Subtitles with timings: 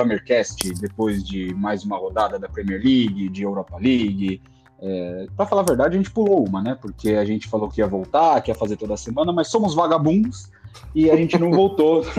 [0.00, 4.40] Hammercast, depois de mais uma rodada da Premier League, de Europa League.
[4.82, 6.76] É, para falar a verdade, a gente pulou uma, né?
[6.80, 10.50] Porque a gente falou que ia voltar, que ia fazer toda semana, mas somos vagabundos
[10.94, 12.04] e a gente não voltou.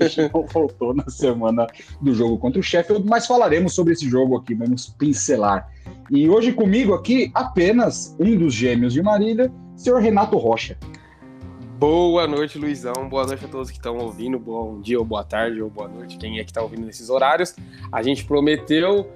[0.00, 1.66] a gente não voltou na semana
[2.00, 5.70] do jogo contra o Sheffield, mas falaremos sobre esse jogo aqui, vamos pincelar.
[6.10, 10.76] E hoje comigo aqui apenas um dos gêmeos de Marília, senhor Renato Rocha.
[11.78, 13.08] Boa noite, Luizão.
[13.08, 14.36] Boa noite a todos que estão ouvindo.
[14.36, 16.18] Bom dia, ou boa tarde, ou boa noite.
[16.18, 17.54] Quem é que está ouvindo nesses horários?
[17.92, 19.08] A gente prometeu,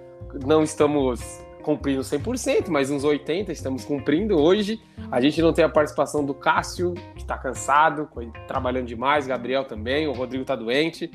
[0.47, 1.21] não estamos
[1.65, 4.39] cumprindo 100%, mas uns 80% estamos cumprindo.
[4.39, 8.09] Hoje a gente não tem a participação do Cássio, que está cansado,
[8.47, 11.11] trabalhando demais, Gabriel também, o Rodrigo está doente.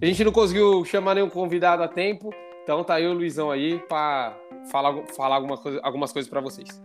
[0.00, 2.30] A gente não conseguiu chamar nenhum convidado a tempo,
[2.62, 4.38] então tá aí o Luizão aí para
[4.70, 6.80] falar, falar alguma coisa, algumas coisas para vocês.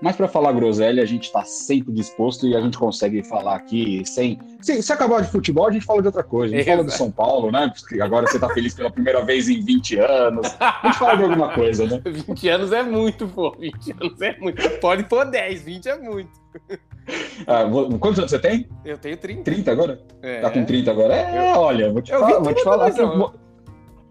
[0.00, 4.02] Mas para falar groselha, a gente está sempre disposto e a gente consegue falar aqui
[4.04, 4.38] sem.
[4.60, 6.54] Se, se, acabar de futebol, a gente fala de outra coisa.
[6.54, 7.72] A gente fala do São Paulo, né?
[7.74, 10.54] Porque agora você está feliz pela primeira vez em 20 anos.
[10.60, 12.00] A gente fala de alguma coisa, né?
[12.04, 13.56] 20 anos é muito, pô.
[13.58, 14.70] 20 anos é muito.
[14.80, 16.46] Pode pôr 10, 20 é muito.
[17.46, 17.64] Ah,
[18.00, 18.68] quantos anos você tem?
[18.84, 19.42] Eu tenho 30.
[19.44, 20.00] 30 agora?
[20.22, 20.40] É.
[20.40, 21.14] Tá com 30 agora?
[21.14, 21.60] É, eu...
[21.60, 22.90] olha, vou te, falar, vou te falar.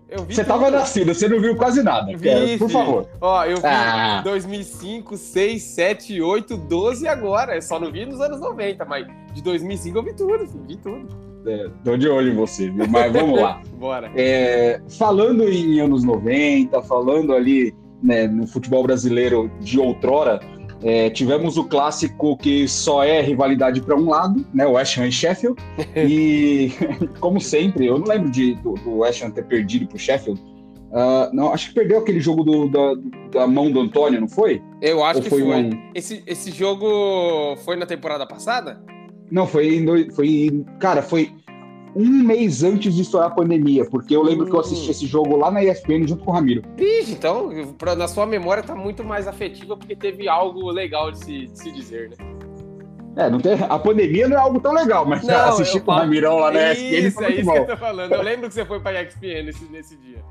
[0.07, 2.15] Que, você estava nascido, você não viu quase nada.
[2.15, 3.07] Vi, por favor.
[3.19, 4.21] Ó, eu vi ah.
[4.23, 7.55] 2005, 6, 7, 8, 12 agora.
[7.55, 10.77] Eu só não vi nos anos 90, mas de 2005 eu vi tudo, filho, vi
[10.77, 11.25] tudo.
[11.47, 13.61] É, tô de olho em você, mas vamos lá.
[13.77, 14.11] Bora.
[14.15, 20.39] É, falando em anos 90, falando ali né, no futebol brasileiro de outrora,
[20.83, 24.65] é, tivemos o clássico que só é rivalidade para um lado, né?
[24.65, 25.61] O West Ham e Sheffield.
[25.95, 26.71] e,
[27.19, 30.41] como sempre, eu não lembro de, do, do West Ham ter perdido para o Sheffield.
[30.91, 32.93] Uh, não, acho que perdeu aquele jogo do, da,
[33.31, 34.61] da, mão do Antônio, não foi?
[34.81, 35.41] Eu acho Ou que foi.
[35.41, 35.53] foi.
[35.53, 35.91] Um...
[35.93, 38.81] Esse, esse jogo foi na temporada passada?
[39.29, 40.11] Não, foi em.
[40.11, 41.31] Foi, cara, foi
[41.95, 44.49] um mês antes de estourar a pandemia, porque eu lembro hum.
[44.49, 46.61] que eu assisti esse jogo lá na ESPN junto com o Ramiro.
[46.75, 51.19] Vixe, então, pra, na sua memória tá muito mais afetiva porque teve algo legal de
[51.19, 52.17] se, de se dizer, né?
[53.17, 55.95] É, não tem, a pandemia não é algo tão legal, mas não, assistir com o
[55.95, 57.53] Ramirão lá na ESPN foi é isso bom.
[57.53, 58.11] que eu tô falando.
[58.11, 60.21] Eu lembro que você foi pra ESPN nesse, nesse dia.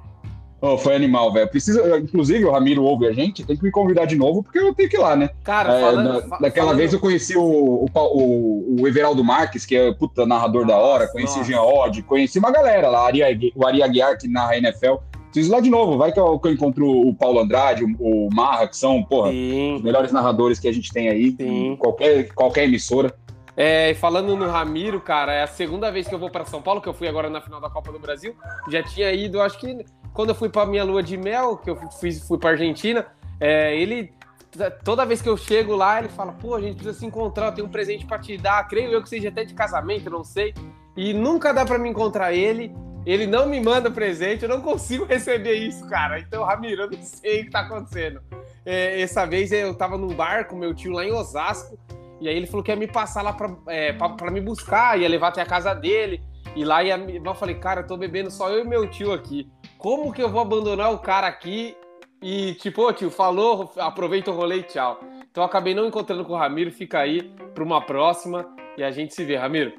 [0.66, 1.47] Oh, foi animal, velho.
[1.47, 4.72] Precisa, inclusive, o Ramiro ouve a gente, tem que me convidar de novo, porque eu
[4.72, 5.28] tenho que ir lá, né?
[5.44, 6.78] Cara, é, falando, na, daquela falando...
[6.78, 11.08] vez eu conheci o, o, o, Everaldo Marques, que é puta narrador nossa, da hora,
[11.08, 11.50] conheci nossa.
[11.50, 13.10] o Jean Odd, conheci uma galera lá,
[13.54, 14.94] o Ari Aguiar, que narra NFL.
[15.30, 17.88] Preciso ir lá de novo, vai que eu, que eu encontro o Paulo Andrade, o,
[17.98, 19.74] o Marra, que são, porra, Sim.
[19.74, 23.14] os melhores narradores que a gente tem aí, em qualquer, qualquer emissora.
[23.54, 26.80] É, falando no Ramiro, cara, é a segunda vez que eu vou para São Paulo,
[26.80, 28.34] que eu fui agora na final da Copa do Brasil.
[28.70, 31.76] Já tinha ido, acho que quando eu fui para minha lua de mel, que eu
[31.91, 33.04] fui, fui para Argentina,
[33.41, 34.14] é, ele
[34.84, 37.52] toda vez que eu chego lá, ele fala: pô, a gente precisa se encontrar, eu
[37.52, 40.54] tenho um presente para te dar, creio eu que seja até de casamento, não sei.
[40.97, 42.72] E nunca dá para me encontrar ele.
[43.04, 46.19] Ele não me manda presente, eu não consigo receber isso, cara.
[46.20, 48.22] Então, Ramiro, eu não sei o que tá acontecendo.
[48.64, 51.76] É, essa vez eu tava num bar com meu tio lá em Osasco,
[52.19, 54.98] e aí ele falou que ia me passar lá pra, é, pra, pra me buscar,
[54.98, 56.22] ia levar até a casa dele.
[56.56, 59.50] E lá ia, eu falei, cara, eu tô bebendo só eu e meu tio aqui
[59.84, 61.77] como que eu vou abandonar o cara aqui
[62.22, 64.99] e, tipo, ô tio, falou, aproveita o rolê e tchau.
[65.31, 67.21] Então eu acabei não encontrando com o Ramiro, fica aí
[67.55, 69.75] para uma próxima e a gente se vê, Ramiro.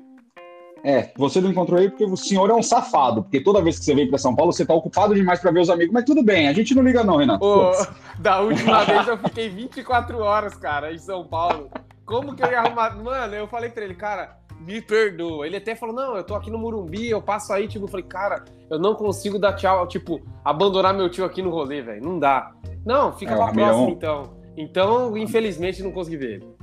[0.84, 3.86] É, você não encontrou aí porque o senhor é um safado, porque toda vez que
[3.86, 6.22] você vem para São Paulo, você tá ocupado demais para ver os amigos, mas tudo
[6.24, 7.44] bem, a gente não liga não, Renato.
[7.44, 7.72] Ô,
[8.20, 11.72] da última vez eu fiquei 24 horas, cara, em São Paulo.
[12.06, 12.96] Como que eu ia arrumar?
[12.96, 15.46] Mano, eu falei para ele, cara, me perdoa.
[15.46, 18.06] Ele até falou: não, eu tô aqui no Murumbi, eu passo aí, tipo, eu falei,
[18.06, 22.04] cara, eu não consigo dar tchau, tipo, abandonar meu tio aqui no rolê, velho.
[22.04, 22.52] Não dá.
[22.86, 24.36] Não, fica é, pra próxima, então.
[24.58, 26.56] Então, infelizmente, não consegui ver ele.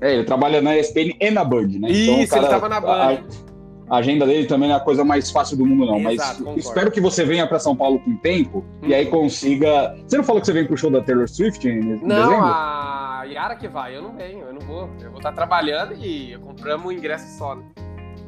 [0.00, 1.88] É, ele trabalha na ESPN e na Band, né?
[1.90, 3.22] Então, Isso, cara, ele tava na Band.
[3.88, 5.98] A, agenda dele também não é a coisa mais fácil do mundo, não.
[5.98, 6.58] Exato, mas concordo.
[6.58, 8.88] espero que você venha para São Paulo com tempo hum.
[8.88, 9.10] e aí uhum.
[9.10, 9.94] consiga.
[10.06, 12.44] Você não falou que você vem pro show da Taylor Swift em, em não, dezembro?
[12.44, 14.88] a Yara que vai, eu não venho, eu não vou.
[15.00, 17.64] Eu vou estar trabalhando e compramos o ingresso só, né?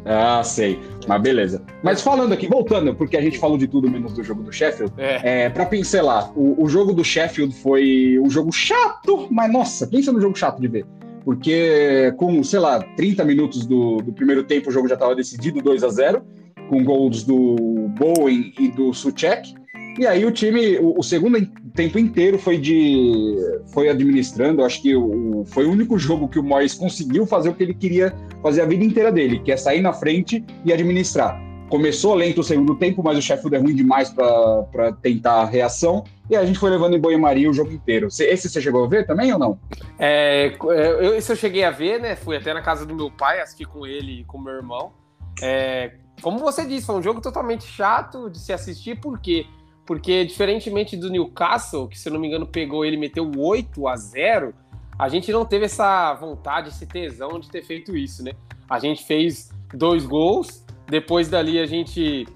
[0.04, 0.78] Ah, sei.
[1.06, 1.64] Mas beleza.
[1.82, 4.92] Mas falando aqui, voltando, porque a gente falou de tudo menos do jogo do Sheffield,
[4.96, 5.44] é.
[5.44, 10.12] é para pincelar, o, o, jogo do Sheffield foi um jogo chato, mas nossa, pensa
[10.12, 10.86] no jogo chato de ver.
[11.24, 15.60] Porque com, sei lá, 30 minutos do, do primeiro tempo o jogo já estava decidido
[15.60, 16.22] 2 a 0
[16.68, 17.56] com gols do
[17.98, 19.54] Bowen e do Suchek.
[19.98, 21.38] E aí o time, o, o, segundo
[21.74, 23.34] tempo inteiro foi de
[23.72, 24.62] foi administrando.
[24.62, 27.74] Acho que o, foi o único jogo que o Moyes conseguiu fazer o que ele
[27.74, 31.40] queria fazer a vida inteira dele, que é sair na frente e administrar.
[31.70, 36.04] começou lento o segundo tempo, mas o Sheffield é ruim demais para tentar a reação.
[36.28, 38.08] E a gente foi levando em banho-maria o jogo inteiro.
[38.08, 39.58] Esse você chegou a ver também ou não?
[39.98, 42.16] É, eu, esse eu cheguei a ver, né?
[42.16, 44.92] Fui até na casa do meu pai, assisti com ele e com meu irmão.
[45.40, 49.46] É, como você disse, foi um jogo totalmente chato de se assistir, por quê?
[49.86, 53.86] Porque, diferentemente do Newcastle, que se eu não me engano pegou ele e meteu 8
[53.86, 54.54] a 0
[54.98, 58.32] a gente não teve essa vontade, esse tesão de ter feito isso, né?
[58.68, 62.26] A gente fez dois gols, depois dali a gente.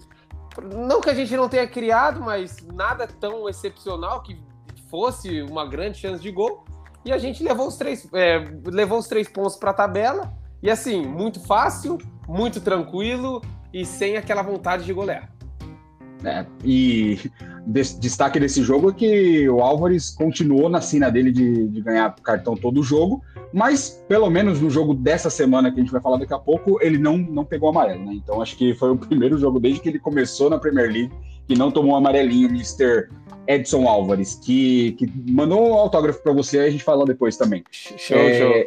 [0.74, 4.38] Não que a gente não tenha criado, mas nada tão excepcional que
[4.90, 6.64] fosse uma grande chance de gol.
[7.02, 10.30] E a gente levou os três, é, levou os três pontos para a tabela.
[10.62, 11.96] E assim, muito fácil,
[12.28, 13.40] muito tranquilo
[13.72, 15.32] e sem aquela vontade de golear.
[16.24, 17.18] É, e
[17.66, 22.54] destaque desse jogo é que o Álvares continuou na cena dele de, de, ganhar cartão
[22.54, 23.22] todo o jogo,
[23.52, 26.78] mas pelo menos no jogo dessa semana que a gente vai falar daqui a pouco,
[26.82, 28.14] ele não, não pegou amarelo, né?
[28.14, 31.12] Então acho que foi o primeiro jogo desde que ele começou na Premier League
[31.50, 33.08] que não tomou um amarelinho, Mr.
[33.48, 37.64] Edson Álvares, que, que mandou um autógrafo para você, aí a gente fala depois também.
[37.72, 38.64] Show, é, show.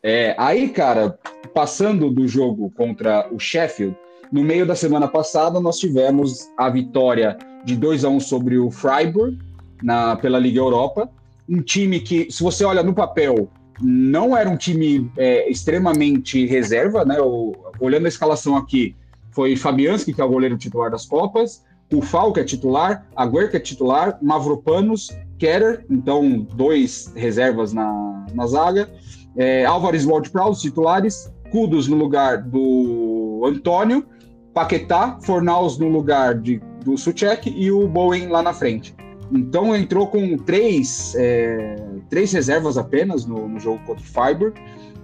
[0.00, 1.18] É, aí, cara,
[1.52, 3.96] passando do jogo contra o Sheffield,
[4.32, 8.70] no meio da semana passada, nós tivemos a vitória de 2 a 1 sobre o
[8.70, 9.38] Freiburg
[9.82, 11.10] na, pela Liga Europa.
[11.48, 13.48] Um time que, se você olha no papel,
[13.80, 17.20] não era um time é, extremamente reserva, né?
[17.20, 18.94] O, olhando a escalação aqui,
[19.32, 23.50] foi Fabianski, que é o goleiro titular das Copas, o Fal, que é titular, Agüer,
[23.50, 28.88] que é titular, Mavropanos, Kerer, então dois reservas na, na zaga,
[29.36, 34.06] é, Álvares Ward-Prowse, titulares, Kudos no lugar do Antônio,
[34.54, 38.94] Paquetá, Fornaus no lugar de, do Suchek e o Bowen lá na frente.
[39.32, 41.76] Então entrou com três, é,
[42.08, 44.52] três reservas apenas no, no jogo contra o Fiber.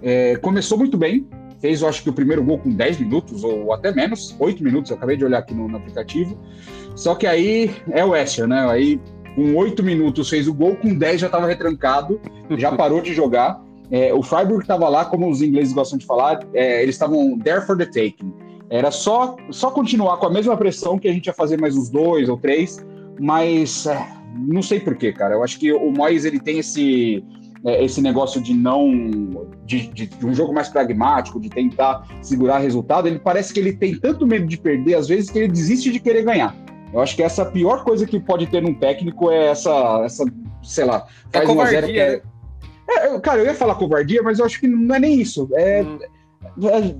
[0.01, 1.25] É, começou muito bem,
[1.59, 4.91] fez eu acho que o primeiro gol com 10 minutos ou até menos, 8 minutos,
[4.91, 6.37] eu acabei de olhar aqui no, no aplicativo.
[6.95, 8.69] Só que aí é o West né?
[8.69, 8.99] Aí
[9.35, 12.19] com 8 minutos fez o gol, com 10 já estava retrancado,
[12.57, 13.61] já parou de jogar.
[13.89, 17.65] É, o Freiburg estava lá, como os ingleses gostam de falar, é, eles estavam there
[17.65, 18.33] for the taking.
[18.69, 21.89] Era só, só continuar com a mesma pressão que a gente ia fazer mais uns
[21.89, 22.85] dois ou três,
[23.19, 25.35] mas é, não sei porquê, cara.
[25.35, 27.23] Eu acho que o Moyes ele tem esse,
[27.65, 29.47] é, esse negócio de não.
[29.65, 33.07] De, de, de, um jogo mais pragmático, de tentar segurar resultado.
[33.07, 35.99] Ele parece que ele tem tanto medo de perder, às vezes, que ele desiste de
[35.99, 36.55] querer ganhar.
[36.93, 40.25] Eu acho que essa pior coisa que pode ter num técnico é essa, essa
[40.63, 42.21] sei lá, é faz é uma zero que é,
[42.89, 45.49] é, Cara, eu ia falar covardia, mas eu acho que não é nem isso.
[45.53, 45.83] É.
[45.83, 45.99] Hum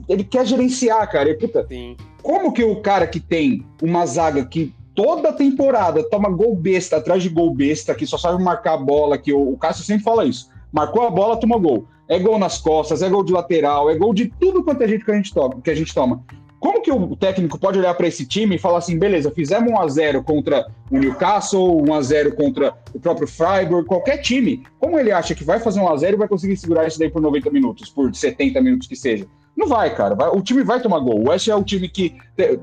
[0.08, 1.30] ele quer gerenciar, cara.
[1.30, 1.96] E, puta, Sim.
[2.22, 7.22] como que o cara que tem uma zaga que toda temporada toma gol besta atrás
[7.22, 10.26] de gol besta, que só sabe marcar a bola, que o, o Cássio sempre fala
[10.26, 10.50] isso.
[10.72, 11.86] Marcou a bola, toma gol.
[12.10, 15.06] É gol nas costas, é gol de lateral, é gol de tudo quanto é gente
[15.06, 15.62] que a gente toma.
[15.62, 16.24] Que a gente toma.
[16.60, 19.80] Como que o técnico pode olhar para esse time e falar assim, beleza, fizemos 1
[19.80, 24.64] a 0 contra o Newcastle, 1 a 0 contra o próprio Freiburg, qualquer time.
[24.80, 27.10] Como ele acha que vai fazer 1 a 0 e vai conseguir segurar isso daí
[27.10, 29.28] por 90 minutos, por 70 minutos que seja?
[29.58, 30.14] Não vai, cara.
[30.14, 31.20] Vai, o time vai tomar gol.
[31.20, 32.16] O West é o time que.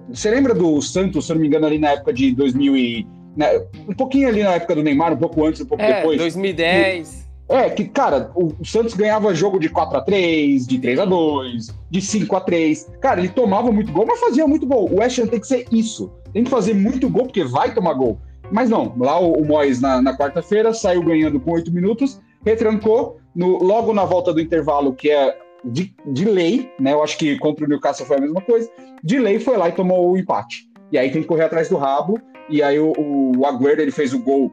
[0.09, 3.07] Você lembra do Santos, se eu não me engano, ali na época de 2000 e.
[3.37, 6.19] Né, um pouquinho ali na época do Neymar, um pouco antes, um pouco é, depois.
[6.19, 7.29] 2010.
[7.49, 11.05] é, que, cara, o, o Santos ganhava jogo de 4 a 3 de 3 a
[11.05, 14.89] 2 de 5 a 3 Cara, ele tomava muito gol, mas fazia muito gol.
[14.89, 16.13] O West Ham tem que ser isso.
[16.33, 18.21] Tem que fazer muito gol, porque vai tomar gol.
[18.53, 23.19] Mas não, lá o, o Moyes na, na quarta-feira saiu ganhando com 8 minutos, retrancou,
[23.35, 26.93] no, logo na volta do intervalo, que é de, de lei, né?
[26.93, 28.71] Eu acho que contra o Newcastle foi a mesma coisa.
[29.03, 30.69] De lei foi lá e tomou o empate.
[30.93, 32.21] E aí tem que correr atrás do rabo.
[32.49, 32.93] E aí o,
[33.37, 34.51] o Agüero ele fez o gol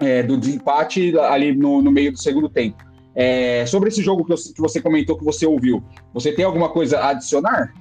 [0.00, 2.82] é, do desempate ali no, no meio do segundo tempo.
[3.14, 5.84] É, sobre esse jogo que, eu, que, você comentou que você ouviu,
[6.14, 7.74] você tem alguma coisa a adicionar?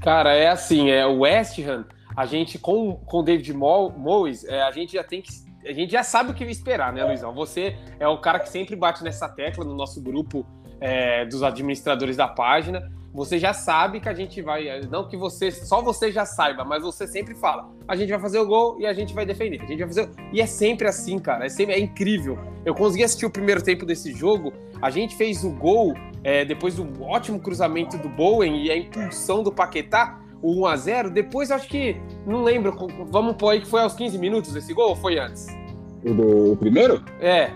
[0.00, 1.84] Cara, é assim, é o West Ham,
[2.16, 5.28] a gente com com David Moyes, é, a gente já tem que
[5.66, 7.34] a gente já sabe o que esperar, né, Luizão?
[7.34, 10.46] Você é o cara que sempre bate nessa tecla no nosso grupo
[10.80, 14.80] é, dos administradores da página, você já sabe que a gente vai.
[14.82, 18.38] Não que você, só você já saiba, mas você sempre fala: a gente vai fazer
[18.38, 19.60] o gol e a gente vai defender.
[19.62, 20.10] A gente vai fazer.
[20.32, 21.46] E é sempre assim, cara.
[21.46, 22.38] É, sempre, é incrível.
[22.64, 24.52] Eu consegui assistir o primeiro tempo desse jogo.
[24.80, 29.42] A gente fez o gol é, depois do ótimo cruzamento do Bowen e a impulsão
[29.42, 31.10] do Paquetá, o 1x0.
[31.10, 31.96] Depois, acho que.
[32.26, 32.76] Não lembro.
[33.10, 35.46] Vamos pôr aí que foi aos 15 minutos esse gol ou foi antes?
[36.04, 37.02] O do o primeiro?
[37.20, 37.50] É.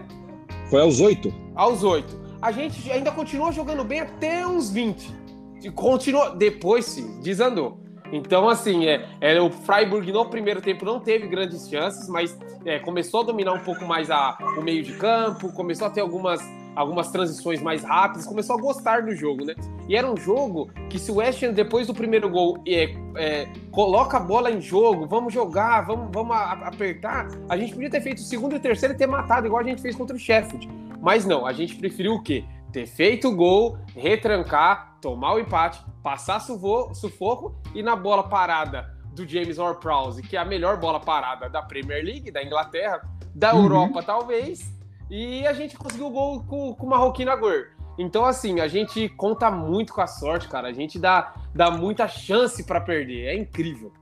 [0.70, 1.32] Foi aos 8.
[1.54, 5.14] Aos 8 a gente ainda continuou jogando bem até uns 20.
[5.62, 7.78] E continuou, depois sim, desandou.
[8.12, 12.80] Então, assim, é, é, o Freiburg no primeiro tempo não teve grandes chances, mas é,
[12.80, 16.42] começou a dominar um pouco mais a, o meio de campo, começou a ter algumas
[16.74, 19.54] algumas transições mais rápidas, começou a gostar do jogo, né?
[19.86, 23.48] E era um jogo que se o West Ham, depois do primeiro gol, é, é,
[23.70, 28.18] coloca a bola em jogo, vamos jogar, vamos, vamos apertar, a gente podia ter feito
[28.18, 30.66] o segundo e o terceiro e ter matado, igual a gente fez contra o Sheffield.
[31.02, 32.44] Mas não, a gente preferiu o quê?
[32.72, 39.28] Ter feito o gol, retrancar, tomar o empate, passar sufoco e na bola parada do
[39.28, 43.02] James Ward-Prowse, que é a melhor bola parada da Premier League, da Inglaterra,
[43.34, 43.64] da uhum.
[43.64, 44.72] Europa talvez,
[45.10, 47.66] e a gente conseguiu o gol com, com o Marroquino Agüero.
[47.98, 50.68] Então, assim, a gente conta muito com a sorte, cara.
[50.68, 53.26] A gente dá, dá muita chance para perder.
[53.26, 53.92] É incrível.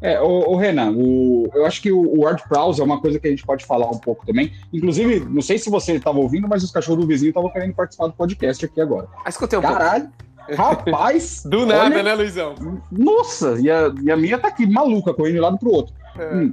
[0.00, 3.18] É, o, o Renan, o, eu acho que o, o Ward Prowse é uma coisa
[3.18, 4.52] que a gente pode falar um pouco também.
[4.72, 8.08] Inclusive, não sei se você estava ouvindo, mas os cachorros do vizinho estavam querendo participar
[8.08, 9.08] do podcast aqui agora.
[9.24, 10.10] Ah, escutei um Caralho,
[10.46, 10.54] pouco.
[10.62, 11.42] rapaz!
[11.44, 12.54] do nada, olha, né, Luizão?
[12.92, 15.94] Nossa, e a, e a minha tá aqui maluca, correndo de um lado pro outro.
[16.18, 16.34] É.
[16.34, 16.52] Hum.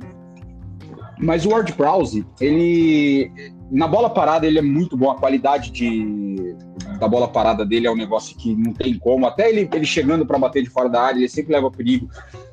[1.22, 3.32] Mas o Ward Prowse, ele.
[3.70, 5.12] Na bola parada, ele é muito bom.
[5.12, 6.56] A qualidade de,
[7.00, 9.26] da bola parada dele é um negócio que não tem como.
[9.26, 12.10] Até ele, ele chegando para bater de fora da área, ele sempre leva perigo.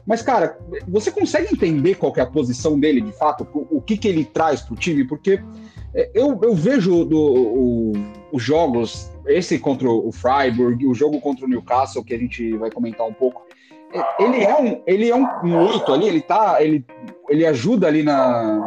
[0.09, 3.47] Mas, cara, você consegue entender qual é a posição dele, de fato?
[3.53, 5.05] O, que, que ele traz para o time?
[5.05, 5.39] Porque
[5.95, 7.93] é, eu, eu vejo do, o,
[8.33, 12.71] os jogos, esse contra o Freiburg, o jogo contra o Newcastle, que a gente vai
[12.71, 13.43] comentar um pouco.
[13.93, 16.87] É, ele é um, ele é um, um 8 ali, ele tá, ele,
[17.29, 18.67] ele ajuda ali na,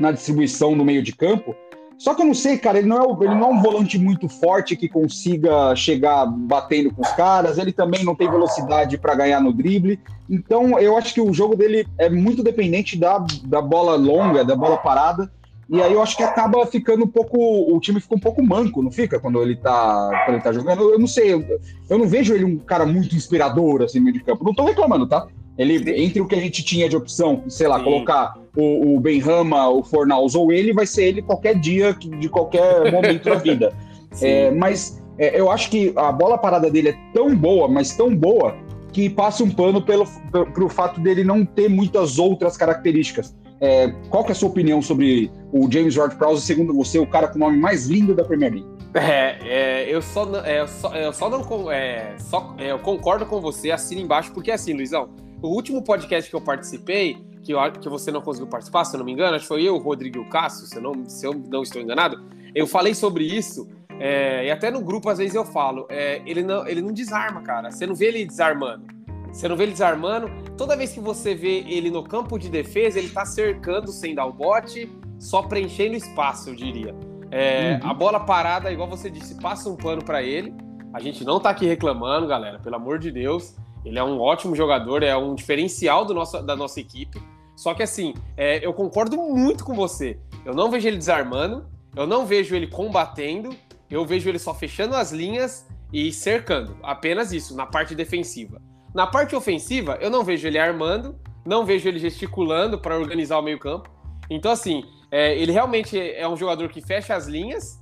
[0.00, 1.54] na distribuição no meio de campo.
[1.98, 4.28] Só que eu não sei, cara, ele não, é, ele não é um volante muito
[4.28, 9.40] forte que consiga chegar batendo com os caras, ele também não tem velocidade para ganhar
[9.40, 10.00] no drible.
[10.28, 14.56] Então eu acho que o jogo dele é muito dependente da, da bola longa, da
[14.56, 15.30] bola parada.
[15.68, 17.38] E aí eu acho que acaba ficando um pouco.
[17.38, 19.18] O time fica um pouco manco, não fica?
[19.18, 20.82] Quando ele tá, quando ele tá jogando.
[20.82, 21.42] Eu, eu não sei, eu,
[21.88, 24.44] eu, não vejo ele um cara muito inspirador assim no meio de campo.
[24.44, 25.26] Não tô reclamando, tá?
[25.56, 27.84] Ele, entre o que a gente tinha de opção, sei lá, Sim.
[27.84, 32.90] colocar o, o Benrama, o Fornals ou ele, vai ser ele qualquer dia, de qualquer
[32.92, 33.72] momento da vida.
[34.20, 38.14] É, mas é, eu acho que a bola parada dele é tão boa, mas tão
[38.14, 38.56] boa,
[38.92, 40.06] que passa um pano pelo,
[40.54, 43.34] pelo fato dele não ter muitas outras características.
[43.60, 47.28] É, qual que é a sua opinião sobre o James Ward-Prowse, segundo você, o cara
[47.28, 48.68] com o nome mais lindo da Premier League?
[48.94, 53.40] É, é eu só, é, só, eu só não é, só, é, eu concordo com
[53.40, 55.08] você, assina embaixo, porque assim, Luizão,
[55.44, 58.98] o último podcast que eu participei, que, eu, que você não conseguiu participar, se eu
[58.98, 61.06] não me engano, acho que foi eu, o Rodrigo e o Cássio, se eu não,
[61.06, 62.24] se eu não estou enganado,
[62.54, 63.68] eu falei sobre isso,
[64.00, 67.42] é, e até no grupo às vezes eu falo, é, ele, não, ele não desarma,
[67.42, 68.86] cara, você não vê ele desarmando.
[69.30, 70.30] Você não vê ele desarmando.
[70.56, 74.26] Toda vez que você vê ele no campo de defesa, ele tá cercando sem dar
[74.26, 76.94] o bote, só preenchendo espaço, eu diria.
[77.32, 77.90] É, uhum.
[77.90, 80.54] A bola parada, igual você disse, passa um pano para ele.
[80.92, 83.56] A gente não tá aqui reclamando, galera, pelo amor de Deus.
[83.84, 87.20] Ele é um ótimo jogador, é um diferencial do nosso, da nossa equipe.
[87.54, 90.18] Só que assim, é, eu concordo muito com você.
[90.44, 93.50] Eu não vejo ele desarmando, eu não vejo ele combatendo,
[93.90, 96.76] eu vejo ele só fechando as linhas e cercando.
[96.82, 98.60] Apenas isso, na parte defensiva.
[98.94, 103.42] Na parte ofensiva, eu não vejo ele armando, não vejo ele gesticulando para organizar o
[103.42, 103.90] meio-campo.
[104.30, 107.78] Então, assim, é, ele realmente é um jogador que fecha as linhas,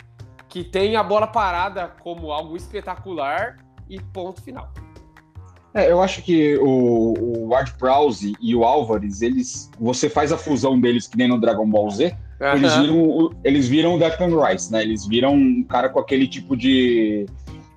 [0.48, 3.56] que tem a bola parada como algo espetacular
[3.88, 4.70] e ponto final.
[5.74, 10.36] É, eu acho que o, o Ward Prowse e o Álvares, eles, você faz a
[10.36, 12.14] fusão deles que nem no Dragon Ball Z,
[12.54, 14.82] eles viram, eles viram o Declan Rice, né?
[14.82, 17.24] Eles viram um cara com aquele tipo de,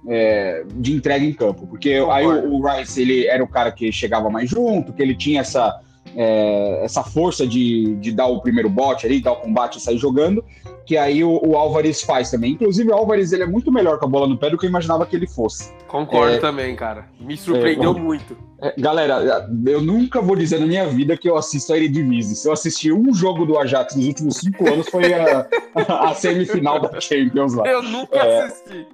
[0.08, 3.92] é, de entrega em campo, porque aí o, o, Rice ele era o cara que
[3.92, 5.80] chegava mais junto, que ele tinha essa
[6.15, 9.98] é, essa força de, de dar o primeiro bote ali, dar o combate e sair
[9.98, 10.43] jogando,
[10.86, 12.53] que aí o, o, Álvares faz também.
[12.53, 14.69] Inclusive, o Álvares ele é muito melhor com a bola no pé do que eu
[14.69, 15.74] imaginava que ele fosse.
[15.88, 17.07] Concordo é, também, cara.
[17.19, 18.38] Me surpreendeu é, muito.
[18.62, 22.36] É, galera, eu nunca vou dizer na minha vida que eu assisto a Eredivisie.
[22.36, 26.79] Se eu assisti um jogo do Ajax nos últimos cinco anos, foi a, a semifinal
[26.79, 27.67] da Champions lá.
[27.67, 28.88] Eu nunca é, assisti.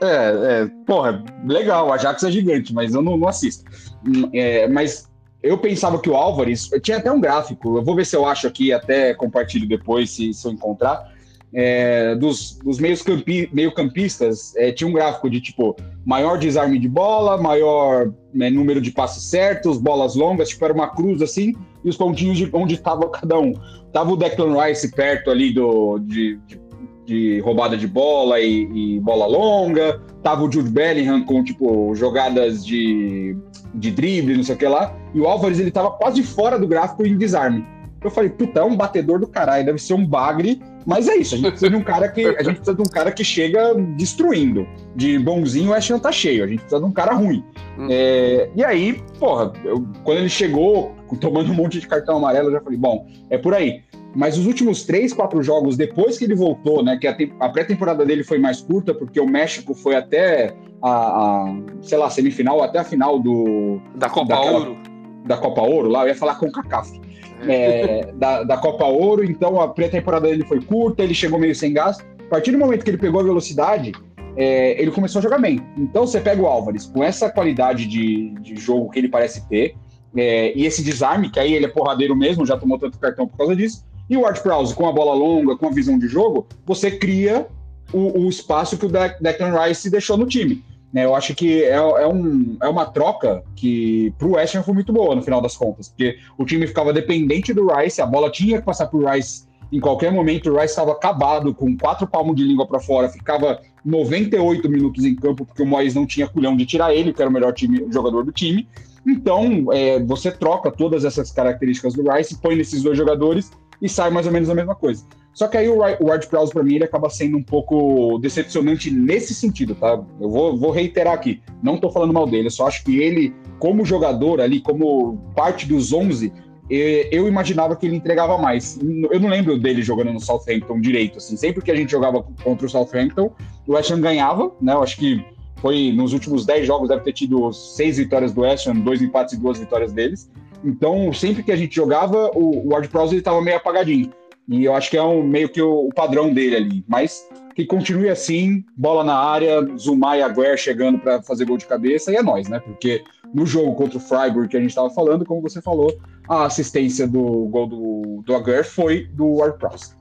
[0.00, 3.64] É, é, porra, legal, o Ajax é gigante, mas eu não, não assisto.
[4.06, 5.11] Hum, é, mas
[5.42, 6.70] eu pensava que o Álvares.
[6.82, 10.32] Tinha até um gráfico, eu vou ver se eu acho aqui, até compartilho depois, se,
[10.32, 11.12] se eu encontrar.
[11.54, 16.78] É, dos, dos meios campi, meio campistas, é, tinha um gráfico de tipo maior desarme
[16.78, 21.54] de bola, maior né, número de passes certos, bolas longas, tipo era uma cruz assim,
[21.84, 23.52] e os pontinhos de onde estava cada um.
[23.92, 26.60] Tava o Declan Rice perto ali do, de, de,
[27.04, 32.64] de roubada de bola e, e, bola longa, tava o Jude Bellingham com tipo jogadas
[32.64, 33.36] de
[33.74, 36.66] de drible, não sei o que lá, e o Álvares ele tava quase fora do
[36.66, 37.64] gráfico em desarme.
[38.02, 41.34] Eu falei, puta, é um batedor do caralho, deve ser um bagre, mas é isso,
[41.34, 43.74] a gente precisa de um cara que, a gente precisa de um cara que chega
[43.96, 44.66] destruindo.
[44.96, 47.44] De bonzinho, o West Ham tá cheio, a gente precisa de um cara ruim.
[47.78, 47.86] Hum.
[47.88, 52.52] É, e aí, porra, eu, quando ele chegou, tomando um monte de cartão amarelo, eu
[52.52, 53.82] já falei, bom, é por aí.
[54.14, 56.98] Mas os últimos três, quatro jogos depois que ele voltou, né?
[56.98, 61.56] Que a, a pré-temporada dele foi mais curta, porque o México foi até a, a,
[61.80, 63.80] sei lá, semifinal, até a final do.
[63.94, 64.76] Da Copa daquela, Ouro.
[65.24, 67.00] Da Copa Ouro, lá, eu ia falar com o CACAF.
[67.48, 68.12] É.
[68.14, 71.98] Da, da Copa Ouro, então a pré-temporada dele foi curta, ele chegou meio sem gás.
[72.26, 73.92] A partir do momento que ele pegou a velocidade,
[74.36, 75.60] é, ele começou a jogar bem.
[75.76, 79.74] Então você pega o Álvares com essa qualidade de, de jogo que ele parece ter,
[80.16, 83.36] é, e esse desarme, que aí ele é porradeiro mesmo, já tomou tanto cartão por
[83.36, 86.46] causa disso, e o Ward Prowse com a bola longa, com a visão de jogo,
[86.66, 87.46] você cria
[87.92, 90.62] o, o espaço que o Declan Rice deixou no time.
[90.92, 94.62] Né, eu acho que é, é, um, é uma troca que para o West Ham
[94.62, 98.06] foi muito boa no final das contas, porque o time ficava dependente do Rice, a
[98.06, 102.06] bola tinha que passar por Rice em qualquer momento, o Rice estava acabado, com quatro
[102.06, 106.28] palmos de língua para fora, ficava 98 minutos em campo, porque o Moyes não tinha
[106.28, 108.68] culhão de tirar ele, que era o melhor time, jogador do time.
[109.06, 114.10] Então, é, você troca todas essas características do Rice, põe nesses dois jogadores e sai
[114.10, 115.04] mais ou menos a mesma coisa.
[115.34, 118.90] Só que aí o, o Ward Prowse, para mim, ele acaba sendo um pouco decepcionante
[118.90, 120.02] nesse sentido, tá?
[120.20, 123.34] Eu vou, vou reiterar aqui, não tô falando mal dele, eu só acho que ele,
[123.58, 126.32] como jogador ali, como parte dos 11,
[126.70, 128.78] eu imaginava que ele entregava mais.
[129.10, 131.36] Eu não lembro dele jogando no Southampton direito, assim.
[131.36, 133.30] Sempre que a gente jogava contra o Southampton,
[133.66, 134.72] o West Ham ganhava, né?
[134.72, 135.22] Eu acho que
[135.56, 139.34] foi nos últimos 10 jogos deve ter tido seis vitórias do West Ham, dois empates
[139.34, 140.30] e duas vitórias deles.
[140.64, 144.10] Então, sempre que a gente jogava, o Ward Prowse estava meio apagadinho.
[144.52, 146.84] E eu acho que é um, meio que o, o, padrão dele ali.
[146.86, 151.66] Mas que continue assim, bola na área, Zumar e Aguer chegando para fazer gol de
[151.66, 152.60] cabeça, e é nós, né?
[152.60, 156.44] Porque no jogo contra o Freiburg que a gente estava falando, como você falou, a
[156.44, 159.94] assistência do gol do, do Aguer foi do Ward Prowse.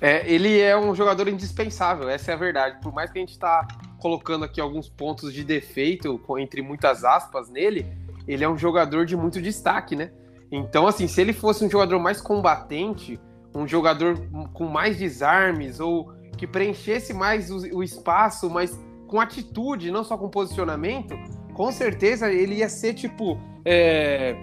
[0.00, 2.78] É, ele é um jogador indispensável, essa é a verdade.
[2.82, 3.66] Por mais que a gente está
[4.00, 7.86] colocando aqui alguns pontos de defeito, entre muitas aspas, nele,
[8.26, 10.10] ele é um jogador de muito destaque, né?
[10.50, 13.18] Então, assim, se ele fosse um jogador mais combatente,
[13.54, 14.18] um jogador
[14.52, 20.18] com mais desarmes ou que preenchesse mais o, o espaço, mas com atitude, não só
[20.18, 21.16] com posicionamento,
[21.52, 23.38] com certeza ele ia ser tipo.
[23.64, 24.36] É...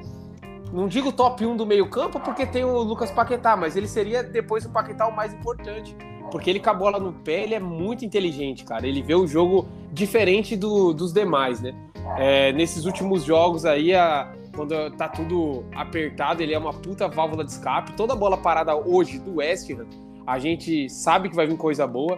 [0.71, 4.65] Não digo top 1 do meio-campo, porque tem o Lucas Paquetá, mas ele seria depois
[4.65, 5.93] o Paquetá o mais importante.
[6.31, 8.87] Porque ele com a bola no pé, ele é muito inteligente, cara.
[8.87, 11.75] Ele vê o jogo diferente do, dos demais, né?
[12.17, 17.43] É, nesses últimos jogos aí, a, quando tá tudo apertado, ele é uma puta válvula
[17.43, 17.93] de escape.
[17.93, 19.85] Toda bola parada hoje do West Ham,
[20.27, 22.17] a gente sabe que vai vir coisa boa.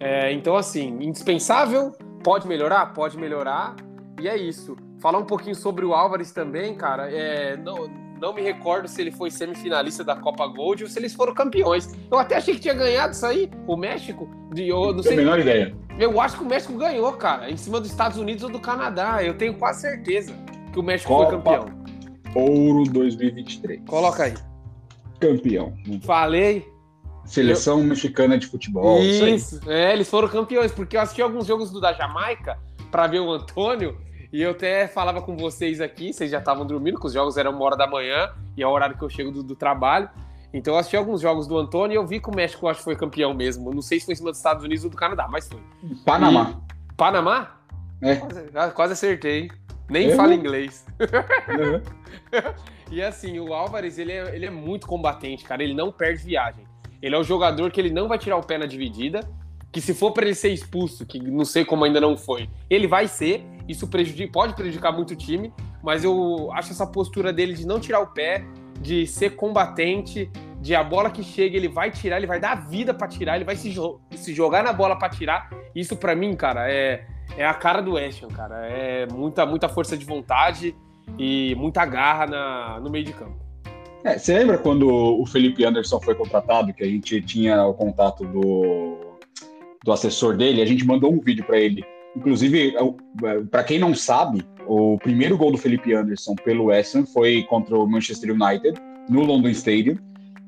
[0.00, 1.92] É, então, assim, indispensável,
[2.22, 2.92] pode melhorar?
[2.92, 3.76] Pode melhorar.
[4.20, 4.76] E é isso.
[5.00, 7.10] Falar um pouquinho sobre o Álvares também, cara.
[7.10, 7.88] É, não,
[8.20, 11.92] não me recordo se ele foi semifinalista da Copa Gold ou se eles foram campeões.
[12.10, 14.28] Eu até achei que tinha ganhado isso aí, o México.
[14.52, 15.14] De, eu não sei.
[15.14, 15.74] a menor ideia.
[15.98, 19.22] Eu acho que o México ganhou, cara, em cima dos Estados Unidos ou do Canadá.
[19.22, 20.34] Eu tenho quase certeza
[20.74, 21.84] que o México Copa foi campeão.
[22.34, 23.82] Ouro 2023.
[23.86, 24.34] Coloca aí.
[25.20, 25.72] Campeão.
[26.02, 26.68] Falei.
[27.24, 27.84] Seleção eu...
[27.84, 29.00] mexicana de futebol.
[29.00, 32.58] Isso, isso é, eles foram campeões, porque eu assisti alguns jogos do da Jamaica
[32.90, 33.96] para ver o Antônio.
[34.32, 37.52] E eu até falava com vocês aqui, vocês já estavam dormindo, que os jogos eram
[37.52, 40.10] uma hora da manhã, e é o horário que eu chego do, do trabalho.
[40.52, 42.84] Então eu assisti alguns jogos do Antônio e eu vi que o México acho que
[42.84, 43.72] foi campeão mesmo.
[43.72, 45.60] Não sei se foi em cima dos Estados Unidos ou do Canadá, mas foi.
[46.04, 46.60] Panamá.
[46.90, 46.94] E...
[46.96, 47.60] Panamá?
[48.02, 48.16] É.
[48.16, 49.50] Quase, quase acertei.
[49.88, 50.16] Nem uhum.
[50.16, 50.86] fala inglês.
[51.48, 51.82] Uhum.
[52.90, 55.62] e assim, o Álvares, ele é, ele é muito combatente, cara.
[55.62, 56.64] Ele não perde viagem.
[57.02, 59.20] Ele é o jogador que ele não vai tirar o pé na dividida.
[59.70, 62.86] Que se for para ele ser expulso, que não sei como ainda não foi, ele
[62.86, 63.44] vai ser.
[63.68, 67.80] Isso prejudica, pode prejudicar muito o time, mas eu acho essa postura dele de não
[67.80, 68.44] tirar o pé,
[68.80, 72.54] de ser combatente, de a bola que chega ele vai tirar, ele vai dar a
[72.54, 75.50] vida para tirar, ele vai se, jo se jogar na bola para tirar.
[75.74, 77.04] Isso para mim, cara, é
[77.36, 78.66] é a cara do Ashton, cara.
[78.66, 80.74] É muita, muita força de vontade
[81.18, 83.44] e muita garra na, no meio de campo.
[84.04, 88.24] É, você lembra quando o Felipe Anderson foi contratado, que a gente tinha o contato
[88.26, 88.98] do,
[89.82, 91.82] do assessor dele, a gente mandou um vídeo para ele.
[92.14, 92.74] Inclusive,
[93.50, 97.76] para quem não sabe, o primeiro gol do Felipe Anderson pelo West Ham foi contra
[97.76, 99.96] o Manchester United, no London Stadium,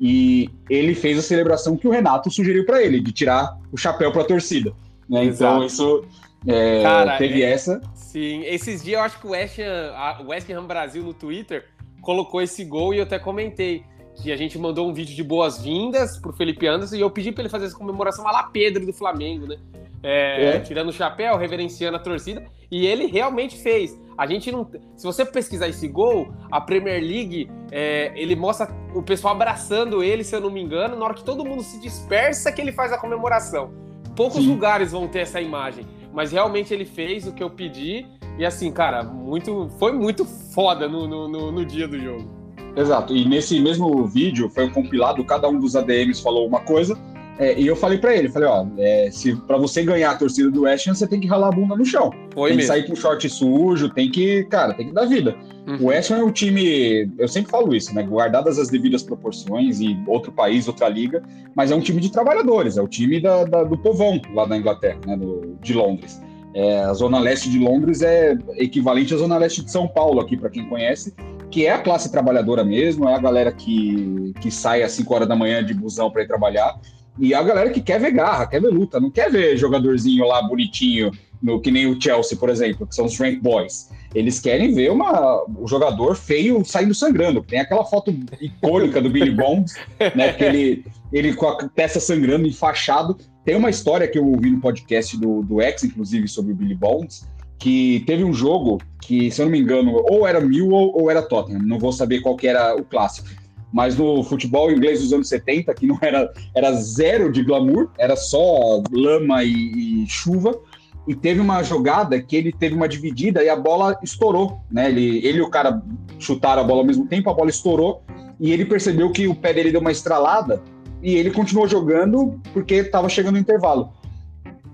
[0.00, 4.12] e ele fez a celebração que o Renato sugeriu para ele, de tirar o chapéu
[4.12, 4.72] para a torcida.
[5.08, 5.24] Né?
[5.24, 6.04] Então, isso
[6.46, 7.80] é, Cara, teve é, essa.
[7.94, 11.64] Sim, esses dias eu acho que o West Ham, o West Ham Brasil no Twitter
[12.00, 13.84] colocou esse gol e eu até comentei
[14.22, 17.42] que a gente mandou um vídeo de boas-vindas pro Felipe Anderson e eu pedi para
[17.42, 19.56] ele fazer essa comemoração a lá Pedro do Flamengo, né?
[20.02, 20.60] É, é.
[20.60, 23.98] Tirando o chapéu, reverenciando a torcida, e ele realmente fez.
[24.16, 24.70] A gente não.
[24.96, 30.24] Se você pesquisar esse gol, a Premier League é, ele mostra o pessoal abraçando ele,
[30.24, 32.92] se eu não me engano, na hora que todo mundo se dispersa que ele faz
[32.92, 33.70] a comemoração.
[34.14, 34.48] Poucos Sim.
[34.48, 35.84] lugares vão ter essa imagem
[36.16, 38.06] mas realmente ele fez o que eu pedi.
[38.38, 42.26] E assim, cara, muito, foi muito foda no, no, no, no dia do jogo.
[42.74, 43.14] Exato.
[43.14, 46.98] E nesse mesmo vídeo foi um compilado, cada um dos ADMs falou uma coisa.
[47.38, 50.50] É, e eu falei para ele, falei, ó, é, se para você ganhar a torcida
[50.50, 52.10] do West Ham, você tem que ralar a bunda no chão.
[52.32, 52.72] Foi tem mesmo.
[52.72, 55.36] que sair com short sujo, tem que, cara, tem que dar vida.
[55.66, 55.76] Uhum.
[55.82, 59.80] O West Ham é um time, eu sempre falo isso, né, guardadas as devidas proporções
[59.80, 61.22] e outro país, outra liga,
[61.54, 64.56] mas é um time de trabalhadores, é o time da, da, do povão lá da
[64.56, 66.22] Inglaterra, né, do, de Londres.
[66.54, 70.38] É, a zona leste de Londres é equivalente à zona leste de São Paulo aqui
[70.38, 71.12] para quem conhece,
[71.50, 75.28] que é a classe trabalhadora mesmo, é a galera que, que sai às 5 horas
[75.28, 76.80] da manhã de busão para ir trabalhar
[77.18, 80.42] e a galera que quer ver garra, quer ver luta, não quer ver jogadorzinho lá
[80.42, 81.10] bonitinho,
[81.42, 83.90] no, que nem o Chelsea, por exemplo, que são os Rank Boys.
[84.14, 87.42] Eles querem ver uma, um jogador feio saindo sangrando.
[87.42, 89.74] Tem aquela foto icônica do Billy Bonds,
[90.14, 90.32] né?
[90.32, 93.16] Que ele, ele com a peça sangrando, enfaixado.
[93.44, 96.74] Tem uma história que eu ouvi no podcast do, do X, inclusive, sobre o Billy
[96.74, 101.10] Bonds, que teve um jogo que, se eu não me engano, ou era Millwall ou
[101.10, 101.62] era Tottenham.
[101.62, 103.28] Não vou saber qual que era o clássico
[103.72, 108.16] mas no futebol inglês dos anos 70, que não era, era zero de glamour, era
[108.16, 110.58] só lama e, e chuva,
[111.06, 114.88] e teve uma jogada que ele teve uma dividida e a bola estourou, né?
[114.88, 115.80] Ele, ele e o cara
[116.18, 118.02] chutaram a bola ao mesmo tempo, a bola estourou
[118.40, 120.60] e ele percebeu que o pé dele deu uma estralada
[121.02, 123.92] e ele continuou jogando porque estava chegando o intervalo.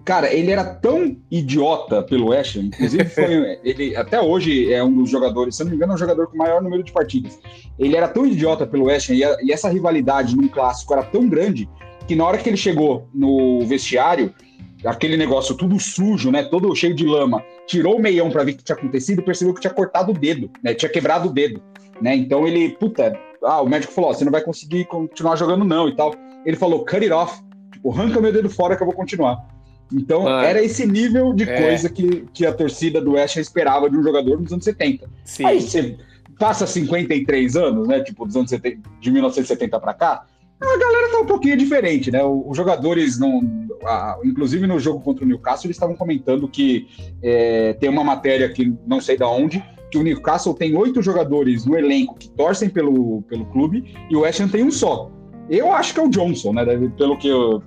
[0.04, 4.92] Cara, ele era tão idiota pelo West Ham, inclusive foi, ele até hoje é um
[4.92, 7.38] dos jogadores, se não me engano, é um jogador com o maior número de partidas.
[7.78, 11.04] Ele era tão idiota pelo West Ham e, a, e essa rivalidade num clássico era
[11.04, 11.68] tão grande
[12.06, 14.34] que na hora que ele chegou no vestiário,
[14.84, 18.56] aquele negócio tudo sujo, né, todo cheio de lama, tirou o meião para ver o
[18.56, 21.62] que tinha acontecido e percebeu que tinha cortado o dedo, né, tinha quebrado o dedo,
[22.00, 22.16] né?
[22.16, 25.94] Então ele, puta, ah, o médico falou, você não vai conseguir continuar jogando não e
[25.94, 26.12] tal.
[26.44, 27.40] Ele falou, cut it off,
[27.72, 29.46] tipo, arranca meu dedo fora que eu vou continuar.
[29.92, 31.60] Então, Mano, era esse nível de é.
[31.60, 35.08] coisa que, que a torcida do West esperava de um jogador nos anos 70.
[35.24, 35.44] Sim.
[35.44, 35.96] Aí você
[36.38, 38.00] passa 53 anos, né?
[38.00, 40.26] Tipo, dos anos 70, de 1970 para cá,
[40.60, 42.22] a galera tá um pouquinho diferente, né?
[42.24, 43.40] Os jogadores não.
[44.24, 46.86] Inclusive no jogo contra o Newcastle, eles estavam comentando que
[47.20, 51.66] é, tem uma matéria que não sei da onde, que o Newcastle tem oito jogadores
[51.66, 55.10] no elenco que torcem pelo, pelo clube e o West Ham tem um só.
[55.52, 56.64] Eu acho que é o Johnson, né?
[56.96, 57.62] Pelo que eu,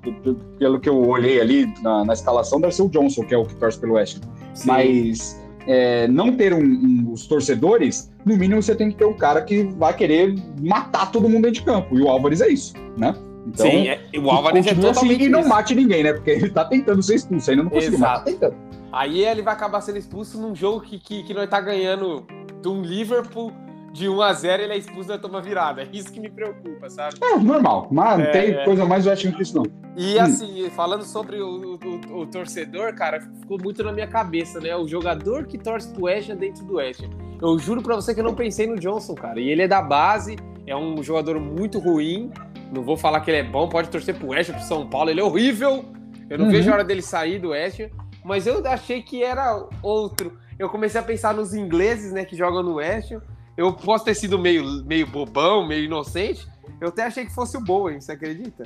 [0.58, 3.45] pelo que eu olhei ali na, na escalação, deve ser o Johnson, que é o
[3.45, 4.17] que torce pelo West.
[4.65, 9.13] Mas é, não ter um, um, os torcedores, no mínimo você tem que ter um
[9.13, 11.95] cara que vai querer matar todo mundo dentro de campo.
[11.95, 13.13] E o Álvares é isso, né?
[13.45, 16.13] Então, Sim, é, o Álvares é totalmente assim e não mate ninguém, né?
[16.13, 18.56] Porque ele tá tentando ser expulso, ainda não conseguiu, mas tá tentando.
[18.91, 22.26] Aí ele vai acabar sendo expulso num jogo que, que, que nós tá ganhando
[22.63, 23.52] de um Liverpool
[23.95, 25.84] de 1 a 0 ele é expulso da toma virada.
[25.84, 27.15] É isso que me preocupa, sabe?
[27.23, 28.65] É normal, mas não é, tem é.
[28.65, 29.65] coisa mais ótima que isso não.
[29.95, 30.21] E hum.
[30.21, 31.79] assim, falando sobre o,
[32.12, 34.75] o, o, torcedor, cara, ficou muito na minha cabeça, né?
[34.75, 37.03] O jogador que torce pro West dentro do West
[37.41, 39.39] Eu juro pra você que eu não pensei no Johnson, cara.
[39.39, 40.36] E ele é da base,
[40.67, 42.29] é um jogador muito ruim.
[42.73, 45.21] Não vou falar que ele é bom, pode torcer pro West pro São Paulo, ele
[45.21, 45.86] é horrível.
[46.29, 46.51] Eu não uhum.
[46.51, 47.79] vejo a hora dele sair do West
[48.25, 50.39] mas eu achei que era outro.
[50.58, 53.13] Eu comecei a pensar nos ingleses, né, que jogam no West
[53.58, 56.48] eu posso ter sido meio, meio bobão, meio inocente.
[56.82, 58.65] Eu até achei que fosse o Bowen, você acredita?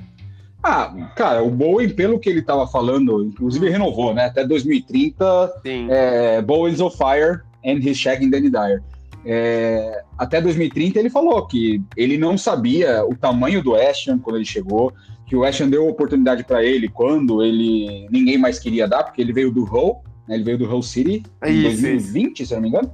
[0.63, 4.25] Ah, cara, o Bowen, pelo que ele estava falando, inclusive renovou, né?
[4.25, 5.87] Até 2030, Sim.
[5.89, 8.81] é, Bowen's on fire and he's shagging Danny Dyer.
[9.25, 14.45] É, até 2030 ele falou que ele não sabia o tamanho do Ashton quando ele
[14.45, 14.93] chegou,
[15.25, 19.33] que o Ashton deu oportunidade para ele quando ele ninguém mais queria dar, porque ele
[19.33, 22.91] veio do Hull, né, ele veio do Hull City em 2020, se não me engano.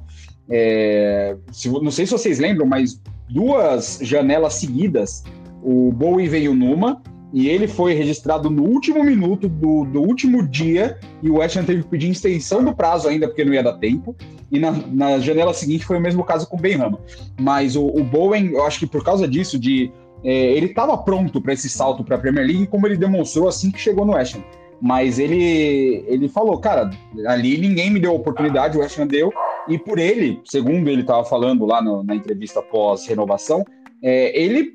[0.49, 5.23] É, se, não sei se vocês lembram, mas duas janelas seguidas,
[5.63, 7.01] o Bowie veio numa
[7.34, 11.84] e ele foi registrado no último minuto do, do último dia e o West teve
[11.84, 14.15] que pedir extensão do prazo ainda porque não ia dar tempo.
[14.51, 16.99] E na, na janela seguinte foi o mesmo caso com o Benhama.
[17.39, 19.91] Mas o, o Bowen, eu acho que por causa disso, de
[20.23, 23.71] é, ele estava pronto para esse salto para a Premier League, como ele demonstrou assim
[23.71, 24.38] que chegou no West.
[24.81, 26.89] Mas ele, ele falou, cara,
[27.27, 29.31] ali ninguém me deu oportunidade, o West deu,
[29.67, 33.65] e por ele, segundo ele estava falando lá no, na entrevista pós-renovação,
[34.04, 34.73] é, ele,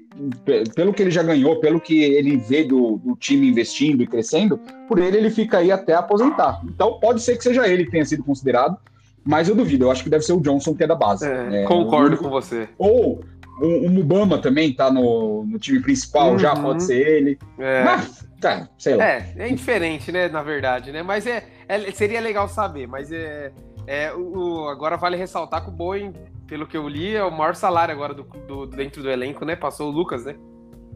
[0.74, 4.58] pelo que ele já ganhou, pelo que ele vê do, do, time investindo e crescendo,
[4.88, 6.60] por ele ele fica aí até aposentar.
[6.64, 8.76] Então pode ser que seja ele que tenha sido considerado,
[9.24, 11.26] mas eu duvido, eu acho que deve ser o Johnson que é da base.
[11.26, 12.68] É, é, concordo com você.
[12.76, 13.22] Ou
[13.60, 16.38] o, o Mubama também tá no, no time principal, uhum.
[16.38, 17.38] já pode ser ele.
[17.58, 17.84] É.
[17.84, 19.04] Mas, tá, sei lá.
[19.04, 21.02] É, é indiferente, né, na verdade, né?
[21.02, 23.52] Mas é, é seria legal saber, mas é
[23.90, 26.12] é, o, agora vale ressaltar que o Boeing,
[26.46, 29.56] pelo que eu li, é o maior salário agora do, do dentro do elenco, né?
[29.56, 30.36] Passou o Lucas, né?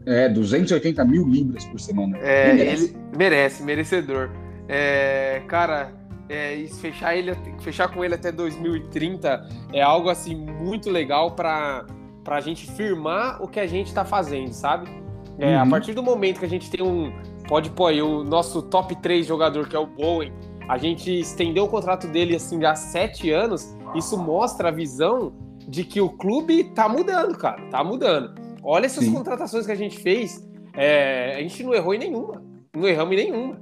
[0.05, 2.17] É, 280 mil libras por semana.
[2.19, 2.85] É, merece.
[2.85, 4.29] ele merece, merecedor.
[4.69, 5.91] É, cara,
[6.29, 11.85] é, fechar, ele, fechar com ele até 2030 é algo assim muito legal para
[12.23, 14.89] pra gente firmar o que a gente tá fazendo, sabe?
[15.37, 15.63] É, uhum.
[15.63, 17.11] A partir do momento que a gente tem um.
[17.45, 20.31] Pode pôr aí, o nosso top 3 jogador, que é o Bowen,
[20.67, 23.75] a gente estendeu o contrato dele assim há sete anos.
[23.95, 25.33] Isso mostra a visão
[25.67, 27.61] de que o clube tá mudando, cara.
[27.69, 28.35] Tá mudando.
[28.63, 29.13] Olha essas Sim.
[29.13, 30.47] contratações que a gente fez.
[30.73, 32.43] É, a gente não errou em nenhuma.
[32.75, 33.61] Não erramos em nenhuma.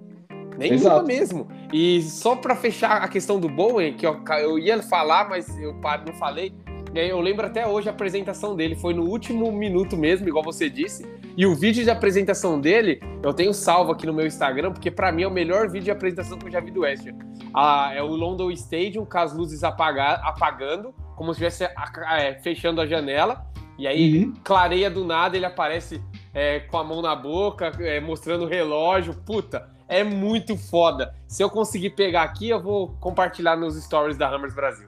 [0.57, 1.05] Nenhuma Exato.
[1.05, 1.47] mesmo.
[1.71, 5.73] E só para fechar a questão do Bowen, que eu, eu ia falar, mas eu
[5.73, 6.53] não falei.
[6.93, 11.03] Eu lembro até hoje a apresentação dele, foi no último minuto mesmo, igual você disse.
[11.35, 15.11] E o vídeo de apresentação dele, eu tenho salvo aqui no meu Instagram, porque para
[15.11, 17.07] mim é o melhor vídeo de apresentação que eu já vi do West
[17.51, 21.73] Ah, é o London Stadium com as luzes apagar, apagando, como se estivesse
[22.19, 23.47] é, fechando a janela.
[23.79, 24.33] E aí uhum.
[24.43, 25.99] clareia do nada, ele aparece
[26.35, 29.15] é, com a mão na boca, é, mostrando o relógio.
[29.25, 31.15] Puta, é muito foda.
[31.27, 34.87] Se eu conseguir pegar aqui, eu vou compartilhar nos stories da Hammers Brasil.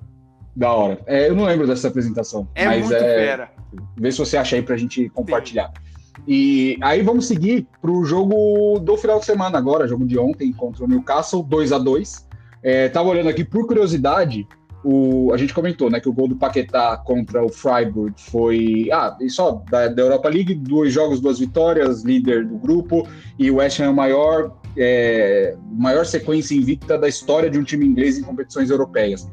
[0.56, 1.00] Da hora.
[1.08, 2.48] É, eu não lembro dessa apresentação.
[2.54, 3.00] É mas muito é...
[3.00, 3.52] fera.
[3.98, 5.72] Vê se você acha aí pra gente compartilhar.
[5.76, 5.85] Sim.
[6.28, 10.84] E aí vamos seguir pro jogo do final de semana agora, jogo de ontem contra
[10.84, 12.28] o Newcastle, 2 a 2
[12.63, 14.47] é, Tava olhando aqui por curiosidade,
[14.84, 19.17] o, a gente comentou, né, que o gol do Paquetá contra o Freiburg foi, ah,
[19.19, 23.08] e só da, da, Europa League, dois jogos, duas vitórias, líder do grupo,
[23.39, 27.63] e o West Ham é o maior, é, maior sequência invicta da história de um
[27.63, 29.28] time inglês em competições europeias.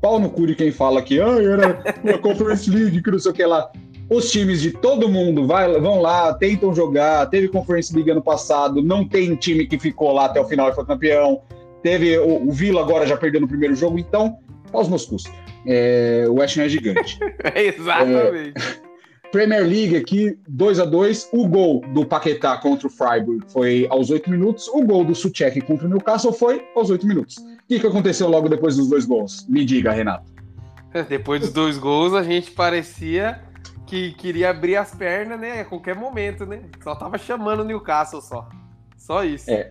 [0.00, 3.32] Pau no cu de quem fala que ah, era uma Conference League, que não sei
[3.32, 3.70] o que lá.
[4.12, 7.24] Os times de todo mundo vai, vão lá, tentam jogar.
[7.30, 10.74] Teve Conference League ano passado, não tem time que ficou lá até o final e
[10.74, 11.40] foi campeão.
[11.82, 14.36] Teve o, o Vila agora já perdeu no primeiro jogo, então
[14.70, 15.24] aos moscos.
[15.66, 17.18] É, o West Ham é gigante.
[17.56, 18.52] Exatamente.
[18.58, 18.92] É,
[19.32, 24.10] Premier League aqui, 2 a 2 O gol do Paquetá contra o Freiburg foi aos
[24.10, 24.68] 8 minutos.
[24.68, 27.38] O gol do Suchek contra o Newcastle foi aos 8 minutos.
[27.38, 29.46] O que, que aconteceu logo depois dos dois gols?
[29.48, 30.30] Me diga, Renato.
[31.08, 33.40] Depois dos dois gols, a gente parecia
[33.92, 35.60] que queria abrir as pernas, né?
[35.60, 36.62] A qualquer momento, né?
[36.82, 38.48] Só tava chamando o Newcastle só.
[38.96, 39.50] Só isso.
[39.50, 39.68] É.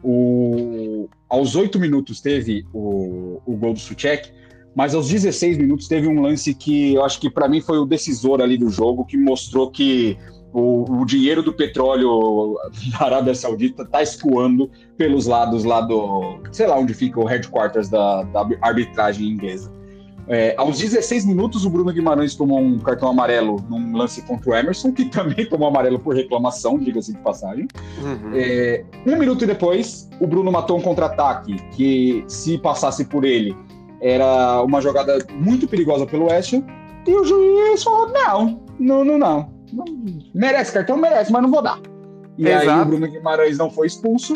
[0.00, 1.08] O...
[1.28, 4.30] Aos 8 minutos teve o, o gol do Suchek.
[4.76, 7.84] Mas aos 16 minutos teve um lance que eu acho que para mim foi o
[7.84, 10.16] decisor ali do jogo, que mostrou que
[10.52, 12.56] o, o, dinheiro do petróleo
[12.96, 17.88] da Arábia Saudita está escoando pelos lados lá do, sei lá onde fica o headquarters
[17.88, 19.70] da, da arbitragem inglesa.
[20.26, 24.54] É, aos 16 minutos, o Bruno Guimarães tomou um cartão amarelo num lance contra o
[24.54, 27.68] Emerson, que também tomou amarelo por reclamação, diga-se de passagem.
[28.02, 28.30] Uhum.
[28.34, 33.54] É, um minuto depois, o Bruno matou um contra-ataque que, se passasse por ele,
[34.00, 36.54] era uma jogada muito perigosa pelo West
[37.06, 39.54] e o juiz falou: não, não, não, não.
[40.34, 41.80] Merece cartão, merece, mas não vou dar.
[42.38, 42.70] E Exato.
[42.70, 44.34] aí o Bruno Guimarães não foi expulso.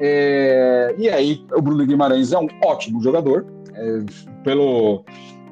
[0.00, 3.46] É, e aí o Bruno Guimarães é um ótimo jogador.
[4.44, 5.04] Pelo,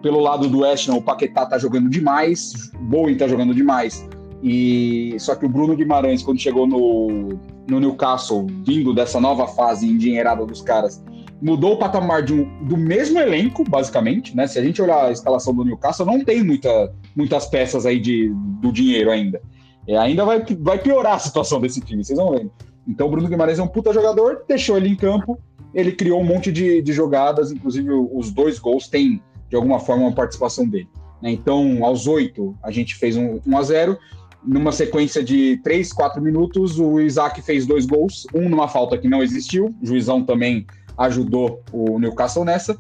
[0.03, 4.09] pelo lado do West o Paquetá tá jogando demais, Bowen tá jogando demais.
[4.43, 7.39] E só que o Bruno Guimarães, quando chegou no,
[7.69, 11.03] no Newcastle, vindo dessa nova fase endinheirada dos caras,
[11.43, 14.47] mudou o patamar de um, do mesmo elenco, basicamente, né?
[14.47, 18.33] Se a gente olhar a escalação do Newcastle, não tem muita, muitas peças aí de,
[18.61, 19.41] do dinheiro ainda.
[19.87, 22.51] É, ainda vai, vai piorar a situação desse time, vocês vão ver.
[22.87, 25.39] Então o Bruno Guimarães é um puta jogador, deixou ele em campo,
[25.75, 30.05] ele criou um monte de, de jogadas, inclusive os dois gols têm, de alguma forma,
[30.05, 30.89] uma participação dele.
[31.23, 31.33] Né?
[31.33, 33.99] Então, aos oito, a gente fez um, um a zero
[34.43, 39.09] numa sequência de 3, 4 minutos, o Isaac fez dois gols, um numa falta que
[39.09, 42.77] não existiu, o juizão também ajudou o Newcastle nessa.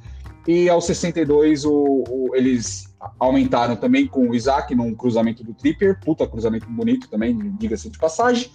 [0.48, 5.98] E aos 62, o, o, eles aumentaram também com o Isaac num cruzamento do Tripper,
[6.00, 8.50] puta cruzamento bonito também, diga-se de passagem.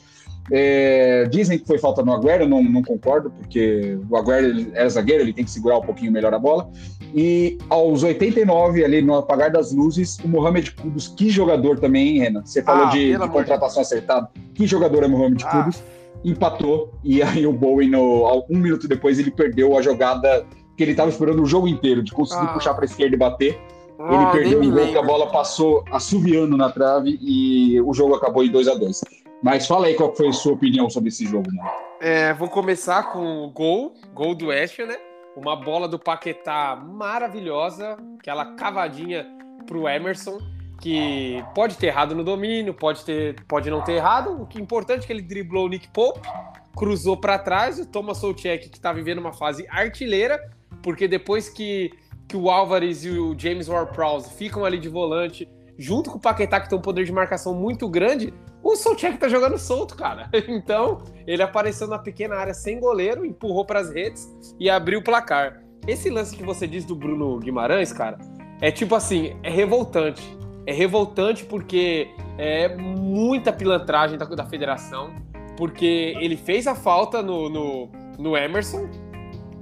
[0.51, 4.87] É, dizem que foi falta no Aguero, eu não, não concordo, porque o Aguero é
[4.87, 6.69] zagueiro, ele tem que segurar um pouquinho melhor a bola.
[7.15, 12.19] E aos 89, ali no apagar das luzes, o Mohamed Kudus, que jogador também, hein,
[12.19, 12.45] Renan?
[12.45, 14.29] Você falou ah, de, de contratação acertada.
[14.53, 15.63] Que jogador é Mohamed ah.
[15.63, 15.83] Kudus?
[16.23, 20.43] empatou, e aí o Bowen, no, um minuto depois, ele perdeu a jogada
[20.75, 22.53] que ele estava esperando o jogo inteiro, de conseguir ah.
[22.53, 23.59] puxar para a esquerda e bater.
[23.99, 28.43] Ah, ele perdeu gol, que a bola passou assoviando na trave e o jogo acabou
[28.43, 29.01] em 2 a 2
[29.45, 31.63] Mas fala aí qual foi a sua opinião sobre esse jogo, né?
[32.01, 34.97] É, vou começar com o gol, gol do West, né?
[35.37, 39.23] Uma bola do Paquetá maravilhosa, aquela cavadinha
[39.67, 40.39] pro Emerson
[40.81, 44.41] que pode ter errado no domínio, pode, ter, pode não ter errado.
[44.41, 46.27] O que é importante é que ele driblou o Nick Pope,
[46.75, 50.39] cruzou para trás, o Thomas Soucek, que está vivendo uma fase artilheira,
[50.81, 51.91] porque depois que,
[52.27, 56.59] que o Álvares e o James Ward-Prowse ficam ali de volante, junto com o Paquetá,
[56.59, 58.33] que tem um poder de marcação muito grande,
[58.71, 60.29] o Soucek tá jogando solto, cara.
[60.47, 64.27] Então, ele apareceu na pequena área sem goleiro, empurrou para as redes
[64.59, 65.61] e abriu o placar.
[65.87, 68.17] Esse lance que você diz do Bruno Guimarães, cara,
[68.59, 75.13] é tipo assim, é revoltante é revoltante porque é muita pilantragem da, da federação,
[75.55, 78.89] porque ele fez a falta no, no, no Emerson,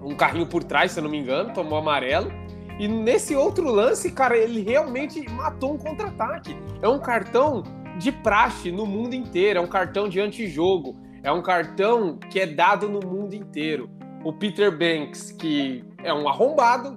[0.01, 2.31] um carrinho por trás, se eu não me engano, tomou amarelo.
[2.79, 6.57] E nesse outro lance, cara, ele realmente matou um contra-ataque.
[6.81, 7.63] É um cartão
[7.97, 12.45] de praxe no mundo inteiro, é um cartão de antijogo, é um cartão que é
[12.45, 13.89] dado no mundo inteiro.
[14.23, 16.95] O Peter Banks, que é um arrombado,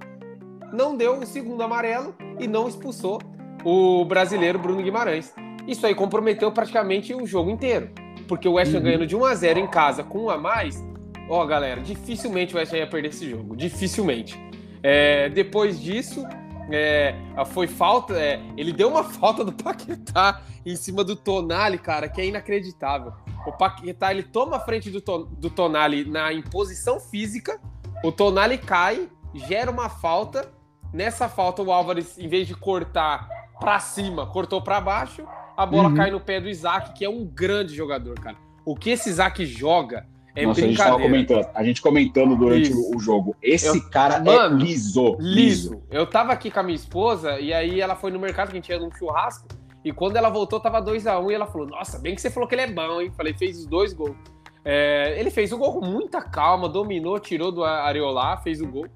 [0.72, 3.20] não deu o segundo amarelo e não expulsou
[3.64, 5.34] o brasileiro Bruno Guimarães.
[5.66, 7.90] Isso aí comprometeu praticamente o jogo inteiro.
[8.28, 8.84] Porque o West Ham uhum.
[8.84, 10.84] ganhando de 1 a 0 em casa com um a mais,
[11.28, 13.56] ó, galera, dificilmente o West Ham ia perder esse jogo.
[13.56, 14.40] Dificilmente.
[14.82, 16.24] É, depois disso,
[16.70, 17.14] é,
[17.46, 18.14] foi falta.
[18.14, 23.12] É, ele deu uma falta do Paquetá em cima do Tonali, cara, que é inacreditável.
[23.46, 27.60] O Paquetá ele toma a frente do, do Tonali na imposição física,
[28.02, 30.52] o Tonali cai, gera uma falta.
[30.92, 35.26] Nessa falta, o Álvares, em vez de cortar para cima, cortou para baixo,
[35.56, 35.94] a bola uhum.
[35.94, 38.36] cai no pé do Isaac, que é um grande jogador, cara.
[38.64, 42.72] O que esse Isaac joga é Nossa, a gente tava comentando, a gente comentando durante
[42.72, 43.34] o, o, jogo.
[43.42, 45.82] Esse eu, cara é mano, é liso, liso.
[45.90, 48.60] Eu tava aqui com a minha esposa e aí ela foi no mercado, que a
[48.60, 49.48] gente ia num churrasco,
[49.82, 52.48] e quando ela voltou, tava 2x1 um, e ela falou: Nossa, bem que você falou
[52.48, 53.10] que ele é bom, hein?
[53.16, 54.16] Falei, fez os dois gols.
[54.64, 58.86] É, ele fez o gol com muita calma, dominou, tirou do Areolar, fez o gol.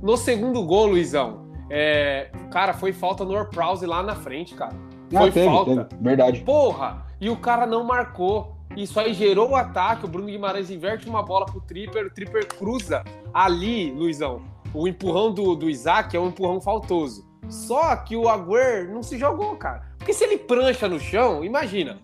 [0.00, 4.72] No segundo gol, Luizão, é, cara, foi falta no Orprause lá na frente, cara.
[5.12, 5.84] Ah, foi teve, falta.
[5.86, 6.02] Teve.
[6.02, 6.40] Verdade.
[6.42, 7.04] Porra!
[7.20, 8.56] E o cara não marcou.
[8.76, 10.04] Isso aí gerou o ataque.
[10.04, 12.06] O Bruno Guimarães inverte uma bola pro Tripper.
[12.06, 13.02] O Tripper cruza
[13.32, 14.42] ali, Luizão.
[14.74, 17.26] O empurrão do, do Isaac é um empurrão faltoso.
[17.48, 19.82] Só que o Agüer não se jogou, cara.
[19.96, 21.98] Porque se ele prancha no chão, imagina.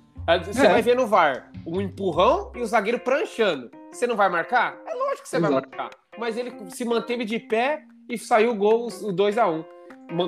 [0.46, 0.70] Você é.
[0.70, 3.70] vai ver no VAR um empurrão e o zagueiro pranchando.
[3.92, 4.78] Você não vai marcar?
[4.86, 5.52] É lógico que você Exato.
[5.52, 5.90] vai marcar.
[6.18, 9.64] Mas ele se manteve de pé e saiu o gol, o 2 a 1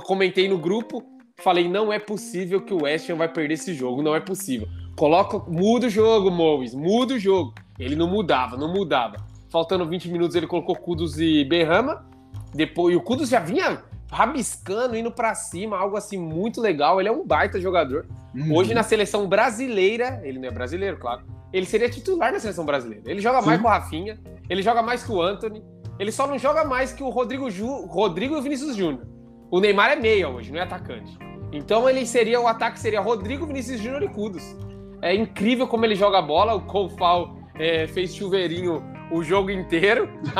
[0.05, 1.03] Comentei no grupo,
[1.43, 4.69] falei, não é possível que o West Ham vai perder esse jogo, não é possível.
[4.97, 7.55] Coloca, muda o jogo, Mois, muda o jogo.
[7.79, 9.17] Ele não mudava, não mudava.
[9.51, 12.07] Faltando 20 minutos, ele colocou Kudos e Berrama.
[12.55, 16.99] Depois, e o Kudos já vinha rabiscando, indo para cima, algo assim muito legal.
[16.99, 18.07] Ele é um baita jogador.
[18.35, 18.57] Uhum.
[18.57, 21.23] Hoje na seleção brasileira, ele não é brasileiro, claro.
[21.53, 23.03] Ele seria titular na seleção brasileira.
[23.07, 23.47] Ele joga Sim.
[23.47, 25.63] mais com o Rafinha, ele joga mais que o Anthony.
[25.99, 29.07] Ele só não joga mais que o Rodrigo, Ju, Rodrigo e o Vinícius Júnior.
[29.51, 31.17] O Neymar é meia hoje, não é atacante.
[31.53, 34.57] Então ele seria, o ataque seria Rodrigo, Vinícius Júnior e Kudos.
[35.03, 36.55] É incrível como ele joga a bola.
[36.55, 40.09] O Koufal é, fez chuveirinho o jogo inteiro.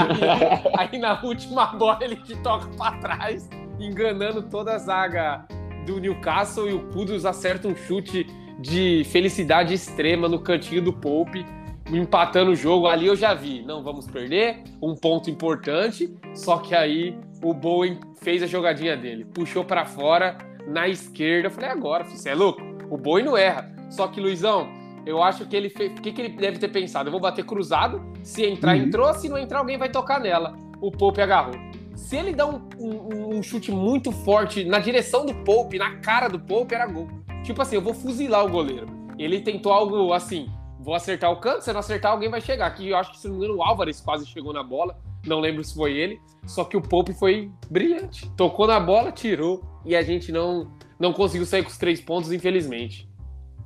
[0.77, 5.47] Aí, aí, na última bola ele te toca para trás, enganando toda a zaga
[5.87, 6.69] do Newcastle.
[6.69, 8.27] E o Kudos acerta um chute
[8.59, 11.45] de felicidade extrema no cantinho do Pope
[11.93, 12.87] empatando o jogo.
[12.87, 16.15] Ali eu já vi, não vamos perder, um ponto importante.
[16.35, 21.49] Só que aí o Bowen fez a jogadinha dele, puxou para fora na esquerda.
[21.49, 22.61] Eu falei, agora, você é louco?
[22.91, 23.76] O Bowen não erra.
[23.97, 24.69] Só que, Luizão,
[25.07, 25.91] eu acho que ele fez.
[25.93, 27.09] O que, que ele deve ter pensado?
[27.09, 28.83] Eu vou bater cruzado, se entrar, uhum.
[28.83, 30.55] entrou, se não entrar, alguém vai tocar nela.
[30.81, 31.55] O Pope agarrou.
[31.95, 36.29] Se ele dá um, um, um chute muito forte na direção do Pope, na cara
[36.29, 37.09] do Pope, era gol.
[37.43, 38.87] Tipo assim, eu vou fuzilar o goleiro.
[39.19, 42.67] Ele tentou algo assim, vou acertar o canto, se não acertar, alguém vai chegar.
[42.67, 44.99] Aqui eu acho que, se não me engano, o Álvares quase chegou na bola.
[45.27, 46.21] Não lembro se foi ele.
[46.45, 48.31] Só que o Pope foi brilhante.
[48.37, 49.65] Tocou na bola, tirou.
[49.85, 53.09] E a gente não, não conseguiu sair com os três pontos, infelizmente.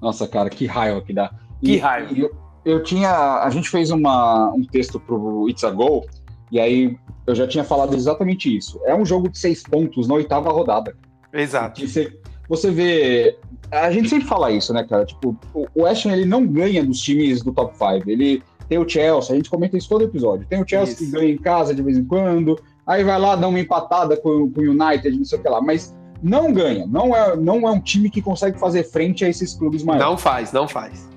[0.00, 1.30] Nossa, cara, que raiva que dá.
[1.62, 2.12] Que e, raiva.
[2.16, 2.30] eu,
[2.64, 3.42] eu, tinha.
[3.42, 6.06] A gente fez uma, um texto pro It's a Go.
[6.50, 8.80] E aí eu já tinha falado exatamente isso.
[8.84, 10.96] É um jogo de seis pontos na oitava rodada.
[11.32, 11.86] Exato.
[11.86, 13.38] Você, você vê
[13.70, 15.04] a gente sempre fala isso, né, cara?
[15.04, 18.10] Tipo, o Ham, ele não ganha dos times do top 5.
[18.10, 20.46] Ele tem o Chelsea, a gente comenta isso todo episódio.
[20.48, 21.04] Tem o Chelsea isso.
[21.04, 24.50] que ganha em casa de vez em quando, aí vai lá dar uma empatada com,
[24.50, 25.60] com o United, não sei o que lá.
[25.60, 26.86] Mas não ganha.
[26.86, 30.08] Não é, não é um time que consegue fazer frente a esses clubes maiores.
[30.08, 31.08] Não faz, não faz.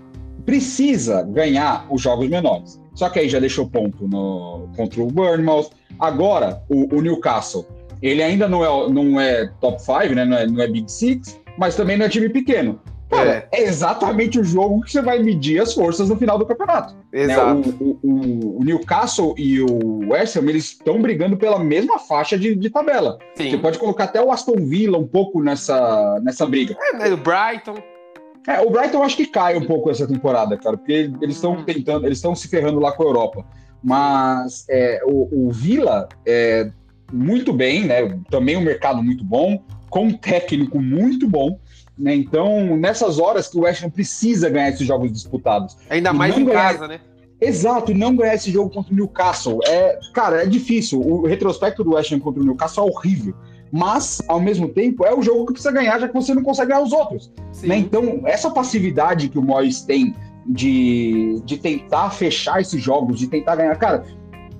[0.45, 2.81] Precisa ganhar os jogos menores.
[2.93, 5.69] Só que aí já deixou ponto no, contra o Bournemouth.
[5.99, 7.65] Agora, o, o Newcastle,
[8.01, 10.25] ele ainda não é, não é top 5, né?
[10.25, 12.79] Não é, não é Big Six mas também não é time pequeno.
[13.15, 13.61] Cara, é.
[13.61, 13.63] é.
[13.63, 16.95] exatamente o jogo que você vai medir as forças no final do campeonato.
[17.11, 17.69] Exato.
[17.69, 17.75] Né?
[17.79, 22.55] O, o, o, Newcastle e o West Ham, eles estão brigando pela mesma faixa de,
[22.55, 23.17] de, tabela.
[23.35, 23.51] Sim.
[23.51, 26.75] Você pode colocar até o Aston Villa um pouco nessa, nessa briga.
[26.99, 27.77] É, o Brighton.
[28.47, 31.63] É, o Brighton acho que cai um pouco essa temporada, cara, porque eles estão uhum.
[31.63, 33.45] tentando, eles estão se ferrando lá com a Europa.
[33.81, 36.69] Mas é, o, o Villa é
[37.11, 38.17] muito bem, né?
[38.29, 39.61] Também um mercado muito bom
[39.93, 41.59] com um técnico muito bom.
[41.97, 42.15] Né?
[42.15, 45.77] Então, nessas horas que o West Ham precisa ganhar esses jogos disputados.
[45.89, 46.73] Ainda mais em ganhar...
[46.73, 46.99] casa, né?
[47.39, 49.59] Exato, e não ganhar esse jogo contra o Newcastle.
[49.67, 51.01] É, cara, é difícil.
[51.01, 53.35] O retrospecto do West Ham contra o Newcastle é horrível.
[53.71, 56.69] mas, ao mesmo tempo, é o jogo que precisa ganhar, já que você não consegue
[56.69, 57.31] ganhar os outros.
[57.63, 57.77] Né?
[57.77, 60.15] Então, essa passividade que o Moyes tem
[60.45, 63.75] de, de tentar fechar esses jogos, de tentar ganhar.
[63.77, 64.03] Cara,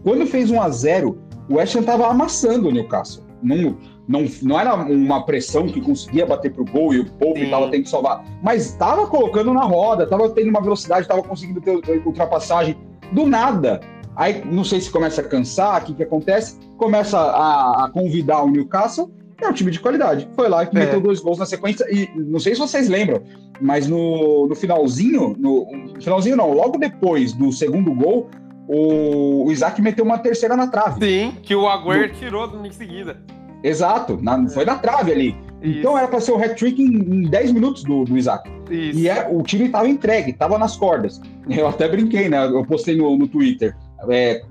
[0.03, 1.17] quando fez 1 a 0
[1.49, 3.23] o West Ham tava amassando o Newcastle.
[3.41, 3.77] Não,
[4.07, 7.83] não, não era uma pressão que conseguia bater pro gol e o Pope estava tendo
[7.83, 12.77] que salvar, mas estava colocando na roda, estava tendo uma velocidade, estava conseguindo ter ultrapassagem.
[13.11, 13.79] Do nada,
[14.15, 18.43] Aí não sei se começa a cansar, o que, que acontece, começa a, a convidar
[18.43, 20.29] o Newcastle, é um time de qualidade.
[20.35, 20.79] Foi lá que é.
[20.81, 21.85] meteu dois gols na sequência.
[21.89, 23.21] E não sei se vocês lembram,
[23.59, 28.29] mas no, no finalzinho, no, no finalzinho não, logo depois do segundo gol,
[28.67, 31.05] o, o, Isaac meteu uma terceira na trave.
[31.05, 32.19] Sim, que o Agüero do...
[32.19, 33.17] tirou em seguida.
[33.63, 35.37] Exato, na, foi na trave ali.
[35.61, 35.79] Isso.
[35.79, 38.49] Então era para ser o hat-trick em, em 10 minutos do, do Isaac.
[38.69, 38.99] Isso.
[38.99, 41.21] E é, o time estava entregue, estava nas cordas.
[41.49, 42.45] Eu até brinquei, né?
[42.45, 43.75] Eu postei no, no Twitter
[44.09, 44.43] é,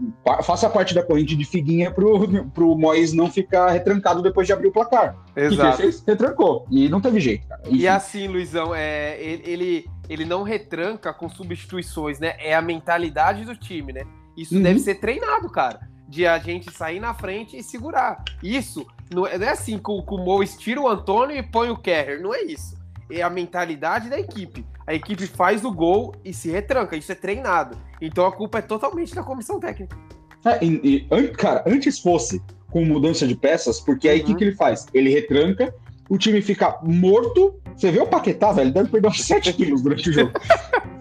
[0.42, 4.68] faça parte da corrente de figuinha pro, pro Mois não ficar retrancado depois de abrir
[4.68, 5.16] o placar.
[5.36, 5.76] Exato.
[5.76, 6.02] Que fez?
[6.06, 6.66] Retrancou.
[6.70, 7.62] E não teve jeito, cara.
[7.66, 7.76] Enfim.
[7.76, 12.34] E assim, Luizão, é, ele, ele não retranca com substituições, né?
[12.38, 14.02] É a mentalidade do time, né?
[14.36, 14.62] Isso uhum.
[14.62, 15.80] deve ser treinado, cara.
[16.08, 18.22] De a gente sair na frente e segurar.
[18.42, 21.42] Isso não é, não é assim que o, que o Mois tira o Antônio e
[21.42, 22.20] põe o Kerrer.
[22.20, 22.76] Não é isso.
[23.10, 26.96] É a mentalidade da equipe a equipe faz o gol e se retranca.
[26.96, 27.76] Isso é treinado.
[28.00, 29.96] Então a culpa é totalmente da comissão técnica.
[30.44, 34.26] É, e, e, cara, antes fosse com mudança de peças, porque aí o uhum.
[34.26, 34.86] que, que ele faz?
[34.92, 35.74] Ele retranca,
[36.08, 37.54] o time fica morto.
[37.76, 40.32] Você vê o Paquetá, velho, deve perder uns 7 quilos durante o jogo.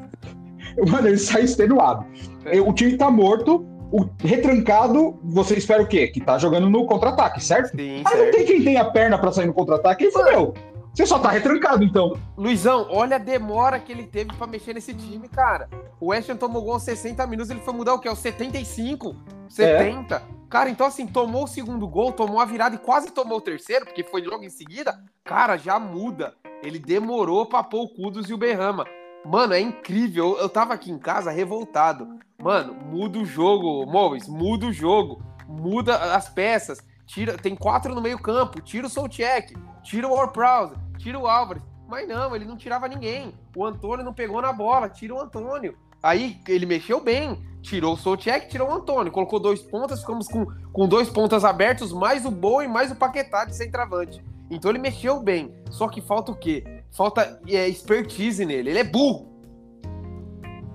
[0.88, 2.06] Mano, ele sai extenuado.
[2.46, 2.62] É.
[2.62, 6.08] O time tá morto, o retrancado, você espera o quê?
[6.08, 7.76] Que tá jogando no contra-ataque, certo?
[7.76, 8.24] Sim, ah, certo.
[8.24, 10.54] não tem quem tem a perna para sair no contra-ataque, ele falou,
[10.94, 12.18] você só tá retrancado, então.
[12.38, 15.70] Luizão, olha a demora que ele teve para mexer nesse time, cara.
[16.00, 18.08] O Ham tomou gol aos 60 minutos, ele foi mudar o quê?
[18.08, 19.16] Aos 75,
[19.48, 20.16] 70.
[20.16, 20.22] É.
[20.50, 23.86] Cara, então assim, tomou o segundo gol, tomou a virada e quase tomou o terceiro,
[23.86, 25.02] porque foi logo em seguida.
[25.24, 26.34] Cara, já muda.
[26.62, 28.86] Ele demorou pra pôr o Kudos e o Berrama.
[29.26, 30.38] Mano, é incrível.
[30.38, 32.20] Eu tava aqui em casa revoltado.
[32.42, 35.22] Mano, muda o jogo, Mois, muda o jogo.
[35.48, 36.80] Muda as peças.
[37.06, 38.62] Tira, tem quatro no meio campo.
[38.62, 41.64] Tira o Solcheck, tira o Warprowse, tira o Álvares.
[41.88, 43.34] Mas não, ele não tirava ninguém.
[43.56, 45.78] O Antônio não pegou na bola, tira o Antônio.
[46.02, 50.46] Aí ele mexeu bem, tirou o Solcheck, tirou o Antônio, colocou dois pontas, ficamos com,
[50.72, 54.24] com dois pontas abertos, mais o Boa e mais o Paquetá de centroavante.
[54.50, 55.54] Então ele mexeu bem.
[55.70, 56.81] Só que falta o quê?
[56.92, 58.70] Falta é, expertise nele.
[58.70, 59.28] Ele é burro.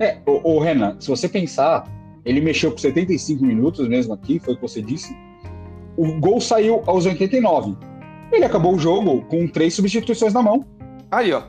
[0.01, 1.85] É, o, o Renan, se você pensar,
[2.25, 5.15] ele mexeu por 75 minutos mesmo aqui, foi o que você disse
[5.97, 7.77] o gol saiu aos 89.
[8.31, 10.65] Ele acabou o jogo com três substituições na mão.
[11.11, 11.43] Aí, ó.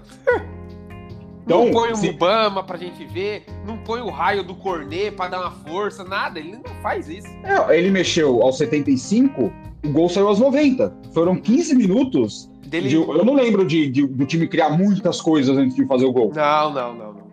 [1.43, 2.11] Então, não põe o se...
[2.11, 6.39] Mubama pra gente ver, não põe o raio do Cornet pra dar uma força, nada.
[6.39, 7.27] Ele não faz isso.
[7.43, 9.51] É, ele mexeu aos 75,
[9.85, 10.93] o gol saiu aos 90.
[11.13, 12.49] Foram 15 minutos.
[12.67, 12.89] Dele...
[12.89, 16.11] De, eu não lembro de, de, do time criar muitas coisas antes de fazer o
[16.11, 16.31] gol.
[16.35, 17.13] Não, não, não.
[17.13, 17.27] não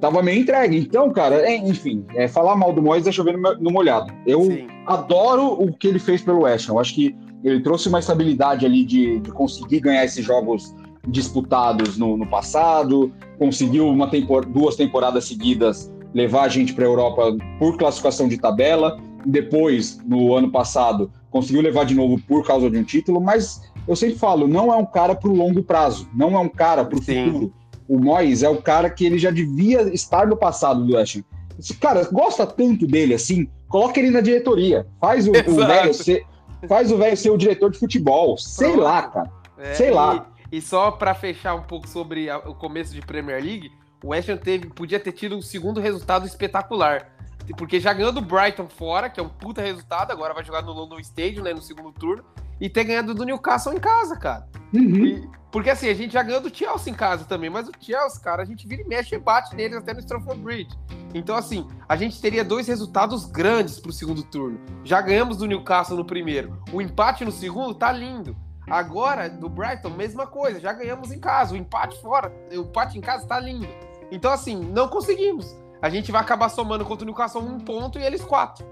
[0.00, 0.78] tava meio entregue.
[0.78, 4.12] Então, cara, é, enfim, é, falar mal do Moyes é chover no, no molhado.
[4.26, 4.66] Eu Sim.
[4.86, 6.72] adoro o que ele fez pelo West Ham.
[6.72, 7.14] Eu acho que
[7.44, 10.74] ele trouxe uma estabilidade ali de, de conseguir ganhar esses jogos
[11.08, 16.88] disputados no, no passado, conseguiu uma tempor duas temporadas seguidas levar a gente para a
[16.88, 18.98] Europa por classificação de tabela.
[19.24, 23.96] Depois, no ano passado, conseguiu levar de novo por causa de um título, mas eu
[23.96, 26.98] sempre falo, não é um cara para o longo prazo, não é um cara para
[26.98, 27.52] o futuro
[27.90, 31.24] o Moyes é o cara que ele já devia estar no passado do West Ham.
[31.58, 36.24] Esse cara gosta tanto dele assim, coloca ele na diretoria, faz o, o velho ser,
[36.68, 38.84] faz o velho ser o diretor de futebol, sei Pronto.
[38.84, 40.24] lá, cara, é, sei lá.
[40.52, 43.72] E, e só para fechar um pouco sobre a, o começo de Premier League,
[44.04, 47.10] o West Ham teve, podia ter tido um segundo resultado espetacular.
[47.56, 50.72] Porque já ganhou do Brighton fora, que é um puta resultado, agora vai jogar no
[50.72, 52.24] London Stadium, né, no segundo turno,
[52.60, 54.46] e ter ganhado do Newcastle em casa, cara.
[54.72, 55.04] Uhum.
[55.04, 58.20] E, porque assim, a gente já ganhou do Chelsea em casa também, mas o Chelsea,
[58.20, 60.78] cara, a gente vira e mexe e bate neles até no Stamford Bridge.
[61.12, 64.60] Então, assim, a gente teria dois resultados grandes pro segundo turno.
[64.84, 66.62] Já ganhamos do Newcastle no primeiro.
[66.72, 68.36] O empate no segundo tá lindo.
[68.68, 70.60] Agora, do Brighton, mesma coisa.
[70.60, 71.54] Já ganhamos em casa.
[71.54, 73.66] O empate fora, o empate em casa tá lindo.
[74.12, 75.56] Então, assim, não conseguimos.
[75.82, 78.64] A gente vai acabar somando contra o Newcastle um ponto e eles quatro.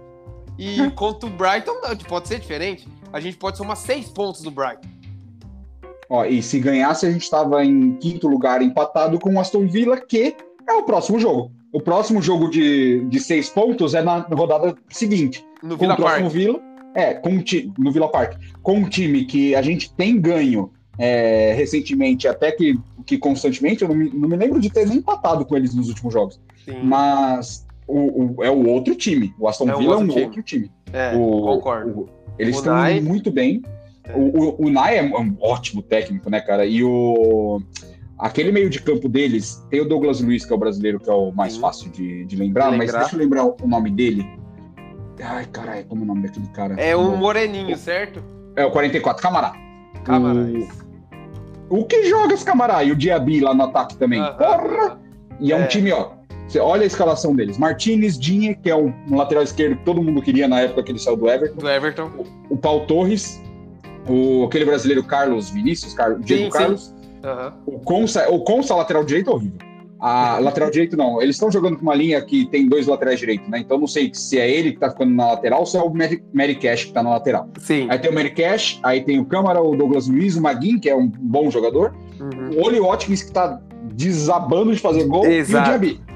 [0.56, 1.74] E contra o Brighton,
[2.08, 2.88] pode ser diferente.
[3.12, 4.88] A gente pode somar seis pontos do Brighton.
[6.10, 9.98] Ó, e se ganhasse, a gente estava em quinto lugar empatado com o Aston Villa,
[9.98, 10.34] que
[10.68, 11.50] é o próximo jogo.
[11.72, 15.44] O próximo jogo de, de seis pontos é na rodada seguinte.
[15.62, 16.26] No Villa Park.
[16.28, 16.60] Villa,
[16.94, 17.30] é, com,
[17.78, 18.38] no Villa Park.
[18.62, 23.88] Com um time que a gente tem ganho é, recentemente, até que, que constantemente, eu
[23.88, 26.40] não me, não me, lembro de ter nem empatado com eles nos últimos jogos.
[26.64, 26.80] Sim.
[26.82, 29.34] Mas o, o, é o outro time.
[29.38, 30.24] O Aston é Villa é um time.
[30.24, 30.70] outro time.
[30.90, 32.17] É, o, concordo.
[32.38, 33.62] Eles estão muito bem.
[34.04, 34.16] É.
[34.16, 36.64] O, o, o Nai é um ótimo técnico, né, cara?
[36.64, 37.60] E o.
[38.18, 41.12] Aquele meio de campo deles, tem o Douglas Luiz, que é o brasileiro, que é
[41.12, 41.60] o mais Sim.
[41.60, 44.26] fácil de, de lembrar, de mas deixa eu lembrar o nome dele.
[45.22, 46.74] Ai, caralho, como é o nome daquele cara?
[46.74, 48.22] É um moreninho, certo?
[48.56, 49.52] É o 44, Camará.
[50.02, 50.40] Camará,
[51.70, 51.80] o...
[51.80, 52.82] o que joga esse Camará?
[52.82, 54.20] E o Diaby lá no ataque também.
[54.20, 54.98] Porra!
[55.38, 56.17] E é, é um time, ó,
[56.48, 57.58] você olha a escalação deles.
[57.58, 60.92] Martinez, Dinhe, que é um, um, lateral esquerdo que todo mundo queria na época que
[60.92, 61.56] ele saiu do Everton.
[61.56, 62.10] Do Everton.
[62.48, 63.42] O, o Paul Torres,
[64.08, 66.82] o, aquele brasileiro Carlos Vinícius, Car, Diego sim, Carlos.
[66.86, 66.94] Sim.
[67.24, 67.74] Uhum.
[67.74, 69.58] O Consa, o Consa, lateral direito, é horrível.
[70.00, 73.46] A lateral direito não, eles estão jogando com uma linha que tem dois laterais direitos,
[73.48, 73.58] né?
[73.58, 75.92] Então não sei se é ele que tá ficando na lateral ou se é o
[75.92, 77.50] Mary, Mary Cash que tá na lateral.
[77.58, 77.88] Sim.
[77.90, 80.88] Aí tem o Mary Cash, aí tem o Câmara, o Douglas Luiz, o Maguin, que
[80.88, 82.56] é um bom jogador, uhum.
[82.56, 83.60] o Oli Watkins, que tá
[83.92, 85.72] desabando de fazer gol, Exato.
[85.72, 86.07] e o Diaby.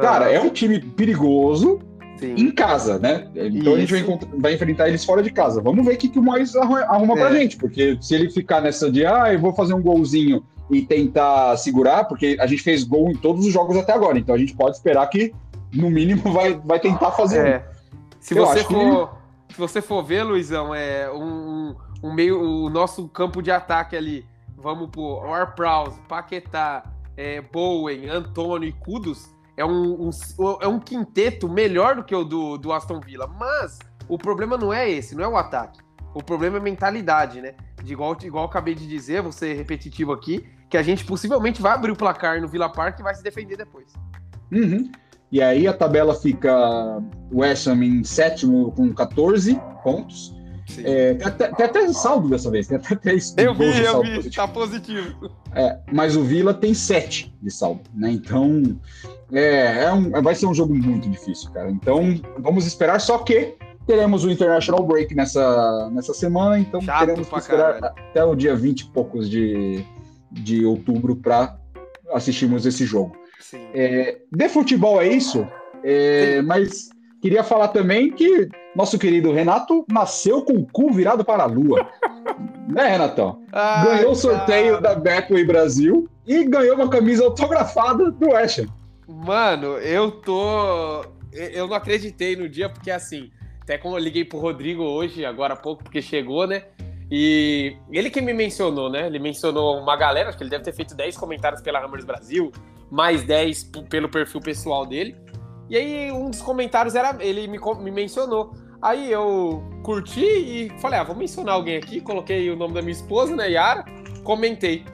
[0.00, 1.80] Cara, é um time perigoso
[2.16, 2.34] Sim.
[2.36, 3.28] em casa, né?
[3.34, 3.74] Então Isso.
[3.74, 5.60] a gente vai, vai, enfrentar eles fora de casa.
[5.60, 7.16] Vamos ver o que, que o Mois arruma, é.
[7.16, 10.82] pra gente, porque se ele ficar nessa de, ah, eu vou fazer um golzinho e
[10.82, 14.38] tentar segurar, porque a gente fez gol em todos os jogos até agora, então a
[14.38, 15.34] gente pode esperar que,
[15.72, 17.46] no mínimo, vai, vai tentar fazer.
[17.46, 17.68] É.
[18.20, 19.08] Se, você for,
[19.48, 19.54] que...
[19.54, 24.24] se você for ver, Luizão, é um, um meio, o nosso campo de ataque ali,
[24.56, 26.84] vamos por Orpraus, Paquetá,
[27.16, 29.28] é, Bowen, Antônio e Kudos,
[29.62, 30.10] é um, um,
[30.60, 33.26] é um quinteto melhor do que o do, do Aston Villa.
[33.26, 35.80] Mas o problema não é esse, não é o ataque.
[36.14, 37.54] O problema é a mentalidade, né?
[37.82, 41.62] De igual, igual eu acabei de dizer, vou ser repetitivo aqui, que a gente possivelmente
[41.62, 43.92] vai abrir o placar no Villa Park e vai se defender depois.
[44.50, 44.90] Uhum.
[45.30, 47.02] E aí a tabela fica
[47.32, 50.34] West Ham em sétimo com 14 pontos.
[50.84, 54.14] É, tem, até, tem até saldo dessa vez, tem até 3 Eu vi, eu vi,
[54.16, 54.46] positivo.
[54.46, 55.30] tá positivo.
[55.54, 58.10] É, mas o Vila tem 7 de saldo, né?
[58.10, 58.78] Então
[59.32, 61.70] é, é um, vai ser um jogo muito difícil, cara.
[61.70, 63.54] Então vamos esperar, só que
[63.86, 67.94] teremos o International Break nessa, nessa semana, então Chato teremos que esperar caralho.
[68.10, 69.84] até o dia 20 e poucos de,
[70.30, 71.56] de outubro para
[72.12, 73.16] assistirmos esse jogo.
[73.74, 75.46] É, de futebol é isso,
[75.82, 81.42] é, mas queria falar também que nosso querido Renato nasceu com o cu virado para
[81.42, 81.88] a lua.
[82.68, 83.42] né, Renatão?
[83.50, 84.94] Ai, ganhou o sorteio cara.
[84.94, 88.64] da Betway Brasil e ganhou uma camisa autografada do West
[89.06, 91.04] Mano, eu tô.
[91.32, 93.30] Eu não acreditei no dia, porque assim,
[93.62, 96.64] até como eu liguei pro Rodrigo hoje, agora há pouco, porque chegou, né?
[97.10, 99.06] E ele que me mencionou, né?
[99.06, 102.50] Ele mencionou uma galera, acho que ele deve ter feito 10 comentários pela Hammers Brasil,
[102.90, 105.16] mais 10 pelo perfil pessoal dele.
[105.68, 107.16] E aí, um dos comentários era.
[107.20, 108.54] Ele me, me mencionou.
[108.80, 112.00] Aí eu curti e falei, ah, vou mencionar alguém aqui.
[112.00, 113.84] Coloquei o nome da minha esposa, né, Yara.
[114.24, 114.84] Comentei.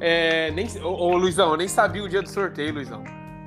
[0.00, 3.04] É, nem, ô, ô, Luizão, eu nem sabia o dia do sorteio, Luizão.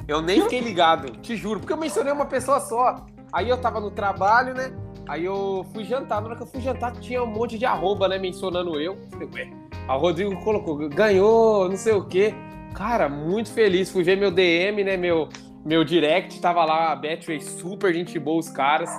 [0.08, 3.06] Eu nem fiquei ligado, te juro, porque eu mencionei uma pessoa só.
[3.34, 4.72] Aí eu tava no trabalho, né?
[5.08, 6.22] Aí eu fui jantar.
[6.22, 8.18] Na hora que eu fui jantar, tinha um monte de arroba, né?
[8.18, 8.98] Mencionando eu.
[9.12, 9.50] Falei, ué.
[9.88, 12.34] A Rodrigo colocou, ganhou, não sei o quê.
[12.74, 13.92] Cara, muito feliz.
[13.92, 14.96] Fui ver meu DM, né?
[14.98, 15.28] Meu,
[15.66, 18.90] meu direct, tava lá a Betway, super gente boa, os caras.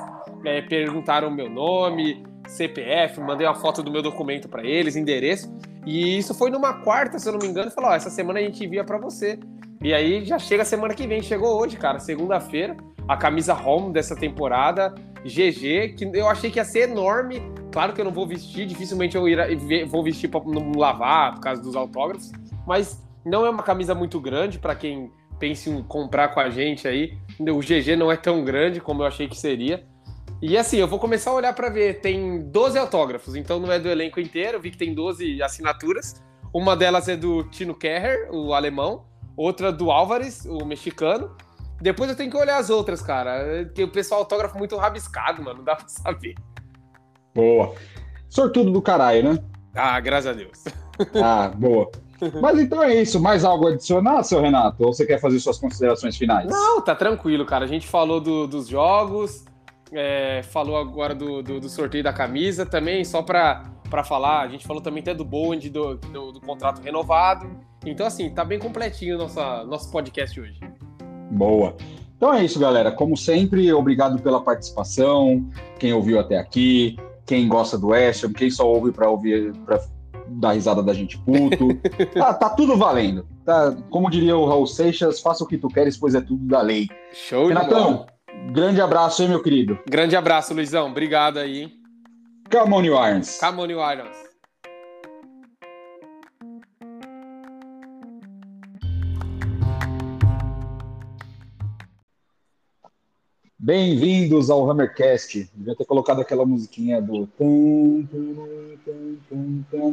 [0.44, 5.52] É, perguntaram meu nome, CPF, mandei uma foto do meu documento para eles, endereço.
[5.86, 7.70] E isso foi numa quarta, se eu não me engano.
[7.70, 9.38] Falou: ó, essa semana a gente envia para você.
[9.82, 11.22] E aí já chega semana que vem.
[11.22, 12.76] Chegou hoje, cara, segunda-feira.
[13.06, 17.40] A camisa home dessa temporada, GG, que eu achei que ia ser enorme.
[17.72, 19.24] Claro que eu não vou vestir, dificilmente eu
[19.86, 22.32] vou vestir para não lavar por causa dos autógrafos.
[22.66, 26.86] Mas não é uma camisa muito grande para quem pense em comprar com a gente
[26.88, 27.16] aí.
[27.40, 29.86] O GG não é tão grande como eu achei que seria.
[30.42, 32.00] E assim, eu vou começar a olhar para ver.
[32.00, 34.58] Tem 12 autógrafos, então não é do elenco inteiro.
[34.58, 36.22] Eu vi que tem 12 assinaturas.
[36.52, 39.07] Uma delas é do Tino Kerrer, o alemão.
[39.38, 41.30] Outra do Álvares, o mexicano.
[41.80, 43.64] Depois eu tenho que olhar as outras, cara.
[43.66, 45.58] Porque o pessoal autógrafo muito rabiscado, mano.
[45.58, 46.34] Não dá pra saber.
[47.32, 47.72] Boa.
[48.28, 49.38] Sortudo do caralho, né?
[49.76, 50.64] Ah, graças a Deus.
[51.14, 51.88] Ah, boa.
[52.42, 53.20] Mas então é isso.
[53.20, 54.84] Mais algo a adicionar, seu Renato?
[54.84, 56.50] Ou você quer fazer suas considerações finais?
[56.50, 57.64] Não, tá tranquilo, cara.
[57.64, 59.44] A gente falou do, dos jogos,
[59.92, 63.64] é, falou agora do, do, do, sorteio da camisa também, só para
[64.04, 64.40] falar.
[64.40, 67.50] A gente falou também até do Bowen, do, do, do, contrato renovado.
[67.84, 70.60] Então, assim, tá bem completinho o nosso, nosso podcast hoje.
[71.30, 71.76] Boa.
[72.16, 72.90] Então é isso, galera.
[72.90, 75.48] Como sempre, obrigado pela participação.
[75.78, 79.80] Quem ouviu até aqui, quem gosta do West quem só ouve para ouvir, para
[80.28, 81.68] dar risada da gente puto.
[82.14, 83.26] tá, tá, tudo valendo.
[83.44, 86.60] Tá, como diria o Raul Seixas, faça o que tu queres, pois é tudo da
[86.60, 86.88] lei.
[87.12, 88.17] Show Renatão, de
[88.52, 89.78] grande abraço, hein, meu querido?
[89.88, 90.88] Grande abraço, Luizão.
[90.88, 91.72] Obrigado aí?
[92.50, 93.38] Come on, Irons.
[93.38, 94.27] Come on, Irons.
[103.60, 105.50] Bem-vindos ao Hammercast.
[105.52, 107.28] Devia ter colocado aquela musiquinha do.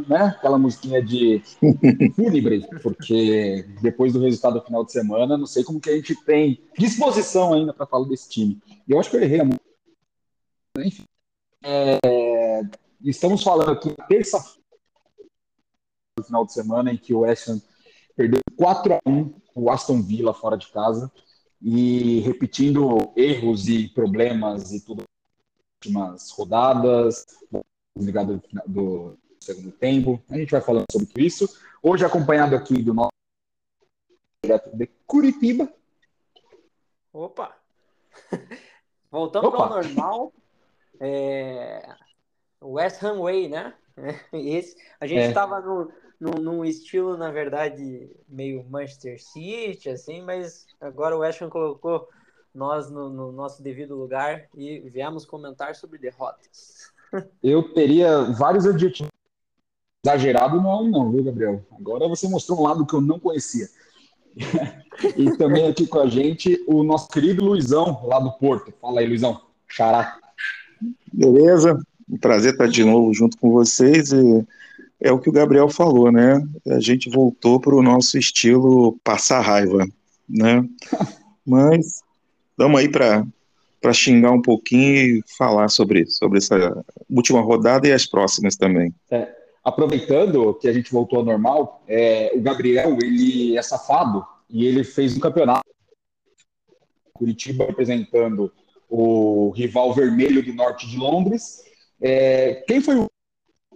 [0.07, 0.23] Né?
[0.37, 1.41] Aquela musiquinha de
[2.15, 6.15] fúnebre, porque depois do resultado do final de semana, não sei como que a gente
[6.25, 8.61] tem disposição ainda para falar desse time.
[8.87, 9.49] Eu acho que eu errei a
[10.77, 11.05] Enfim.
[11.63, 11.99] É...
[13.03, 14.61] Estamos falando aqui terça-feira
[16.19, 17.59] do final de semana em que o West Ham
[18.15, 21.11] perdeu 4 a 1 o Aston Villa fora de casa
[21.67, 25.03] e repetindo erros e problemas e tudo
[25.83, 27.25] últimas rodadas,
[27.97, 30.23] ligado do segundo tempo.
[30.29, 31.59] A gente vai falando sobre isso.
[31.81, 33.09] Hoje acompanhado aqui do nosso
[34.43, 35.67] direto de Curitiba.
[37.11, 37.57] Opa!
[39.09, 39.63] Voltando Opa.
[39.63, 40.33] ao normal.
[40.99, 41.95] É...
[42.61, 43.73] West Ham Way, né?
[44.31, 45.61] Esse, a gente estava é.
[45.61, 52.07] no, num, num, estilo, na verdade, meio Manchester City, assim, mas agora o Ham colocou
[52.53, 56.91] nós no, no nosso devido lugar e viemos comentar sobre derrotas.
[57.43, 59.11] Eu teria vários adjetivos.
[60.05, 61.65] Exagerado não é um não, viu, Gabriel?
[61.71, 63.67] Agora você mostrou um lado que eu não conhecia.
[65.17, 68.71] e também aqui com a gente o nosso querido Luizão, lá do Porto.
[68.79, 69.41] Fala aí, Luizão.
[69.67, 70.15] Xará.
[71.11, 71.79] Beleza?
[72.07, 74.45] Um prazer estar de novo junto com vocês e
[74.99, 76.41] é o que o Gabriel falou, né?
[76.67, 79.85] A gente voltou para o nosso estilo passar raiva,
[80.27, 80.63] né?
[81.45, 82.01] Mas
[82.57, 83.25] vamos aí para
[83.81, 88.91] para xingar um pouquinho e falar sobre, sobre essa última rodada e as próximas também.
[89.11, 89.31] É,
[89.63, 94.83] aproveitando que a gente voltou ao normal, é, o Gabriel ele é safado e ele
[94.83, 95.61] fez um campeonato
[97.13, 98.51] Curitiba representando
[98.89, 101.63] o rival vermelho do norte de Londres.
[102.01, 103.07] É, quem foi o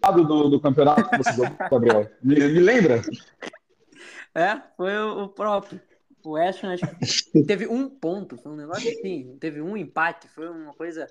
[0.01, 2.09] do, do campeonato que você deu, Gabriel?
[2.21, 3.01] Me, me, lembra?
[4.33, 5.81] É, foi o, o próprio.
[6.23, 6.61] O West
[7.47, 11.07] teve um ponto, foi um negócio assim, teve um empate, foi uma coisa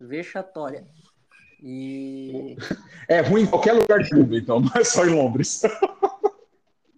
[0.00, 0.84] vexatória.
[1.62, 2.56] E.
[3.08, 5.62] É ruim em qualquer lugar do mundo, então, não é só em Londres.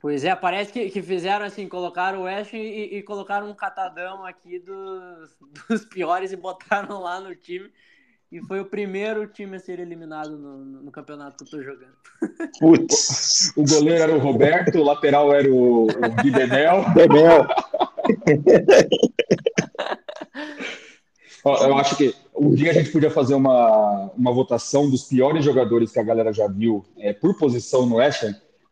[0.01, 4.25] Pois é, parece que, que fizeram assim, colocaram o West e, e colocaram um catadão
[4.25, 5.37] aqui dos,
[5.69, 7.71] dos piores e botaram lá no time.
[8.31, 11.95] E foi o primeiro time a ser eliminado no, no campeonato que eu tô jogando.
[12.61, 16.85] Putz, o goleiro era o Roberto, o lateral era o, o Gui Benel.
[21.45, 25.91] eu acho que um dia a gente podia fazer uma, uma votação dos piores jogadores
[25.91, 28.23] que a galera já viu é, por posição no West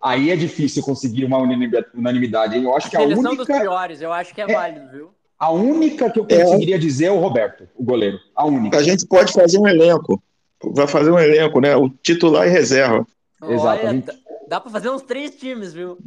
[0.01, 2.57] Aí é difícil conseguir uma unanimidade.
[2.57, 3.45] Eu acho a que a única...
[3.45, 5.11] dos piores, eu acho que é, é válido, viu?
[5.39, 6.43] A única que eu é.
[6.43, 6.78] conseguiria é.
[6.78, 8.18] dizer é o Roberto, o goleiro.
[8.34, 8.76] A única.
[8.76, 10.20] A gente pode fazer um elenco.
[10.74, 11.76] Vai fazer um elenco, né?
[11.76, 13.07] O titular e reserva.
[13.43, 13.86] Exato.
[13.86, 14.11] Olha, gente...
[14.49, 15.99] Dá para fazer uns três times, viu?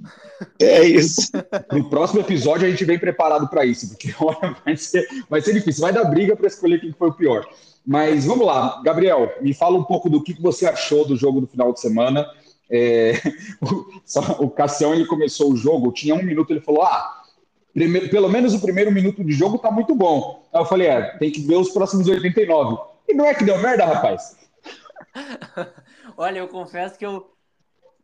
[0.60, 1.32] É isso.
[1.72, 5.54] No próximo episódio a gente vem preparado para isso, porque olha, vai ser, vai ser
[5.54, 5.82] difícil.
[5.82, 7.48] Vai dar briga para escolher quem foi o pior.
[7.86, 11.48] Mas vamos lá, Gabriel, me fala um pouco do que você achou do jogo do
[11.48, 12.26] final de semana.
[12.70, 13.14] É,
[13.62, 17.21] o, o Cassião ele começou o jogo, tinha um minuto, ele falou: Ah,
[17.74, 20.48] Primeiro, pelo menos o primeiro minuto de jogo tá muito bom.
[20.54, 22.78] Aí eu falei, é, tem que ver os próximos 89.
[23.08, 24.38] E não é que deu merda, rapaz?
[26.18, 27.32] Olha, eu confesso que eu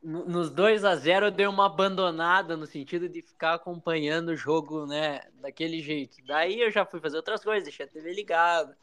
[0.01, 4.86] nos 2 a 0 eu dei uma abandonada no sentido de ficar acompanhando o jogo,
[4.86, 6.18] né, daquele jeito.
[6.26, 8.78] Daí eu já fui fazer outras coisas, deixei a TV ligada.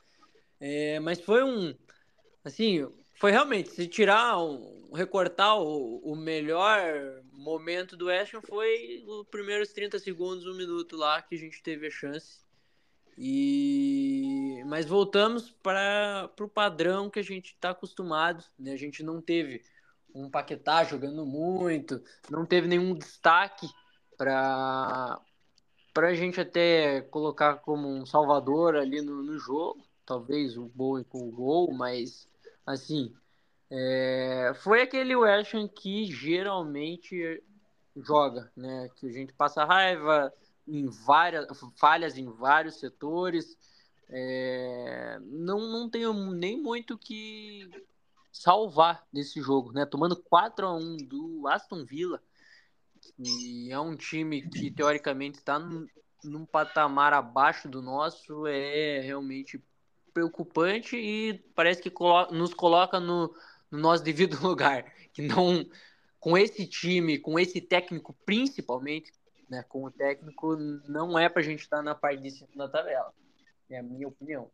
[0.61, 1.75] É, mas foi um,
[2.45, 9.27] assim, foi realmente, se tirar, um, recortar o, o melhor momento do Ham foi os
[9.27, 12.45] primeiros 30 segundos, um minuto lá que a gente teve a chance.
[13.17, 18.73] E mas voltamos para o padrão que a gente está acostumado, né?
[18.73, 19.63] A gente não teve
[20.13, 23.69] um Paquetá jogando muito, não teve nenhum destaque
[24.17, 25.21] para
[25.93, 31.05] para a gente até colocar como um salvador ali no, no jogo, talvez o Bowen
[31.05, 32.29] com o gol, mas
[32.67, 33.15] assim,
[33.71, 37.43] é, foi aquele Ham que geralmente
[37.97, 38.91] joga, né?
[38.97, 40.33] Que a gente passa raiva
[40.67, 41.47] em várias
[41.77, 43.57] falhas em vários setores.
[44.09, 47.69] É, não, não tenho nem muito que
[48.33, 49.87] salvar desse jogo, né?
[49.87, 52.21] Tomando 4 a 1 do Aston Villa,
[53.01, 55.87] que é um time que teoricamente está num,
[56.23, 59.63] num patamar abaixo do nosso, é realmente
[60.15, 63.35] preocupante e parece que colo nos coloca no,
[63.71, 65.67] no nosso devido lugar, que não
[66.21, 69.13] com esse time, com esse técnico principalmente,
[69.51, 70.57] né, com o técnico
[70.89, 73.13] não é para a gente estar tá na parte de cima da tabela.
[73.69, 74.49] É a minha opinião.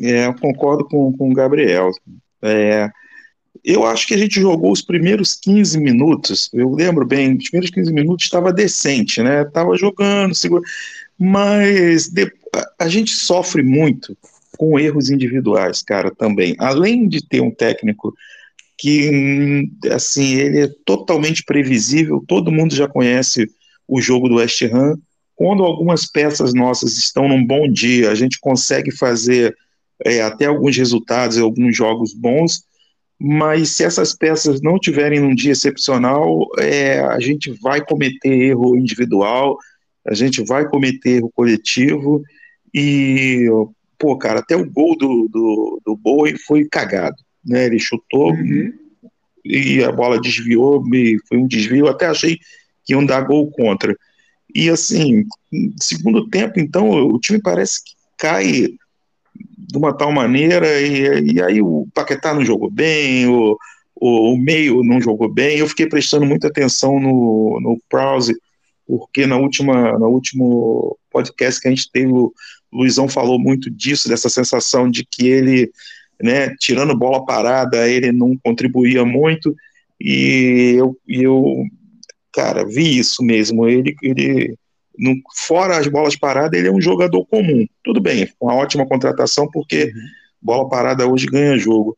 [0.00, 1.90] É, eu concordo com, com o Gabriel.
[2.42, 2.88] É,
[3.64, 7.70] eu acho que a gente jogou os primeiros 15 minutos, eu lembro bem, os primeiros
[7.70, 9.44] 15 minutos estava decente, né?
[9.44, 10.62] Tava jogando, segura,
[11.18, 12.30] mas de,
[12.78, 14.16] a, gente sofre muito
[14.56, 16.54] com erros individuais, cara, também.
[16.58, 18.14] Além de ter um técnico
[18.76, 23.50] que, assim, ele é totalmente previsível, todo mundo já conhece
[23.86, 24.96] o jogo do West Ham.
[25.34, 29.56] Quando algumas peças nossas estão num bom dia, a gente consegue fazer
[30.04, 32.62] é, até alguns resultados, alguns jogos bons,
[33.18, 38.76] mas se essas peças não tiverem num dia excepcional, é, a gente vai cometer erro
[38.76, 39.58] individual,
[40.06, 42.22] a gente vai cometer erro coletivo,
[42.74, 43.46] e,
[43.98, 48.72] pô, cara, até o gol do, do, do Bowie foi cagado, né, ele chutou uhum.
[49.44, 50.82] e a bola desviou,
[51.28, 52.38] foi um desvio, até achei
[52.84, 53.96] que iam dar gol contra.
[54.54, 55.26] E assim,
[55.80, 58.68] segundo tempo, então, o time parece que cai
[59.56, 63.56] de uma tal maneira, e, e aí o Paquetá não jogou bem, o,
[63.94, 65.58] o, o, meio não jogou bem.
[65.58, 68.34] Eu fiquei prestando muita atenção no, no Prowse,
[68.88, 72.32] porque na última, no último podcast que a gente teve, o
[72.72, 75.70] Luizão falou muito disso, dessa sensação de que ele,
[76.20, 79.54] né, tirando bola parada, ele não contribuía muito,
[80.00, 81.64] e eu, eu
[82.32, 83.68] cara, vi isso mesmo.
[83.68, 84.54] Ele, ele
[84.96, 87.66] no, fora as bolas paradas, ele é um jogador comum.
[87.84, 90.00] Tudo bem, uma ótima contratação, porque uhum.
[90.40, 91.96] bola parada hoje ganha jogo.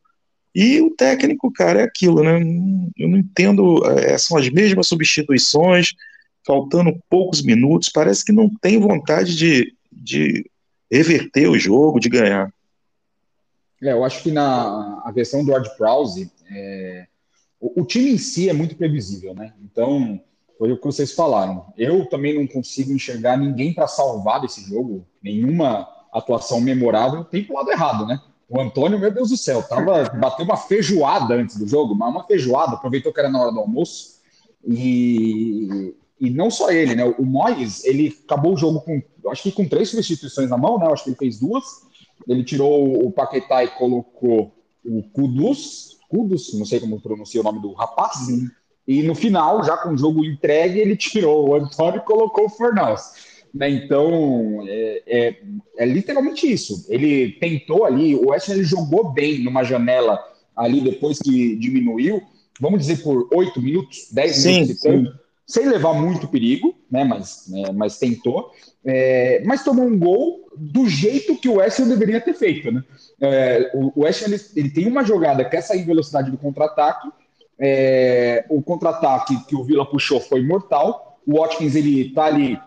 [0.53, 2.41] E o técnico, cara, é aquilo, né?
[2.97, 5.91] Eu não entendo, é, são as mesmas substituições,
[6.47, 10.51] faltando poucos minutos, parece que não tem vontade de, de
[10.91, 12.53] reverter o jogo, de ganhar.
[13.83, 17.07] É, eu acho que na a versão do Ard Prowse, é,
[17.59, 19.55] o, o, time em si é muito previsível, né?
[19.63, 20.21] Então,
[20.59, 21.73] foi o que vocês falaram.
[21.77, 27.25] Eu também não consigo enxergar ninguém para salvar desse jogo, nenhuma atuação memorável.
[27.25, 28.21] Tem pro lado errado, né?
[28.49, 32.27] O Antônio, meu Deus do céu, tava, bateu uma feijoada antes do jogo, mas uma
[32.27, 34.21] feijoada, aproveitou que era na hora do almoço.
[34.67, 37.05] E, e não só ele, né?
[37.19, 40.87] O Moyes, ele acabou o jogo com, acho que com três substituições na mão, né?
[40.93, 41.65] acho que ele fez duas.
[42.29, 44.55] Ele tirou o Paquetá e colocou
[44.85, 48.29] o Kudus, Kudus, não sei como pronuncia o nome do rapaz.
[48.87, 52.51] E no final, já com o jogo entregue, ele tirou o Antônio e colocou o
[52.51, 53.13] Fornals.
[53.55, 53.71] Né?
[53.71, 55.37] Então, é, é,
[55.79, 56.87] é, literalmente isso.
[56.89, 60.23] Ele tentou ali, o West ele jogou bem numa janela
[60.55, 62.21] ali depois que diminuiu,
[62.61, 65.07] vamos dizer por oito minutos, dez minutos, sim.
[65.51, 67.03] Sem levar muito perigo, né?
[67.03, 68.53] mas, é, mas tentou.
[68.85, 72.71] É, mas tomou um gol do jeito que o West deveria ter feito.
[72.71, 72.85] Né?
[73.21, 77.09] É, o West ele, ele tem uma jogada que é sair em velocidade do contra-ataque,
[77.59, 81.19] é, o contra-ataque que o Vila puxou foi mortal.
[81.27, 82.59] O Watkins, ele tá ali.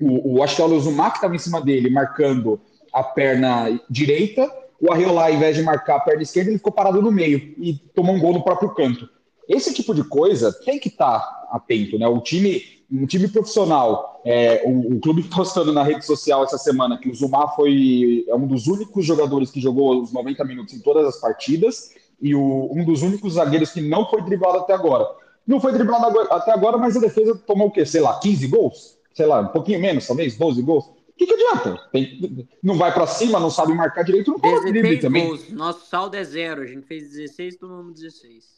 [0.00, 2.60] O, o, acho que estava em cima dele, marcando
[2.92, 4.50] a perna direita.
[4.80, 7.74] O Arreolá, ao invés de marcar a perna esquerda, ele ficou parado no meio e
[7.94, 9.08] tomou um gol no próprio canto.
[9.48, 12.06] Esse tipo de coisa tem que estar tá atento, né?
[12.08, 16.98] O time, um time profissional, é, o, o, clube postando na rede social essa semana
[16.98, 20.80] que o Zumar foi é um dos únicos jogadores que jogou os 90 minutos em
[20.80, 21.90] todas as partidas
[22.20, 25.06] e o, um dos únicos zagueiros que não foi driblado até agora.
[25.46, 27.86] Não foi driblado até agora, mas a defesa tomou o quê?
[27.86, 28.98] Sei lá, 15 gols?
[29.14, 30.86] Sei lá, um pouquinho menos, talvez, 12 gols.
[30.86, 31.80] O que, que adianta?
[31.92, 35.26] Tem, não vai para cima, não sabe marcar direito, não pode drible também.
[35.26, 35.50] Gols.
[35.50, 38.55] Nosso saldo é zero, a gente fez 16, tomamos 16.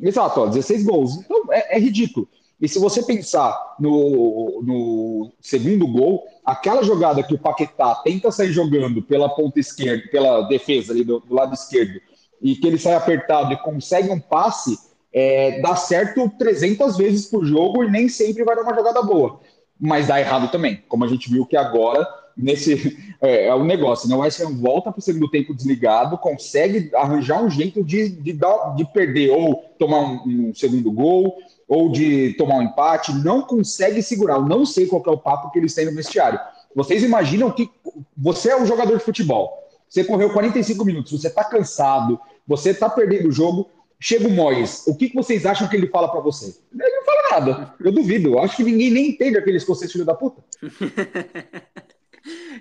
[0.00, 1.16] Exato, ó, 16 gols.
[1.16, 2.28] Então é, é ridículo.
[2.60, 8.52] E se você pensar no, no, segundo gol, aquela jogada que o Paquetá tenta sair
[8.52, 12.00] jogando pela ponta esquerda, pela defesa ali do, do lado esquerdo,
[12.42, 14.76] e que ele sai apertado e consegue um passe,
[15.12, 19.40] é, dá certo 300 vezes por jogo e nem sempre vai dar uma jogada boa.
[19.80, 22.06] Mas dá errado também, como a gente viu que agora
[22.38, 24.14] nesse é, é o negócio, né?
[24.14, 28.32] O West Ham volta para o segundo tempo desligado, consegue arranjar um jeito de, de,
[28.32, 31.36] dar, de perder ou tomar um, um, segundo gol
[31.66, 34.36] ou de tomar um empate, não consegue segurar.
[34.36, 36.38] Eu não sei qual é o papo que eles têm no vestiário.
[36.74, 37.68] Vocês imaginam que
[38.16, 42.88] você é um jogador de futebol, você correu 45 minutos, você está cansado, você está
[42.88, 43.68] perdendo o jogo.
[44.00, 46.56] Chega o Moyes, o que, que vocês acham que ele fala para você?
[46.72, 47.74] Ele não fala nada.
[47.80, 48.28] Eu duvido.
[48.28, 50.40] Eu acho que ninguém nem entende aquele escocês filho da puta.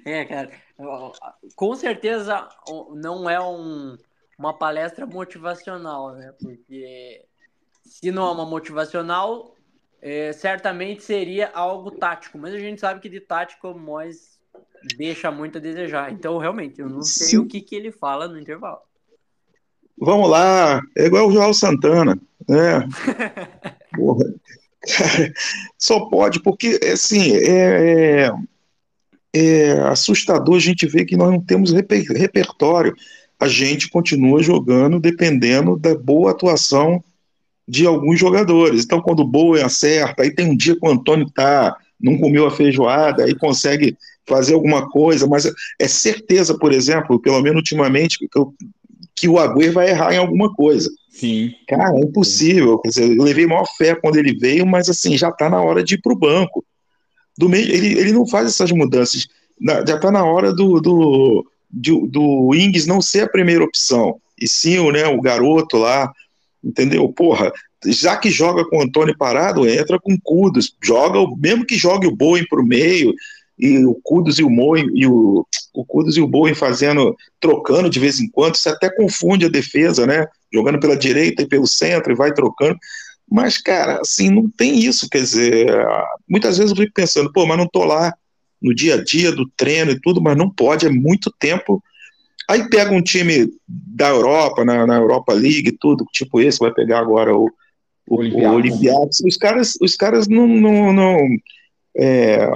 [0.06, 0.52] é, cara.
[1.56, 2.48] Com certeza
[2.96, 3.98] não é um,
[4.38, 6.34] uma palestra motivacional, né?
[6.40, 7.26] Porque
[7.84, 9.56] se não é uma motivacional,
[10.02, 12.38] é, certamente seria algo tático.
[12.38, 14.38] Mas a gente sabe que de tático o Moyes
[14.98, 16.12] deixa muito a desejar.
[16.12, 17.38] Então, realmente, eu não sei Sim.
[17.40, 18.80] o que, que ele fala no intervalo.
[20.00, 22.88] Vamos lá, é igual o João Santana, né?
[23.96, 24.26] Porra.
[24.88, 25.34] Cara,
[25.78, 28.32] só pode, porque, assim, é, é,
[29.38, 32.94] é, assustador a gente ver que nós não temos reper, repertório.
[33.40, 37.04] a gente continua jogando dependendo da boa atuação
[37.68, 38.86] de alguns jogadores.
[38.86, 42.48] Então, quando o Boa acerta, aí tem um dia que o Antônio tá, não comeu
[42.48, 48.20] a feijoada, aí consegue fazer alguma coisa, mas é certeza, por exemplo, pelo menos ultimamente,
[48.20, 48.28] que,
[49.16, 50.90] que o Agüero vai errar em alguma coisa.
[51.10, 51.52] Sim.
[51.68, 52.80] Cara, é impossível.
[52.86, 55.96] Dizer, eu levei maior fé quando ele veio, mas assim, já está na hora de
[55.96, 56.64] ir para o banco.
[57.38, 59.28] Do meio, ele, ele não faz essas mudanças.
[59.60, 64.20] Já está na hora do, do, do, do Ings não ser a primeira opção.
[64.40, 66.12] E sim o, né, o garoto lá,
[66.64, 67.08] entendeu?
[67.10, 67.52] Porra,
[67.86, 72.08] já que joga com o Antônio parado, entra com o Kudos, joga, mesmo que jogue
[72.08, 73.14] o Boeing para o meio,
[73.58, 77.90] e o Kudos e o Moen, e o, o Kudos e o Boeing fazendo, trocando
[77.90, 80.28] de vez em quando, isso até confunde a defesa, né?
[80.54, 82.78] Jogando pela direita e pelo centro e vai trocando.
[83.30, 85.68] Mas, cara, assim, não tem isso, quer dizer,
[86.28, 88.14] muitas vezes eu fico pensando, pô, mas não tô lá
[88.62, 91.84] no dia a dia do treino e tudo, mas não pode, é muito tempo
[92.50, 97.00] Aí pega um time da Europa, na, na Europa League, tudo, tipo esse, vai pegar
[97.00, 97.50] agora o,
[98.08, 99.20] o, o Olympiacos.
[99.20, 101.18] Os caras, os caras não estão não,
[101.98, 102.48] é,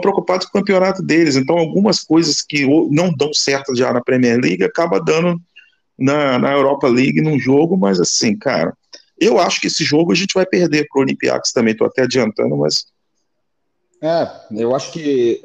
[0.00, 1.36] preocupados com o campeonato deles.
[1.36, 5.40] Então, algumas coisas que não dão certo já na Premier League acaba dando
[5.96, 8.76] na, na Europa League num jogo, mas assim, cara,
[9.18, 11.72] eu acho que esse jogo a gente vai perder para o Olympiacos também.
[11.72, 12.86] Estou até adiantando, mas.
[14.02, 14.28] É,
[14.62, 15.42] eu acho que.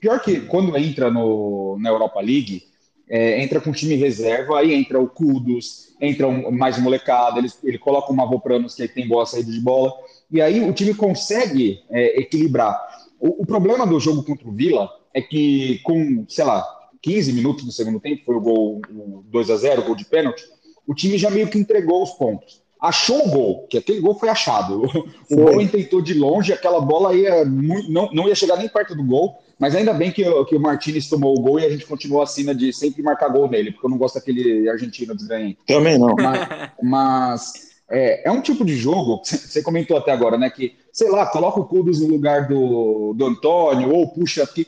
[0.00, 2.64] Pior que quando entra no, na Europa League
[3.12, 7.78] é, entra com time reserva, aí entra o Kudos, entra um, mais molecada, ele, ele
[7.78, 9.92] coloca o Mavopranos, que tem boa saída de bola,
[10.30, 12.80] e aí o time consegue é, equilibrar.
[13.20, 16.66] O, o, problema do jogo contra o Vila é que com, sei lá,
[17.02, 20.06] 15 minutos do segundo tempo, foi o gol o 2 a 0 o gol de
[20.06, 20.42] pênalti,
[20.86, 22.61] o time já meio que entregou os pontos.
[22.82, 24.82] Achou o gol, que aquele gol foi achado.
[25.30, 29.02] O, gol tentou de longe, aquela bola ia não, não ia chegar nem perto do
[29.02, 32.20] gol, mas ainda bem que, que o Martinez tomou o gol e a gente continuou
[32.20, 35.60] a cena de sempre marcar gol nele, porque eu não gosto daquele argentino desganhento.
[35.66, 36.14] Também não.
[36.16, 37.52] Mas, mas
[37.88, 40.50] é, é, um tipo de jogo, você comentou até agora, né?
[40.50, 44.66] Que, sei lá, coloca o Kudus no lugar do, do Antônio, ou puxa aqui,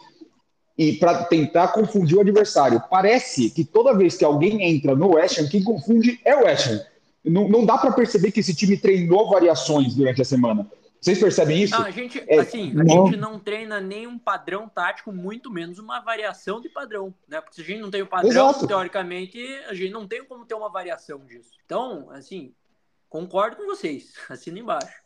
[0.79, 2.83] e para tentar confundir o adversário.
[2.89, 6.69] Parece que toda vez que alguém entra no West Ham, quem confunde é o West
[6.69, 6.81] Ham.
[7.25, 10.70] Não, não dá para perceber que esse time treinou variações durante a semana.
[11.05, 11.79] Vocês percebem isso?
[11.79, 13.07] Não, a gente, é, assim, a não...
[13.07, 17.43] gente não treina nenhum padrão tático, muito menos uma variação de padrão, né?
[17.43, 18.66] Porque se a gente não tem o padrão, Exato.
[18.66, 21.51] teoricamente, a gente não tem como ter uma variação disso.
[21.66, 22.55] Então, assim,
[23.11, 24.14] concordo com vocês.
[24.31, 25.05] Assina embaixo.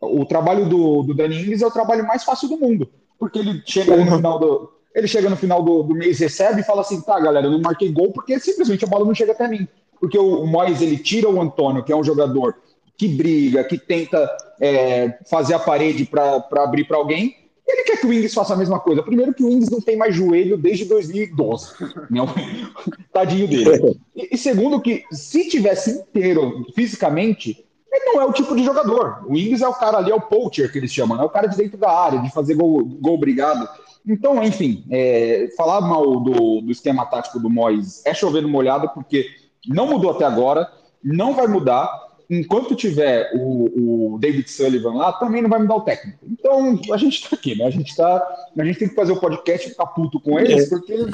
[0.00, 2.88] O trabalho do, do Dani Ings é o trabalho mais fácil do mundo.
[3.18, 4.74] Porque ele chega no final do.
[4.94, 7.60] Ele chega no final do, do mês, recebe e fala assim: tá, galera, eu não
[7.60, 9.66] marquei gol porque simplesmente a bola não chega até mim.
[10.04, 12.54] Porque o, Mois ele tira o Antônio, que é um jogador
[12.94, 14.30] que briga, que tenta
[14.60, 17.34] é, fazer a parede para abrir para alguém.
[17.66, 19.02] Ele quer que o Wings faça a mesma coisa.
[19.02, 21.72] Primeiro que o Wings não tem mais joelho desde 2012.
[22.10, 22.26] Não,
[23.14, 23.98] tadinho dele.
[24.14, 29.24] E, e, segundo que, se tivesse inteiro fisicamente, ele não é o tipo de jogador.
[29.26, 31.46] O Wings é o cara ali, é o poacher que eles chamam, é o cara
[31.46, 33.66] de dentro da área, de fazer gol, gol brigado.
[34.06, 38.90] Então, enfim, é, falar mal do, do esquema tático do Mois é chover no molhado,
[38.90, 40.70] porque não mudou até agora,
[41.02, 45.80] não vai mudar enquanto tiver o, o, David Sullivan lá, também não vai mudar o
[45.82, 46.18] técnico.
[46.30, 47.66] Então, a gente está aqui, né?
[47.66, 48.48] A gente tá.
[48.58, 50.68] A gente tem que fazer o podcast e ficar puto com eles, é.
[50.68, 51.06] porque,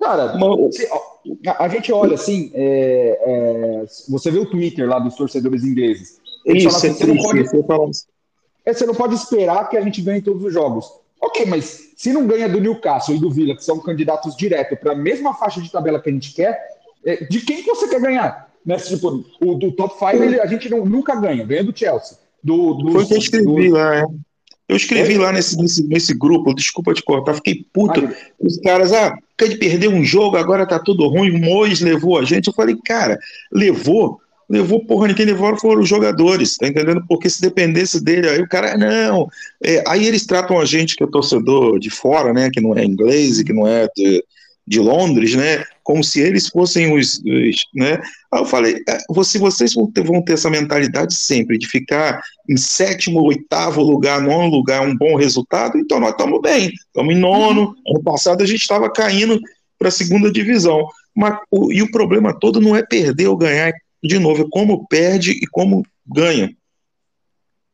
[0.00, 0.34] cara,
[0.70, 0.88] se,
[1.46, 6.20] a, a, gente olha assim, é, é, você vê o Twitter lá dos torcedores ingleses.
[6.46, 7.40] Isso, assim, você, não pode,
[8.64, 10.90] é, você não pode esperar que a gente ganhe todos os jogos.
[11.20, 14.92] Ok, mas se não ganha do Newcastle e do Villa, que são candidatos direto para
[14.92, 16.81] a mesma faixa de tabela que a gente quer, é,
[17.28, 18.48] de quem que você quer ganhar?
[18.64, 18.76] Né?
[18.76, 22.16] Tipo, o do top 5 a gente não, nunca ganha, ganha do Chelsea.
[22.42, 23.74] Do, do, Foi o que eu escrevi do...
[23.74, 24.04] lá, é.
[24.68, 25.18] Eu escrevi é.
[25.18, 28.00] lá nesse, nesse, nesse grupo, desculpa te cortar, fiquei puto.
[28.00, 28.16] Ai.
[28.40, 32.18] Os caras, ah, quer de perder um jogo, agora tá tudo ruim, o Mois levou
[32.18, 32.46] a gente.
[32.46, 33.18] Eu falei, cara,
[33.52, 37.04] levou, levou, porra, quem levou foram os jogadores, tá entendendo?
[37.08, 39.28] Porque se dependesse dele, aí o cara, não.
[39.62, 42.84] É, aí eles tratam a gente, que é torcedor de fora, né, que não é
[42.84, 44.24] inglês e que não é de,
[44.66, 45.64] de Londres, né?
[45.92, 48.00] Como se eles fossem os, os né?
[48.32, 52.22] Aí eu falei, é, se vocês vão ter, vão ter essa mentalidade sempre de ficar
[52.48, 57.18] em sétimo, oitavo lugar, nono lugar, um bom resultado, então nós estamos bem, estamos em
[57.18, 57.60] nono.
[57.60, 57.94] Uhum.
[57.94, 59.38] Ano passado a gente estava caindo
[59.78, 60.82] para a segunda divisão.
[61.14, 63.70] Mas, o, e o problema todo não é perder ou ganhar
[64.02, 66.56] de novo, é como perde e como ganha.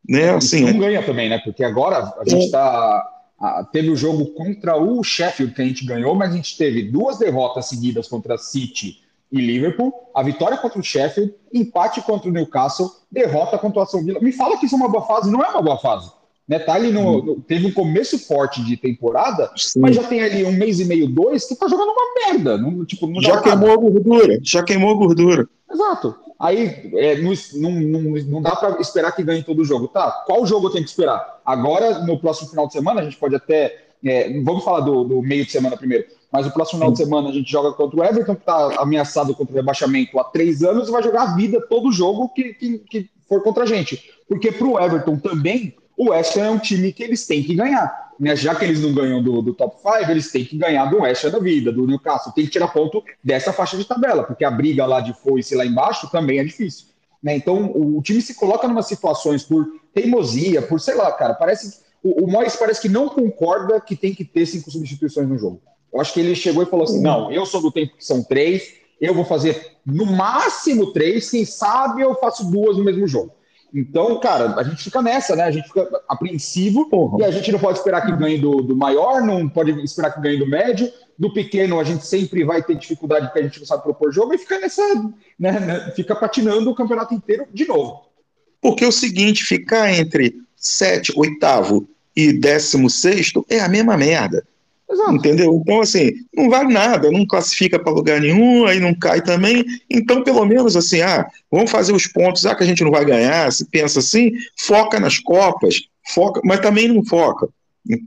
[0.08, 0.30] Né?
[0.30, 0.72] Assim, não é...
[0.72, 1.38] ganha também, né?
[1.38, 5.64] Porque agora a gente está é ah, teve o jogo contra o Sheffield que a
[5.64, 10.56] gente ganhou, mas a gente teve duas derrotas seguidas contra City e Liverpool, a vitória
[10.56, 14.20] contra o Sheffield, empate contra o Newcastle, derrota contra o Aston Villa.
[14.20, 16.10] Me fala que isso é uma boa fase, não é uma boa fase.
[16.48, 16.58] Né?
[16.58, 19.80] Tá ali no, no, teve um começo forte de temporada, Sim.
[19.80, 22.56] mas já tem ali um mês e meio, dois, que tá jogando uma merda.
[22.56, 23.72] Não, tipo, não já queimou nada.
[23.74, 25.48] a gordura, já queimou a gordura.
[25.88, 26.14] Exato.
[26.38, 27.32] Aí é, não,
[27.70, 29.88] não, não dá para esperar que ganhe todo o jogo.
[29.88, 31.40] Tá, qual jogo eu tenho que esperar?
[31.44, 33.86] Agora, no próximo final de semana, a gente pode até.
[34.04, 36.04] É, vamos falar do, do, meio de semana primeiro.
[36.30, 39.34] Mas o próximo final de semana a gente joga contra o Everton, que está ameaçado
[39.34, 42.78] contra o rebaixamento há três anos, e vai jogar a vida todo jogo que, que,
[42.78, 44.12] que for contra a gente.
[44.28, 47.54] Porque para o Everton também, o West Ham é um time que eles têm que
[47.54, 48.07] ganhar.
[48.18, 48.34] Né?
[48.34, 51.24] Já que eles não ganham do, do top 5, eles têm que ganhar do West
[51.26, 52.32] da vida, do Newcastle.
[52.32, 55.64] Tem que tirar ponto dessa faixa de tabela, porque a briga lá de foice lá
[55.64, 56.86] embaixo também é difícil.
[57.22, 57.36] Né?
[57.36, 61.34] Então, o, o time se coloca em umas situações por teimosia, por sei lá, cara,
[61.34, 61.86] parece.
[62.02, 65.60] O, o Moyes parece que não concorda que tem que ter cinco substituições no jogo.
[65.92, 68.22] Eu acho que ele chegou e falou assim: não, eu sou do tempo que são
[68.22, 73.32] três, eu vou fazer no máximo três, quem sabe eu faço duas no mesmo jogo.
[73.74, 75.44] Então, cara, a gente fica nessa, né?
[75.44, 77.18] A gente fica apreensivo Porra.
[77.20, 80.20] e a gente não pode esperar que ganhe do, do maior, não pode esperar que
[80.20, 80.90] ganhe do médio.
[81.18, 84.32] Do pequeno, a gente sempre vai ter dificuldade porque a gente não sabe propor jogo
[84.34, 84.82] e fica nessa,
[85.38, 85.92] né, né?
[85.94, 88.06] Fica patinando o campeonato inteiro de novo.
[88.60, 94.44] Porque o seguinte, ficar entre sete, oitavo e décimo sexto é a mesma merda.
[94.90, 95.14] Exato.
[95.14, 95.60] Entendeu?
[95.62, 99.64] Então, assim, não vale nada, não classifica para lugar nenhum, aí não cai também.
[99.90, 103.04] Então, pelo menos assim, ah, vamos fazer os pontos, ah, que a gente não vai
[103.04, 105.76] ganhar, se pensa assim, foca nas Copas,
[106.14, 107.48] foca, mas também não foca.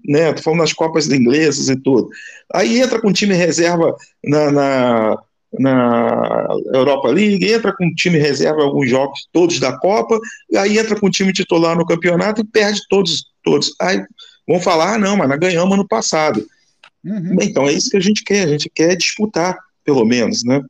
[0.07, 0.33] Né?
[0.33, 2.09] Tô falando nas Copas inglesas e tudo.
[2.53, 5.17] Aí entra com time reserva na, na,
[5.59, 10.19] na Europa League, entra com time reserva alguns jogos todos da Copa,
[10.55, 13.75] aí entra com time titular no campeonato e perde todos, todos.
[13.79, 14.03] Aí
[14.47, 16.43] vão falar, ah, não, mas nós ganhamos ano passado.
[17.03, 17.37] Uhum.
[17.41, 20.61] Então é isso que a gente quer, a gente quer disputar, pelo menos, né?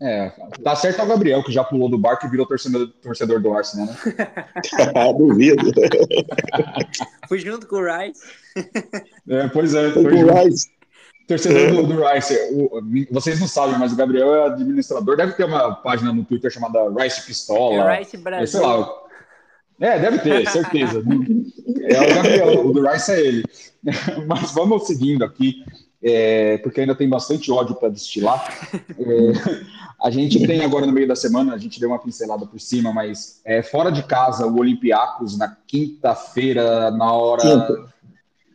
[0.00, 0.30] É,
[0.62, 3.86] tá certo o Gabriel, que já pulou do barco e virou torcedor, torcedor do Arsenal,
[3.86, 3.96] né?
[5.18, 5.64] Duvido.
[7.28, 8.22] Fui junto com o Rice.
[9.28, 10.34] É, pois é, foi junto.
[10.34, 10.70] Rice.
[11.26, 11.70] Torcedor é.
[11.72, 12.34] do, do Rice.
[12.52, 15.16] O, vocês não sabem, mas o Gabriel é administrador.
[15.16, 17.92] Deve ter uma página no Twitter chamada Rice Pistola.
[17.92, 18.46] É Rice Brasil.
[18.46, 18.88] Sei lá,
[19.80, 21.02] é, deve ter, certeza.
[21.82, 23.44] é o Gabriel, o do Rice é ele.
[24.26, 25.64] Mas vamos seguindo aqui,
[26.02, 28.68] é, porque ainda tem bastante ódio para destilar.
[28.98, 29.68] É,
[30.02, 32.92] a gente tem agora no meio da semana, a gente deu uma pincelada por cima,
[32.92, 37.88] mas é, fora de casa, o Olympiacos na quinta-feira, na hora.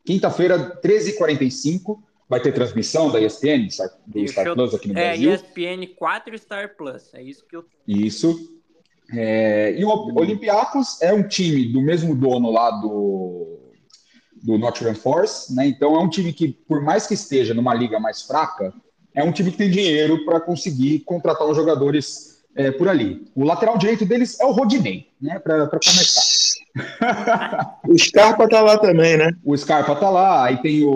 [0.06, 1.98] Quinta-feira, 13h45,
[2.28, 3.68] vai ter transmissão da ESPN,
[4.08, 5.32] do Star Plus aqui no é, Brasil.
[5.32, 7.64] É, ESPN 4 Star Plus, é isso que eu.
[7.88, 8.53] Isso.
[9.12, 13.60] É, e o Olympiacos é um time do mesmo dono lá do,
[14.42, 15.68] do Nottingham Forest, né?
[15.68, 18.74] Então é um time que, por mais que esteja numa liga mais fraca,
[19.14, 23.26] é um time que tem dinheiro para conseguir contratar os jogadores é, por ali.
[23.36, 25.40] O lateral direito deles é o Rodinei, né?
[25.40, 26.53] Para começar.
[27.88, 29.32] o Scarpa tá lá também, né?
[29.44, 30.92] O Scarpa tá lá, aí tem o,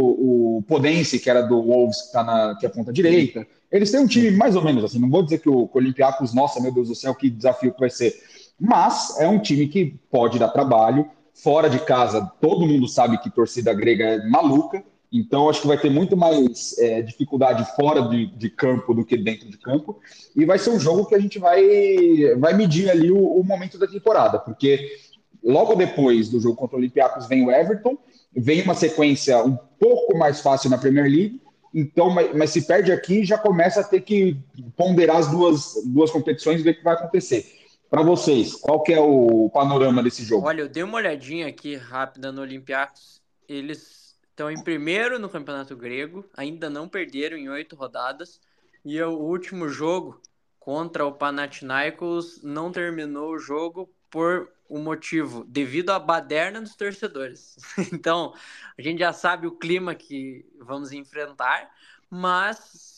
[0.57, 3.45] o Podense, que era do Wolves, que tá na que é a ponta direita.
[3.71, 5.81] Eles têm um time mais ou menos assim, não vou dizer que o, que o
[5.81, 8.15] Olympiacos, nossa, meu Deus do céu, que desafio que vai ser.
[8.59, 11.07] Mas é um time que pode dar trabalho.
[11.33, 15.77] Fora de casa, todo mundo sabe que torcida grega é maluca, então acho que vai
[15.77, 19.99] ter muito mais é, dificuldade fora de, de, campo do que dentro de campo.
[20.35, 23.77] E vai ser um jogo que a gente vai, vai medir ali o, o momento
[23.77, 24.89] da temporada, porque
[25.43, 27.97] logo depois do jogo contra o Olympiacos vem o Everton,
[28.35, 31.41] vem uma sequência um pouco mais fácil na Premier League,
[31.73, 34.37] então, mas, mas, se perde aqui, já começa a ter que
[34.75, 37.45] ponderar as duas, duas competições e ver o que vai acontecer.
[37.89, 40.47] Para vocês, qual que é o panorama desse jogo?
[40.47, 43.21] Olha, eu dei uma olhadinha aqui rápida no Olympiacos.
[43.47, 48.41] Eles estão em primeiro no Campeonato Grego, ainda não perderam em oito rodadas.
[48.83, 50.19] E o último jogo
[50.59, 57.55] contra o Panathinaikos não terminou o jogo por o motivo devido à baderna dos torcedores.
[57.93, 58.33] Então,
[58.77, 61.69] a gente já sabe o clima que vamos enfrentar,
[62.09, 62.57] mas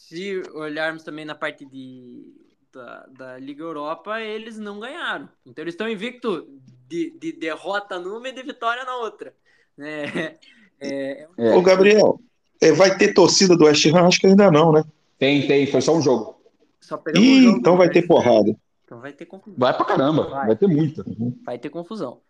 [0.09, 2.33] se olharmos também na parte de,
[2.71, 5.29] da, da Liga Europa, eles não ganharam.
[5.45, 6.47] Então, eles estão invicto
[6.87, 9.33] de, de derrota numa e de vitória na outra.
[10.81, 11.55] É, é, é...
[11.55, 12.19] Ô, Gabriel,
[12.61, 14.07] é, vai ter torcida do West Ham?
[14.07, 14.83] Acho que ainda não, né?
[15.17, 16.41] Tem, tem, foi só um jogo.
[16.81, 18.55] Só Ih, um jogo então vai ter porrada.
[18.89, 19.59] Então vai ter confusão.
[19.59, 21.05] Vai pra caramba, vai, vai ter muita.
[21.45, 22.23] Vai ter confusão.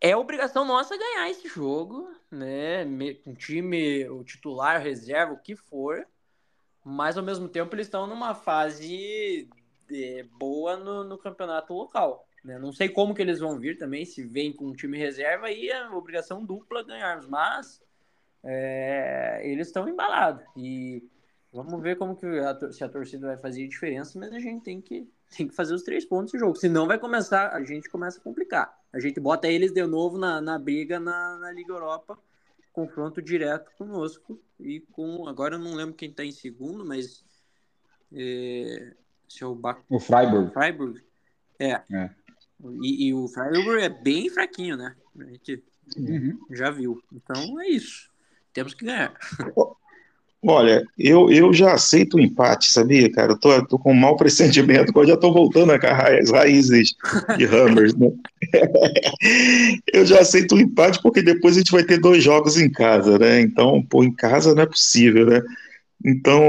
[0.00, 2.84] É obrigação nossa ganhar esse jogo, né?
[3.24, 6.06] Com time, o titular, reserva, o que for.
[6.84, 9.48] Mas ao mesmo tempo eles estão numa fase
[9.90, 12.28] é, boa no, no, campeonato local.
[12.44, 12.60] Né?
[12.60, 15.68] Não sei como que eles vão vir também, se vem com um time reserva, aí
[15.68, 17.26] é obrigação dupla ganharmos.
[17.26, 17.82] Mas
[18.44, 20.44] é, eles estão embalados.
[20.56, 21.02] E
[21.52, 24.80] vamos ver como que a, se a torcida vai fazer diferença, mas a gente tem
[24.80, 26.56] que tem que fazer os três pontos no jogo.
[26.56, 28.72] Senão vai começar, a gente começa a complicar.
[28.92, 32.18] A gente bota eles de novo na, na briga na, na Liga Europa,
[32.72, 34.40] confronto direto conosco.
[34.60, 35.26] E com.
[35.26, 37.24] Agora eu não lembro quem está em segundo, mas.
[38.12, 38.94] É,
[39.28, 39.78] se é o, ba...
[39.88, 40.52] o Freiburg.
[40.52, 41.02] Freiburg.
[41.58, 41.82] É.
[41.90, 42.10] é.
[42.82, 44.94] E, e, o Freiburg é bem fraquinho, né?
[45.18, 45.64] A gente
[45.96, 46.38] uhum.
[46.50, 47.02] já viu.
[47.12, 48.10] Então é isso.
[48.52, 49.18] Temos que ganhar.
[50.44, 53.32] Olha, eu, eu já aceito o empate, sabia, cara?
[53.32, 56.94] Eu tô, tô com um mau pressentimento, eu já tô voltando às raízes
[57.38, 58.10] de Hammers, né?
[59.92, 63.18] eu já aceito o empate porque depois a gente vai ter dois jogos em casa,
[63.18, 63.40] né?
[63.40, 65.40] Então, pô, em casa não é possível, né?
[66.04, 66.42] Então,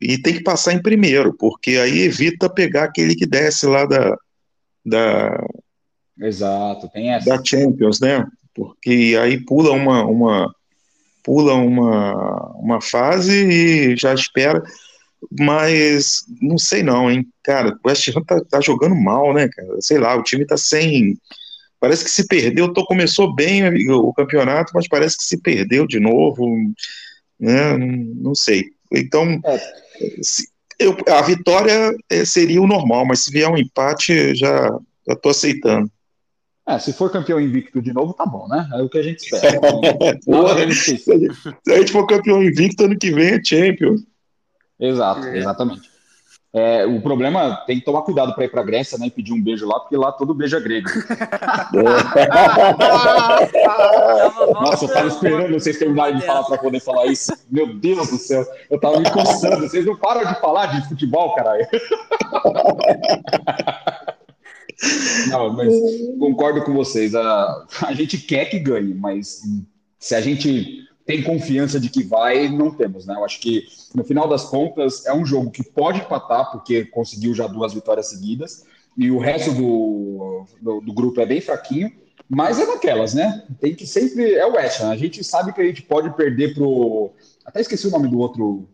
[0.00, 4.16] e tem que passar em primeiro, porque aí evita pegar aquele que desce lá da.
[4.84, 5.44] da
[6.20, 7.28] Exato, tem essa.
[7.28, 8.24] Da Champions, né?
[8.54, 10.54] Porque aí pula uma, uma
[11.26, 14.62] pula uma, uma fase e já espera.
[15.36, 17.26] Mas não sei não, hein?
[17.42, 19.80] Cara, o West Ham tá, tá jogando mal, né, cara?
[19.80, 21.18] Sei lá, o time tá sem.
[21.80, 22.72] Parece que se perdeu.
[22.72, 26.46] Tô, começou bem o campeonato, mas parece que se perdeu de novo.
[27.40, 27.76] Né?
[27.76, 28.66] Não sei.
[28.92, 29.60] Então, é.
[30.22, 30.48] se,
[30.78, 34.70] eu, a vitória é, seria o normal, mas se vier um empate, já,
[35.08, 35.90] já tô aceitando.
[36.68, 38.68] É, se for campeão invicto de novo, tá bom, né?
[38.74, 39.60] É o que a gente espera.
[41.62, 44.00] se a gente for campeão invicto, ano que vem é Champions.
[44.78, 45.38] Exato, é.
[45.38, 45.88] exatamente.
[46.52, 49.32] É, o problema tem que tomar cuidado para ir para a Grécia né, e pedir
[49.32, 50.88] um beijo lá, porque lá todo beijo é grego.
[54.54, 57.30] Nossa, eu tava esperando vocês terminarem de falar para poder falar isso.
[57.50, 59.68] Meu Deus do céu, eu tava me coçando.
[59.68, 61.66] Vocês não param de falar de futebol, caralho.
[65.28, 65.72] Não, mas
[66.18, 67.14] concordo com vocês.
[67.14, 69.42] A, a gente quer que ganhe, mas
[69.98, 73.14] se a gente tem confiança de que vai, não temos, né?
[73.14, 73.64] Eu acho que
[73.94, 78.08] no final das contas é um jogo que pode empatar, porque conseguiu já duas vitórias
[78.08, 78.64] seguidas,
[78.96, 81.92] e o resto do, do, do grupo é bem fraquinho,
[82.28, 83.44] mas é daquelas, né?
[83.60, 84.34] Tem que sempre.
[84.34, 84.90] É o West Ham.
[84.90, 87.12] A gente sabe que a gente pode perder pro.
[87.44, 88.68] Até esqueci o nome do outro,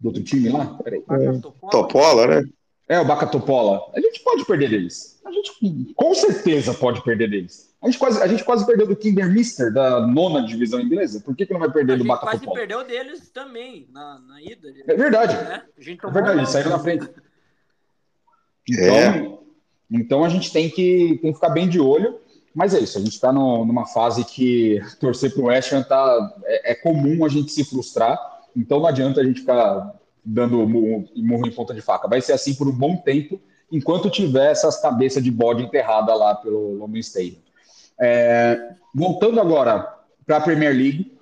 [0.00, 0.78] do outro time lá.
[0.82, 1.02] Peraí.
[1.10, 1.32] É,
[1.70, 2.42] Topola, né?
[2.88, 3.82] É, o Bacatopola.
[3.94, 5.15] A gente pode perder deles.
[5.26, 7.74] A gente com certeza pode perder deles.
[7.82, 11.20] A gente quase, a gente quase perdeu do Kindermister, da nona divisão inglesa.
[11.20, 12.30] Por que, que não vai perder a do Bacatopola?
[12.30, 14.72] A gente quase perdeu deles também, na, na ida.
[14.86, 15.34] É verdade.
[15.34, 15.62] Né?
[15.76, 17.08] é verdade, eles saíram na frente.
[18.70, 19.08] É.
[19.08, 19.42] Então,
[19.90, 22.20] então a gente tem que, tem que ficar bem de olho.
[22.54, 26.40] Mas é isso, a gente está numa fase que torcer para o West Ham tá,
[26.44, 28.18] é, é comum a gente se frustrar.
[28.56, 29.92] Então não adianta a gente ficar
[30.24, 32.08] dando murro, murro em ponta de faca.
[32.08, 33.40] Vai ser assim por um bom tempo,
[33.70, 37.40] enquanto tiver essas cabeças de bode enterrada lá pelo London Stadium.
[38.00, 39.94] É, voltando agora
[40.26, 41.16] para a Premier League,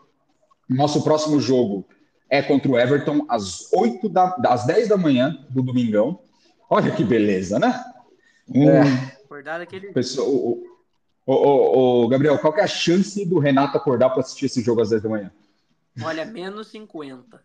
[0.68, 1.86] nosso próximo jogo
[2.28, 6.18] é contra o Everton às 8 da, às 10 da manhã do domingão.
[6.68, 7.84] Olha que beleza, né?
[8.48, 8.68] Hum.
[8.68, 8.82] É,
[9.24, 9.92] Acordar aquele.
[9.92, 10.64] Pessoal, o,
[11.26, 14.80] o, o, o, Gabriel, qual é a chance do Renato acordar para assistir esse jogo
[14.80, 15.32] às 10 da manhã?
[16.02, 17.40] Olha, menos 50.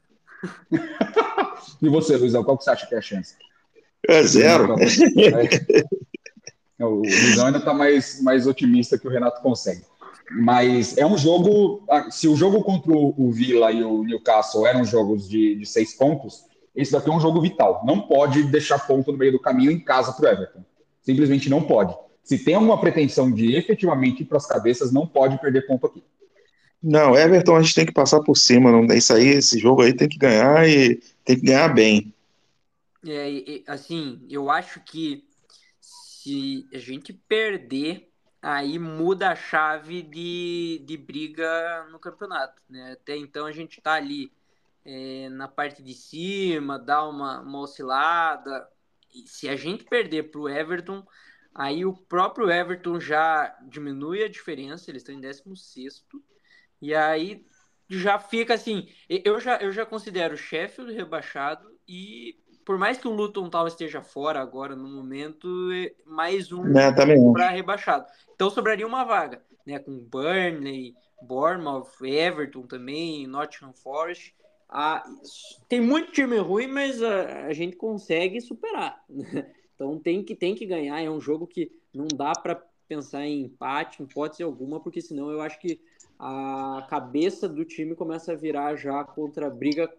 [1.81, 3.35] e você, Luizão, qual que você acha que é a chance?
[4.07, 4.75] É zero.
[6.79, 9.81] É, o Luizão ainda está mais, mais otimista que o Renato consegue.
[10.31, 11.83] Mas é um jogo.
[12.09, 16.45] Se o jogo contra o Villa e o Newcastle eram jogos de, de seis pontos,
[16.75, 17.83] esse daqui é um jogo vital.
[17.85, 20.63] Não pode deixar ponto no meio do caminho em casa para o Everton.
[21.01, 21.93] Simplesmente não pode.
[22.23, 26.03] Se tem alguma pretensão de efetivamente ir para as cabeças, não pode perder ponto aqui.
[26.81, 29.93] Não, Everton a gente tem que passar por cima, não isso aí, esse jogo aí
[29.93, 32.13] tem que ganhar e tem que ganhar bem.
[33.07, 35.27] É, assim, eu acho que
[35.79, 38.11] se a gente perder,
[38.41, 42.93] aí muda a chave de, de briga no campeonato, né?
[42.93, 44.31] Até então a gente tá ali
[44.85, 48.69] é, na parte de cima, dá uma, uma oscilada.
[49.13, 51.05] E se a gente perder pro Everton,
[51.53, 56.05] aí o próprio Everton já diminui a diferença, eles estão em 16
[56.81, 57.45] e aí
[57.89, 58.87] já fica assim.
[59.09, 62.39] Eu já, eu já considero o Sheffield rebaixado e
[62.69, 66.91] por mais que o Luton tal esteja fora agora no momento, é mais um é,
[67.33, 68.05] para rebaixado.
[68.35, 69.79] Então sobraria uma vaga, né?
[69.79, 74.35] Com Burnley, Bournemouth, Everton também, Nottingham Forest.
[74.69, 75.03] Ah,
[75.67, 79.03] tem muito time ruim, mas a, a gente consegue superar.
[79.73, 81.01] Então tem que, tem que ganhar.
[81.01, 85.31] É um jogo que não dá para pensar em empate, em hipótese alguma, porque senão
[85.31, 85.81] eu acho que
[86.19, 89.91] a cabeça do time começa a virar já contra a briga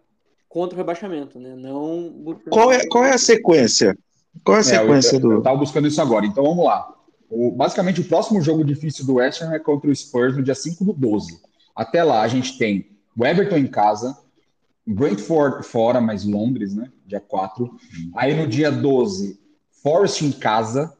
[0.51, 1.55] contra o rebaixamento, né?
[1.55, 3.97] Não qual é, qual é a sequência?
[4.43, 5.31] Qual é a sequência é, eu, do.
[5.31, 6.93] Eu tava buscando isso agora, então vamos lá.
[7.29, 10.53] O, basicamente, o próximo jogo difícil do West Ham é contra o Spurs no dia
[10.53, 11.39] 5 do 12.
[11.73, 14.17] Até lá, a gente tem o Everton em casa,
[14.85, 16.91] Brentford fora, mas Londres, né?
[17.05, 17.73] Dia 4.
[18.15, 19.39] Aí no dia 12,
[19.81, 20.93] Forest em casa.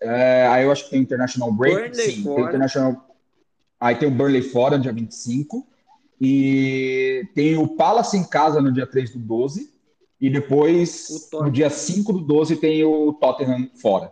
[0.00, 1.74] É, aí eu acho que tem International Break.
[1.74, 2.36] Burnley Sim, fora.
[2.36, 3.16] tem International.
[3.80, 5.66] Aí tem o Burnley fora no dia 25.
[6.20, 9.70] E tem o Palace em casa no dia 3 do 12.
[10.20, 14.10] E depois, no dia 5 do 12, tem o Tottenham fora.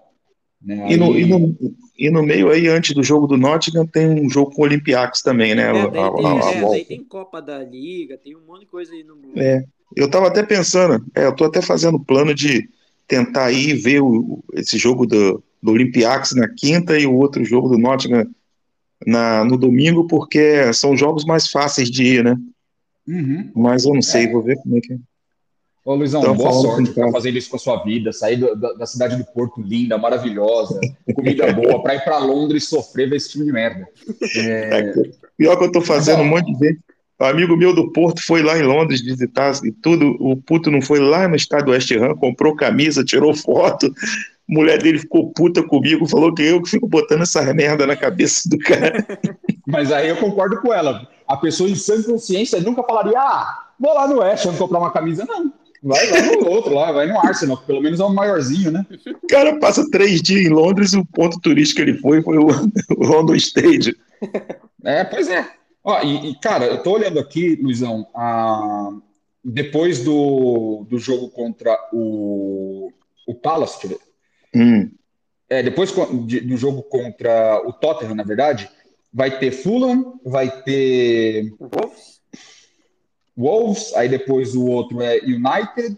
[0.63, 0.93] Né?
[0.93, 1.57] E no, Aí- e, no,
[1.99, 5.21] e no meio aí, antes do jogo do Nottingham, tem um jogo com o Olympiacos
[5.21, 5.63] também, né?
[5.65, 8.61] É, A- daí, tem, a- a é, daí tem Copa da Liga, tem um monte
[8.61, 9.37] de coisa aí no mundo.
[9.41, 9.65] É.
[9.95, 12.69] Eu tava até pensando, é, eu tô até fazendo plano de
[13.09, 17.69] tentar ir ver o- esse jogo do, do Olympiacos na quinta e o outro jogo
[17.69, 18.27] do Nottingham
[19.05, 22.37] na, no domingo, porque são jogos mais fáceis de ir, né?
[23.07, 23.51] Uhum.
[23.55, 24.97] Mas eu não sei, vou ver como é que é.
[25.85, 28.73] Ô, Luizão, Então, boa sorte para fazer isso com a sua vida, sair do- da,
[28.73, 30.81] da cidade do Porto linda, maravilhosa,
[31.15, 33.87] comida boa, para ir para Londres sofrer ver esse time de merda.
[34.37, 34.93] É,
[35.39, 36.25] Pior que eu tô fazendo Não.
[36.25, 36.81] um monte de gente.
[37.21, 40.17] Um amigo meu do Porto foi lá em Londres visitar e tudo.
[40.21, 43.91] O puto não foi lá no estádio West Ham, comprou camisa, tirou foto.
[44.49, 48.49] Mulher dele ficou puta comigo, falou que eu que fico botando essa merda na cabeça
[48.49, 49.05] do cara.
[49.67, 51.09] mas aí eu concordo com ela.
[51.27, 55.25] A pessoa em sã consciência nunca falaria, ah, vou lá no West comprar uma camisa.
[55.25, 55.53] Não,
[55.83, 58.87] vai lá no outro, lá, vai no Arsenal, que pelo menos é um maiorzinho, né?
[59.23, 62.39] O cara passa três dias em Londres e o ponto turístico que ele foi foi
[62.39, 62.47] o,
[62.97, 63.95] o London Stadium.
[64.85, 65.45] É, pois é.
[65.83, 68.91] Ó, e, e, cara, eu tô olhando aqui, Luizão, a-
[69.45, 72.91] depois do, do jogo contra o,
[73.27, 73.97] o Palace.
[74.57, 74.91] Hum,
[75.49, 78.69] É, depois de- do jogo contra o Tottenham, na verdade,
[79.13, 82.21] vai ter Fulham, vai ter Wolves?
[83.37, 85.97] Wolves, aí depois o outro é United,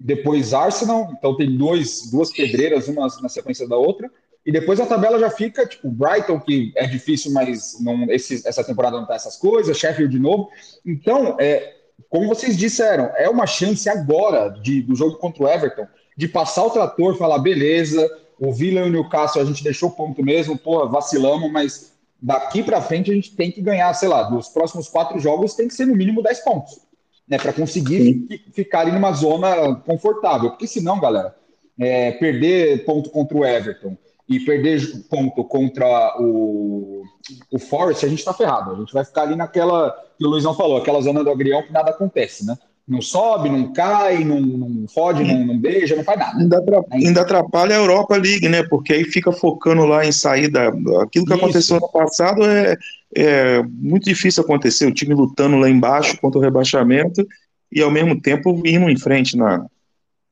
[0.00, 4.10] depois Arsenal, então tem dois, duas pedreiras, uma na sequência da outra,
[4.46, 8.64] e depois a tabela já fica, tipo, Brighton, que é difícil, mas não, esse, essa
[8.64, 10.48] temporada não tá essas coisas, Sheffield de novo.
[10.86, 11.74] Então, é,
[12.08, 15.86] como vocês disseram, é uma chance agora de, do jogo contra o Everton
[16.18, 20.20] de passar o trator, falar, beleza, o Villa e o Newcastle a gente deixou ponto
[20.20, 24.48] mesmo, pô, vacilamos, mas daqui para frente a gente tem que ganhar, sei lá, dos
[24.48, 26.80] próximos quatro jogos tem que ser no mínimo 10 pontos,
[27.28, 31.36] né, para conseguir fi- ficar ali numa zona confortável, porque senão, galera,
[31.78, 33.96] é, perder ponto contra o Everton
[34.28, 37.04] e perder ponto contra o,
[37.52, 40.52] o Forest, a gente tá ferrado, a gente vai ficar ali naquela que o Luizão
[40.52, 42.58] falou, aquela zona do agrião que nada acontece, né?
[42.88, 46.38] Não sobe, não cai, não, não fode, não, não beija, não faz nada.
[46.38, 48.62] ainda, atra- ainda atrapalha a Europa League, né?
[48.62, 50.68] Porque aí fica focando lá em sair da.
[51.02, 51.34] Aquilo que Isso.
[51.34, 52.76] aconteceu no passado é,
[53.14, 54.86] é muito difícil acontecer.
[54.86, 57.26] O time lutando lá embaixo contra o rebaixamento
[57.70, 59.66] e ao mesmo tempo indo em frente na.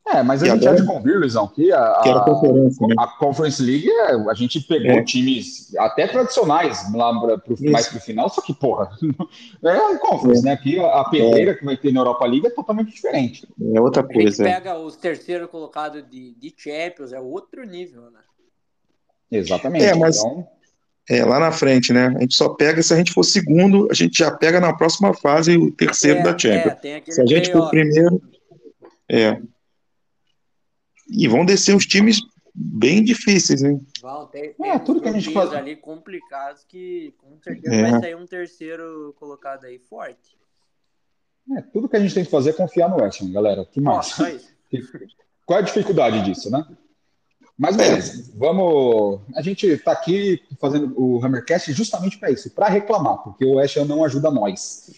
[0.09, 0.79] É, mas a E gente agora?
[0.79, 2.95] há de convir, Luizão, que a, Que era a conferência, né?
[2.97, 5.03] a Conference League, é, a gente pegou É.
[5.03, 7.65] times até tradicionais lá pra, pro, Isso.
[7.71, 8.89] mais pro final, só que, porra,
[9.65, 10.53] é a Conference, né?
[10.53, 13.49] Aqui a, a pedreira que vai ter na Europa League é totalmente diferente.
[13.75, 14.49] É outra A gente coisa.
[14.49, 14.55] é.
[14.55, 18.21] pega os terceiros colocados de, de Champions, é outro nível, né?
[19.31, 19.85] Exatamente.
[19.85, 20.47] É, mas- Então,
[21.09, 22.13] É, lá na frente, né?
[22.17, 25.15] A gente só pega se a gente for segundo, a gente já pega na próxima
[25.15, 26.77] fase o terceiro é, da Champions.
[26.85, 28.21] É, Se a gente for primeiro,
[29.09, 29.41] é.
[31.09, 32.21] E vão descer os times
[32.55, 33.87] bem difíceis, hein?
[34.01, 37.75] Vão, tem, É, tem tudo uns que a gente faz- ali complicados que com certeza
[37.75, 37.91] É.
[37.91, 40.37] vai sair um terceiro colocado aí forte.
[41.57, 43.65] é, tudo que a gente tem que fazer é confiar no West Ham, galera.
[43.65, 44.07] Que mais?
[44.07, 44.49] só isso.
[45.45, 46.67] Qual é a dificuldade disso, né?
[47.57, 49.21] Mas beleza, vamos.
[49.35, 53.77] A gente tá aqui fazendo o Hammercast justamente para isso, para reclamar, porque o West
[53.77, 54.91] Ham não ajuda nós.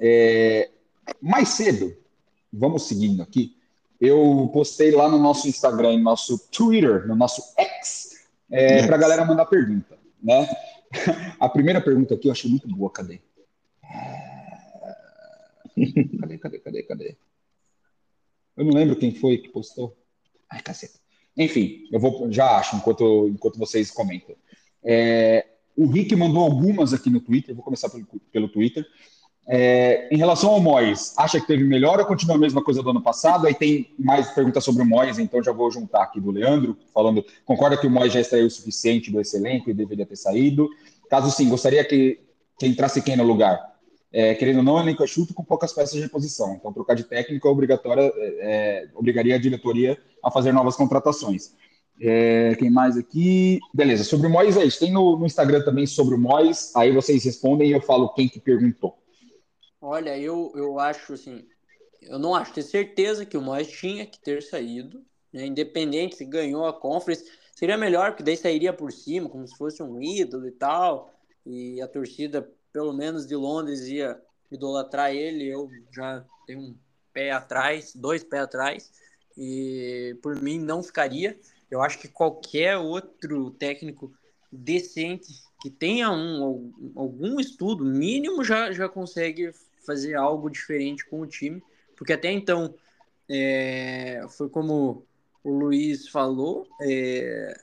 [0.00, 0.68] É,
[1.20, 1.96] Mais cedo,
[2.52, 3.56] vamos seguindo aqui.
[4.06, 8.98] Eu postei lá no nosso Instagram no nosso Twitter, no nosso X, é, para a
[8.98, 10.48] galera mandar pergunta, né?
[11.40, 13.20] A primeira pergunta aqui eu achei muito boa, cadê?
[16.20, 17.16] Cadê, cadê, cadê, cadê?
[18.56, 19.96] Eu não lembro quem foi que postou.
[20.48, 20.98] Ai, caceta.
[21.36, 24.36] Enfim, eu vou já acho enquanto, enquanto vocês comentam.
[24.82, 25.44] É,
[25.76, 28.86] o Rick mandou algumas aqui no Twitter, vou começar pelo, pelo Twitter.
[29.46, 32.90] É, em relação ao Mois, acha que teve melhor ou continua a mesma coisa do
[32.90, 33.46] ano passado?
[33.46, 37.24] Aí tem mais perguntas sobre o Mois, então já vou juntar aqui do Leandro, falando,
[37.44, 40.68] concorda que o Mois já extraiu o suficiente do esse elenco e deveria ter saído?
[41.10, 42.20] Caso sim, gostaria que,
[42.58, 43.74] que entrasse quem no lugar?
[44.10, 46.54] É, querendo ou não, o elenco é chuto com poucas peças de reposição.
[46.54, 51.52] Então, trocar de técnico é obrigatória, é, obrigaria a diretoria a fazer novas contratações.
[52.00, 53.60] É, quem mais aqui?
[53.74, 54.78] Beleza, sobre o Mois é isso.
[54.78, 58.28] Tem no, no Instagram também sobre o Mois, aí vocês respondem e eu falo quem
[58.28, 58.96] que perguntou.
[59.86, 61.46] Olha, eu, eu acho assim,
[62.00, 65.44] eu não acho, tenho certeza que o Moyes tinha que ter saído, né?
[65.44, 69.82] Independente se ganhou a Conference, seria melhor, porque daí sairia por cima, como se fosse
[69.82, 71.12] um ídolo e tal,
[71.44, 74.18] e a torcida, pelo menos de Londres, ia
[74.50, 76.74] idolatrar ele, eu já tenho um
[77.12, 78.90] pé atrás, dois pés atrás,
[79.36, 81.38] e por mim não ficaria.
[81.70, 84.10] Eu acho que qualquer outro técnico
[84.50, 85.30] decente
[85.60, 89.52] que tenha um, algum estudo mínimo já, já consegue
[89.84, 91.62] fazer algo diferente com o time,
[91.96, 92.74] porque até então
[93.28, 95.06] é, foi como
[95.42, 97.54] o Luiz falou, é,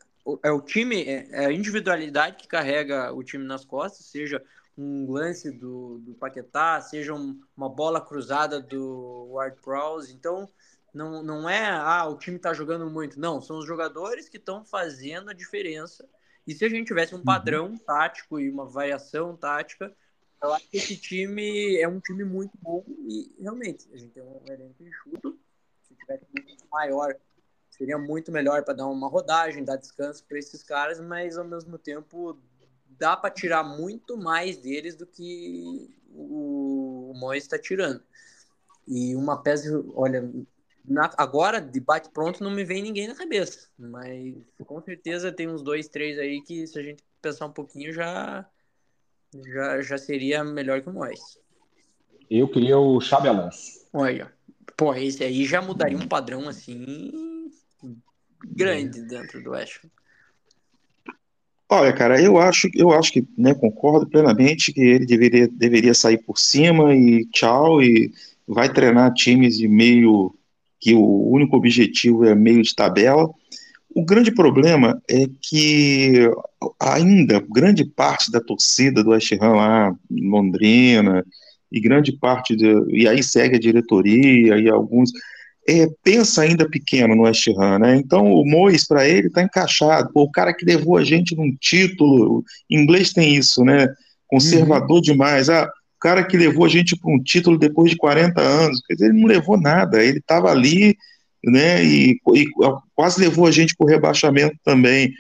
[0.43, 4.41] é o time, é, é a individualidade que carrega o time nas costas, seja
[4.77, 10.13] um lance do, do Paquetá, seja um, uma bola cruzada do Ward Prowse.
[10.13, 10.49] Então,
[10.93, 13.19] não, não é, ah, o time está jogando muito.
[13.19, 16.07] Não, são os jogadores que estão fazendo a diferença.
[16.45, 17.23] E se a gente tivesse um uhum.
[17.23, 19.93] padrão tático e uma variação tática,
[20.41, 24.23] eu acho que esse time é um time muito bom e realmente a gente tem
[24.23, 25.39] um elenco enxuto.
[25.83, 27.15] Se tivesse um maior,
[27.69, 31.77] seria muito melhor para dar uma rodagem, dar descanso para esses caras, mas ao mesmo
[31.77, 32.39] tempo
[32.97, 38.03] dá para tirar muito mais deles do que o, o Mois está tirando.
[38.87, 40.27] E uma peça, olha,
[40.83, 44.35] na, agora de bate pronto não me vem ninguém na cabeça, mas
[44.65, 48.47] com certeza tem uns dois, três aí que se a gente pensar um pouquinho já
[49.45, 51.19] já, já seria melhor que o Mois.
[52.29, 53.85] Eu queria o Xabi Alonso.
[53.93, 54.31] Olha,
[54.77, 57.11] pô, esse aí já mudaria um padrão assim
[58.43, 59.81] grande dentro do West
[61.73, 66.17] Olha, cara, eu acho, eu acho que, né, concordo plenamente que ele deveria, deveria sair
[66.17, 68.11] por cima e tchau, e
[68.45, 70.35] vai treinar times de meio,
[70.77, 73.29] que o único objetivo é meio de tabela.
[73.93, 76.29] O grande problema é que
[76.79, 81.25] ainda grande parte da torcida do West Ham lá, Londrina,
[81.71, 85.11] e grande parte, de, e aí segue a diretoria e alguns,
[85.67, 87.95] é, pensa ainda pequeno no West Ham, né?
[87.95, 90.11] Então o Mois para ele está encaixado.
[90.11, 93.87] Pô, o cara que levou a gente num título, em inglês tem isso, né?
[94.27, 95.01] Conservador uhum.
[95.01, 95.49] demais.
[95.49, 98.95] Ah, o cara que levou a gente para um título depois de 40 anos, quer
[98.95, 100.03] dizer, ele não levou nada.
[100.03, 100.97] Ele estava ali,
[101.43, 101.83] né?
[101.83, 102.45] E, e,
[102.95, 105.13] quase levou a gente para o rebaixamento também.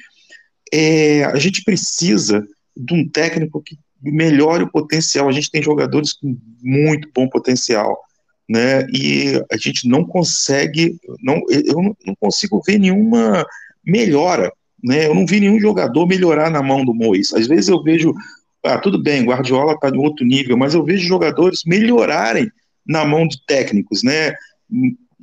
[0.73, 2.45] É, a gente precisa
[2.75, 5.27] de um técnico que melhore o potencial.
[5.27, 7.97] A gente tem jogadores com muito bom potencial
[8.51, 8.85] né?
[8.91, 13.45] E a gente não consegue, não, eu não consigo ver nenhuma
[13.85, 14.51] melhora,
[14.83, 15.07] né?
[15.07, 17.33] Eu não vi nenhum jogador melhorar na mão do Mois.
[17.33, 18.13] Às vezes eu vejo,
[18.65, 22.51] ah, tudo bem, Guardiola está em outro nível, mas eu vejo jogadores melhorarem
[22.85, 24.33] na mão de técnicos, né?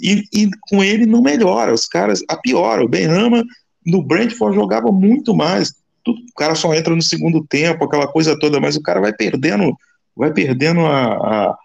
[0.00, 2.84] E, e com ele não melhora, os caras a piora.
[2.84, 3.44] O Benrama
[3.84, 5.74] no Brentford jogava muito mais.
[6.04, 9.12] Tudo, o cara só entra no segundo tempo, aquela coisa toda, mas o cara vai
[9.12, 9.76] perdendo,
[10.16, 11.58] vai perdendo a, a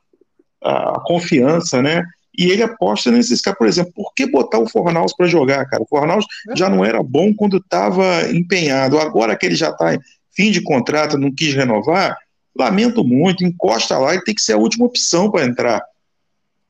[0.64, 2.04] a confiança, né?
[2.36, 5.84] E ele aposta nesses caras, por exemplo, por que botar o Fornaus para jogar, cara?
[5.84, 8.98] O Fornaus já não era bom quando estava empenhado.
[8.98, 9.96] Agora que ele já está
[10.36, 12.18] fim de contrato, não quis renovar,
[12.58, 15.84] lamento muito, encosta lá e tem que ser a última opção para entrar.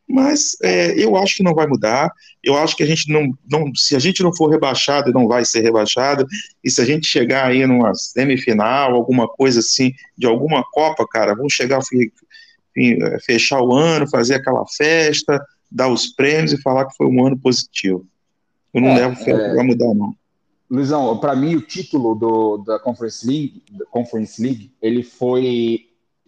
[0.07, 2.11] Mas é, eu acho que não vai mudar.
[2.43, 5.45] Eu acho que a gente não, não, se a gente não for rebaixado, não vai
[5.45, 6.25] ser rebaixado.
[6.63, 11.35] E se a gente chegar aí numa semifinal, alguma coisa assim, de alguma Copa, cara,
[11.35, 11.79] vamos chegar
[12.77, 17.25] é, fechar o ano, fazer aquela festa, dar os prêmios e falar que foi um
[17.25, 18.05] ano positivo.
[18.73, 19.53] Eu não é, levo fé é...
[19.53, 20.15] para mudar, não.
[20.69, 25.85] Luizão, para mim o título do, da Conference League, Conference League, ele foi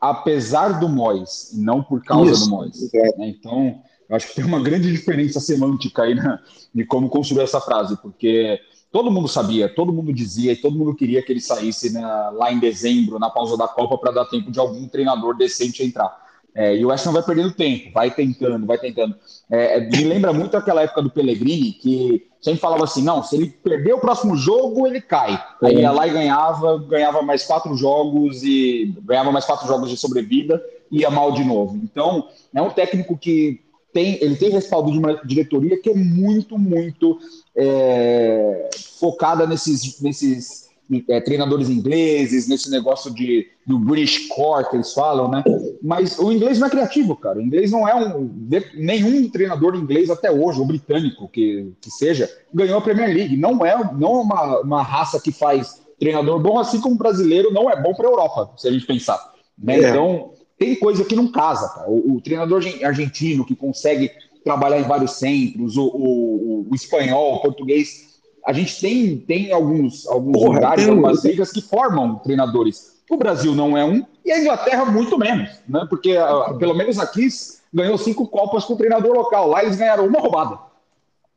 [0.09, 2.91] apesar do Mois, não por causa Isso, do Mois.
[3.17, 3.29] Né?
[3.29, 6.39] Então, eu acho que tem uma grande diferença semântica aí né,
[6.73, 8.59] de como construir essa frase, porque
[8.91, 12.59] todo mundo sabia, todo mundo dizia e todo mundo queria que ele saísse lá em
[12.59, 16.24] dezembro, na pausa da Copa, para dar tempo de algum treinador decente entrar.
[16.55, 19.13] É, e o West Ham vai perdendo tempo, vai tentando, vai tentando.
[19.51, 23.35] É, é, me lembra muito aquela época do Pellegrini, que sempre falava assim: não, se
[23.35, 25.37] ele perder o próximo jogo, ele cai.
[25.61, 29.97] Aí ia lá e ganhava, ganhava mais quatro jogos e ganhava mais quatro jogos de
[29.97, 31.77] sobrevida e ia mal de novo.
[31.83, 33.59] Então, é um técnico que
[33.91, 37.19] tem, ele tem respaldo de uma diretoria que é muito, muito
[37.55, 40.64] é, focada nesses, nesses
[41.09, 45.43] é, treinadores ingleses, nesse negócio de, do British Core que eles falam, né?
[45.81, 47.39] Mas o inglês não é criativo, cara.
[47.39, 48.29] O inglês não é um.
[48.75, 53.37] Nenhum treinador inglês até hoje, ou britânico que, que seja, ganhou a Premier League.
[53.37, 57.51] Não é, não é uma, uma raça que faz treinador bom, assim como o brasileiro
[57.51, 59.33] não é bom para a Europa, se a gente pensar.
[59.57, 59.79] Né?
[59.79, 59.89] É.
[59.89, 61.89] Então, tem coisa que não casa, cara.
[61.89, 64.11] O, o, treinador argentino que consegue
[64.43, 68.14] trabalhar em vários centros, o, o, o espanhol, o português
[68.45, 72.95] a gente tem, tem alguns, alguns Porra, lugares, algumas ligas que formam treinadores.
[73.09, 75.85] O Brasil não é um, e a Inglaterra muito menos, né?
[75.89, 77.27] Porque uh, pelo menos aqui
[77.73, 79.47] ganhou cinco Copas com o treinador local.
[79.47, 80.59] Lá eles ganharam uma roubada.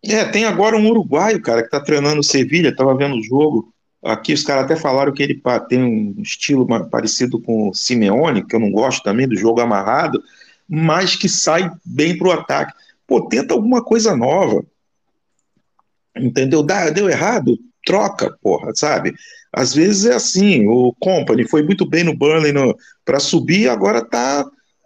[0.04, 3.72] É, tem agora um uruguaio, cara, que tá treinando o Sevilha, tava vendo o jogo.
[4.02, 8.54] Aqui os caras até falaram que ele tem um estilo parecido com o Simeone, que
[8.54, 10.22] eu não gosto também, do jogo amarrado,
[10.68, 12.72] mas que sai bem pro ataque.
[13.06, 14.64] Pô, tenta alguma coisa nova
[16.20, 16.62] Entendeu?
[16.62, 17.58] Dá, deu errado?
[17.84, 19.14] Troca, porra, sabe?
[19.52, 22.52] Às vezes é assim, o Company foi muito bem no Burnley
[23.04, 24.44] para subir, agora tá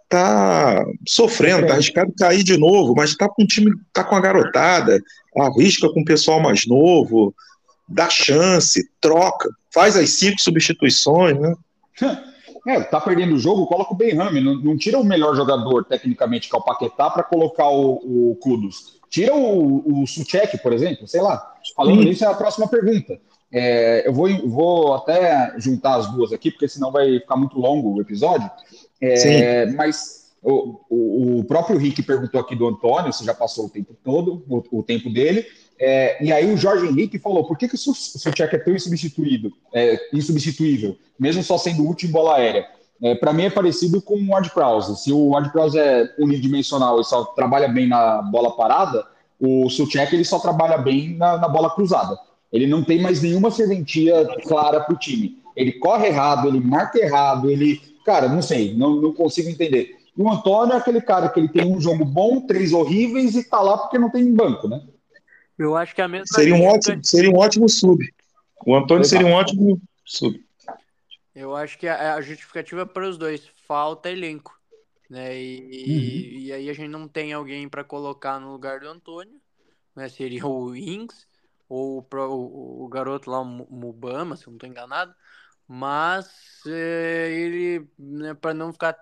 [0.09, 4.21] tá sofrendo, tá arriscado cair de novo, mas tá com um time, tá com a
[4.21, 5.01] garotada,
[5.35, 7.33] arrisca com o pessoal mais novo,
[7.89, 11.55] dá chance, troca, faz as cinco substituições, né?
[12.65, 16.47] É, tá perdendo o jogo, coloca o Benham, não, não, tira o melhor jogador tecnicamente
[16.47, 19.01] que é o Paquetá para colocar o, o Kudos.
[19.13, 21.53] Tira o, o Suchek, por exemplo, sei lá.
[21.75, 22.09] Falando Sim.
[22.09, 23.21] nisso, é a próxima pergunta.
[23.51, 27.93] É, eu vou, vou até juntar as duas aqui, porque senão vai ficar muito longo
[27.93, 28.49] o episódio.
[28.99, 33.69] É, mas o, o, o, próprio Rick perguntou aqui do Antônio, se já passou o
[33.69, 35.45] tempo todo, o, o tempo dele.
[35.79, 39.53] É, e aí o Jorge Henrique falou: por que, que o Suchek é tão insubstituído,
[39.71, 42.67] é, insubstituível, mesmo só sendo útil em bola aérea?
[43.01, 45.03] É, Para mim é parecido com o Ward Prowse.
[45.03, 49.05] Se o Ward Prowse é unidimensional e só trabalha bem na bola parada,
[49.39, 52.17] o Suchek ele só trabalha bem na, na bola cruzada.
[52.51, 55.41] Ele não tem mais nenhuma serventia clara para o time.
[55.55, 57.81] Ele corre errado, ele marca errado, ele.
[58.05, 59.97] Cara, não sei, não, não consigo entender.
[60.15, 63.43] E o Antônio é aquele cara que ele tem um jogo bom, três horríveis e
[63.43, 64.81] tá lá porque não tem banco, né?
[65.57, 66.25] Eu acho que é a mesma.
[66.27, 68.03] Seria um ótimo, seria um ótimo sub.
[68.65, 69.21] O Antônio Exato.
[69.21, 70.39] seria um ótimo sub.
[71.35, 74.59] Eu acho que a, a justificativa para os dois falta elenco,
[75.09, 75.35] né?
[75.35, 76.39] E, uhum.
[76.39, 79.41] e, aí a gente não tem alguém para colocar no lugar do Antônio,
[79.95, 80.09] né?
[80.09, 81.27] Seria o Ings
[81.67, 85.13] ou o, o garoto lá, o Mubama, se eu não estou enganado.
[85.67, 88.97] Mas é, ele, né, para não ficar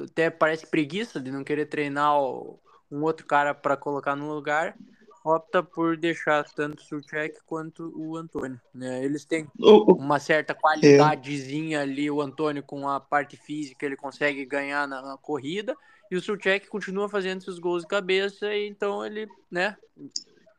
[0.00, 4.76] até parece preguiça de não querer treinar um outro cara para colocar no lugar,
[5.24, 8.60] opta por deixar tanto o Suchek quanto o Antônio.
[8.74, 9.04] Né?
[9.04, 14.86] Eles têm uma certa qualidadezinha ali, o Antônio com a parte física, ele consegue ganhar
[14.88, 15.76] na, na corrida,
[16.10, 19.76] e o Suchek continua fazendo seus gols de cabeça, e então ele, né,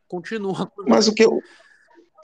[0.08, 0.70] continua.
[0.86, 1.40] Mas o que eu...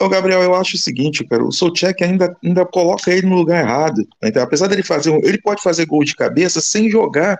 [0.00, 3.62] Ô, Gabriel, eu acho o seguinte, cara, o Soucek ainda, ainda coloca ele no lugar
[3.62, 4.02] errado.
[4.22, 7.38] Então, apesar dele fazer, ele pode fazer gol de cabeça sem jogar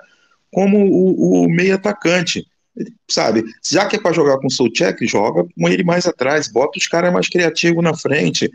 [0.52, 2.46] como o, o meio atacante
[3.08, 3.44] sabe?
[3.68, 6.86] Já que é para jogar com o Soucek, joga com ele mais atrás, bota os
[6.86, 8.50] caras mais criativos na frente,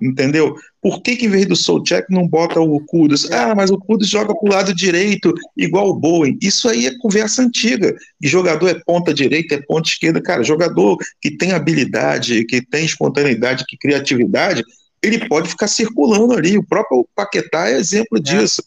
[0.00, 0.54] entendeu?
[0.80, 3.30] Por que, que em vez do Soucek não bota o Kudus?
[3.30, 6.38] Ah, mas o Kudus joga pro lado direito, igual o Bowen.
[6.40, 7.94] Isso aí é conversa antiga.
[8.22, 10.22] E jogador é ponta direita, é ponta esquerda.
[10.22, 14.62] Cara, jogador que tem habilidade, que tem espontaneidade, que criatividade,
[15.02, 16.56] ele pode ficar circulando ali.
[16.56, 18.62] O próprio Paquetá é exemplo disso.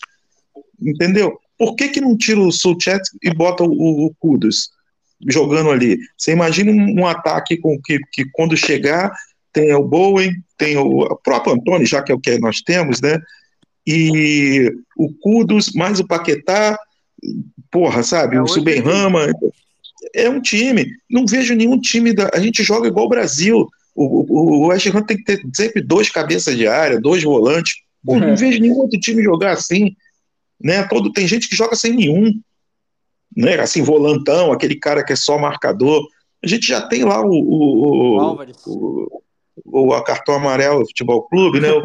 [0.81, 1.37] Entendeu?
[1.57, 4.15] Por que, que não tira o Soucek e bota o, o?
[5.27, 5.97] Jogando ali.
[6.17, 9.11] Você imagina um, um ataque com que, que quando chegar
[9.53, 13.01] tem o Bowen, tem o, o próprio Antônio, já que é o que nós temos,
[13.01, 13.19] né?
[13.85, 16.77] E o Kudos, mais o Paquetá,
[17.69, 18.37] porra, sabe?
[18.37, 19.27] É o Subenrama.
[20.15, 20.85] É um time.
[21.09, 22.13] Não vejo nenhum time.
[22.13, 23.67] Da, a gente joga igual o Brasil.
[23.93, 27.75] O, o, o West Ham tem que ter sempre dois cabeças de área, dois volantes.
[28.05, 29.95] Pô, não vejo nenhum outro time jogar assim.
[30.59, 30.83] Né?
[30.83, 32.39] Todo, tem gente que joga sem nenhum
[33.35, 36.05] né, assim, volantão, aquele cara que é só marcador.
[36.43, 39.21] A gente já tem lá o, o, o,
[39.65, 41.69] o, o cartão amarelo futebol clube, né?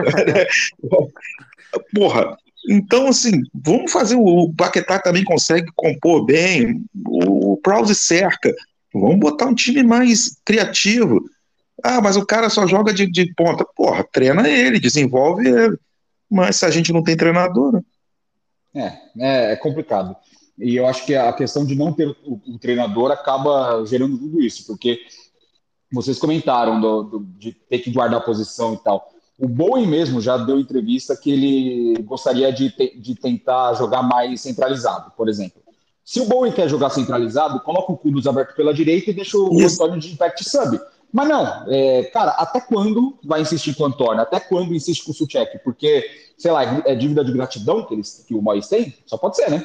[1.94, 2.36] Porra,
[2.68, 4.16] então, assim, vamos fazer.
[4.16, 8.52] O Paquetá também consegue compor bem, o Prowse cerca.
[8.93, 11.24] Vamos botar um time mais criativo.
[11.82, 13.64] Ah, mas o cara só joga de, de ponta.
[13.77, 15.78] Porra, treina ele, desenvolve ele.
[16.28, 17.82] Mas se a gente não tem treinador.
[18.74, 19.01] Né?
[19.16, 20.16] É, é, é complicado.
[20.59, 24.41] E eu acho que a questão de não ter o, o treinador acaba gerando tudo
[24.41, 25.01] isso, porque
[25.93, 29.11] vocês comentaram do, do, de ter que guardar a posição e tal.
[29.39, 34.41] O Bowen mesmo já deu entrevista que ele gostaria de, te, de tentar jogar mais
[34.41, 35.62] centralizado, por exemplo.
[36.03, 39.61] Se o Bowen quer jogar centralizado, coloca o Kudus aberto pela direita e deixa o
[39.61, 39.83] Isso.
[39.83, 40.81] Antônio de impact sub.
[41.12, 44.23] Mas não, é, cara, até quando vai insistir com o Antônio?
[44.23, 45.59] Até quando insiste com o Suchek?
[45.65, 46.05] Porque,
[46.39, 48.95] sei lá, é dívida de gratidão que, eles, que o Mois tem?
[49.07, 49.65] Só pode ser, né?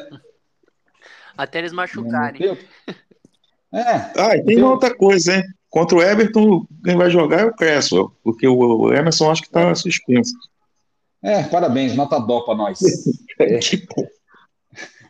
[1.41, 2.57] Até eles machucarem.
[3.73, 4.11] É.
[4.18, 5.43] Ah, e tem outra coisa, hein?
[5.69, 9.73] Contra o Everton, quem vai jogar é o Cresswell, porque o Emerson acho que está
[9.73, 10.34] suspenso.
[11.23, 12.81] É, parabéns, nota dó para nós.
[13.39, 13.59] é.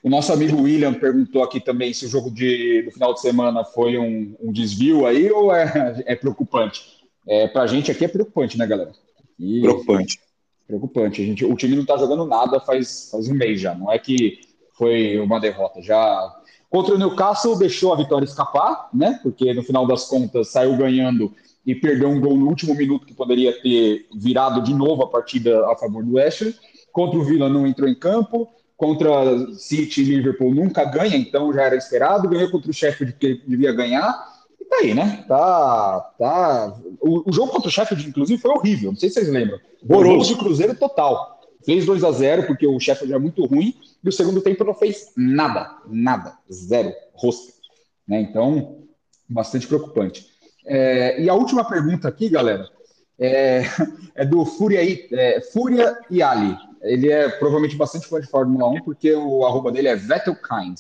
[0.04, 3.66] O nosso amigo William perguntou aqui também se o jogo de, do final de semana
[3.66, 6.84] foi um, um desvio aí ou é, é preocupante.
[7.28, 8.92] É, para a gente aqui é preocupante, né, galera?
[9.40, 10.20] E, preocupante.
[10.68, 11.20] Preocupante.
[11.24, 13.74] A gente, o time não está jogando nada faz, faz um mês já.
[13.74, 14.51] Não é que
[14.82, 15.80] foi uma derrota.
[15.80, 16.36] Já
[16.68, 19.20] contra o Newcastle deixou a vitória escapar, né?
[19.22, 21.32] Porque no final das contas saiu ganhando
[21.64, 25.72] e perdeu um gol no último minuto que poderia ter virado de novo a partida
[25.72, 26.56] a favor do West
[26.92, 28.50] Contra o Villa não entrou em campo.
[28.76, 32.28] Contra City e Liverpool nunca ganha, então já era esperado.
[32.28, 34.12] Ganhou contra o Sheffield que devia ganhar.
[34.68, 35.24] tá aí, né?
[35.28, 36.12] Tá.
[36.18, 36.76] tá...
[37.00, 38.92] O, o jogo contra o Sheffield, inclusive, foi horrível.
[38.92, 39.60] Não sei se vocês lembram.
[39.88, 41.40] Horroroso de Cruzeiro total.
[41.66, 44.74] Fez 2 a 0 porque o Sheffield é muito ruim, e o segundo tempo não
[44.74, 47.54] fez nada, nada, zero, rosto.
[48.08, 48.22] Né?
[48.22, 48.84] Então,
[49.28, 50.28] bastante preocupante.
[50.66, 52.68] É, e a última pergunta aqui, galera,
[53.20, 53.64] é,
[54.16, 56.58] é do Fúria, é, Fúria e Ali.
[56.82, 60.80] Ele é provavelmente bastante fã de Fórmula 1, porque o arroba dele é Vettelkind.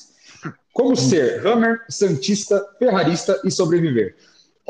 [0.73, 4.15] Como ser Hammer, Santista, Ferrarista e sobreviver?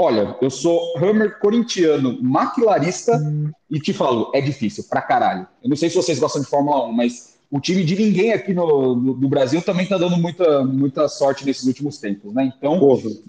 [0.04, 3.22] Olha, eu sou Hammer corintiano, maquilarista
[3.70, 5.46] e te falo, é difícil pra caralho.
[5.64, 8.52] Eu não sei se vocês gostam de Fórmula 1, mas o time de ninguém aqui
[8.52, 12.52] no, no, no Brasil também tá dando muita, muita sorte nesses últimos tempos, né?
[12.58, 12.80] Então,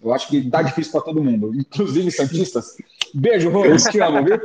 [0.02, 2.76] eu acho que tá difícil para todo mundo, inclusive Santistas.
[3.12, 4.40] Beijo, Rose, te amo, viu?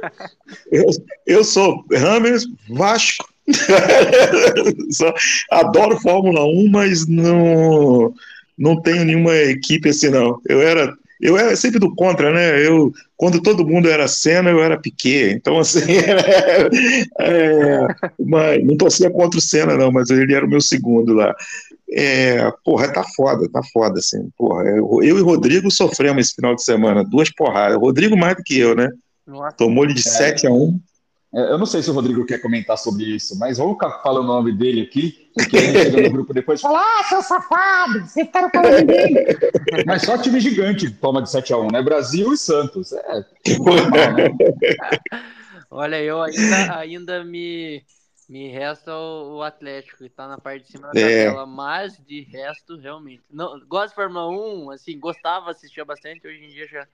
[0.70, 0.86] Eu,
[1.26, 3.26] eu sou Hammer Vasco.
[5.50, 8.14] Adoro Fórmula 1, mas não,
[8.58, 10.42] não tenho nenhuma equipe assim, não.
[10.46, 12.66] Eu era eu era sempre do contra, né?
[12.66, 15.34] Eu, quando todo mundo era cena, eu era Piquet.
[15.34, 15.80] Então, assim,
[17.20, 17.88] é, é,
[18.20, 21.36] mas, não torcia contra o Senna, não, mas ele era o meu segundo lá.
[21.92, 24.30] É, porra, tá foda, tá foda, assim.
[24.38, 27.78] Porra, eu, eu e Rodrigo sofremos esse final de semana, duas porradas.
[27.78, 28.90] Rodrigo mais do que eu, né?
[29.58, 30.12] Tomou-lhe de é.
[30.12, 30.97] 7 a 1 é,
[31.34, 34.54] eu não sei se o Rodrigo quer comentar sobre isso, mas vamos falar o nome
[34.54, 38.26] dele aqui, porque a gente chega no grupo depois e fala: Ah, seu safado, você
[38.26, 39.26] tá falando dele.
[39.86, 41.82] mas só time gigante toma de 7x1, né?
[41.82, 42.94] Brasil e Santos.
[42.94, 43.26] É,
[43.60, 44.30] normal, né?
[45.70, 47.84] Olha, eu ainda, ainda me,
[48.30, 51.26] me resta o, Atlético, que tá na parte de cima da é.
[51.26, 53.22] tabela, mas de resto, realmente.
[53.30, 56.88] Não, gosto de Fórmula 1, assim, gostava, assistia bastante, hoje em dia já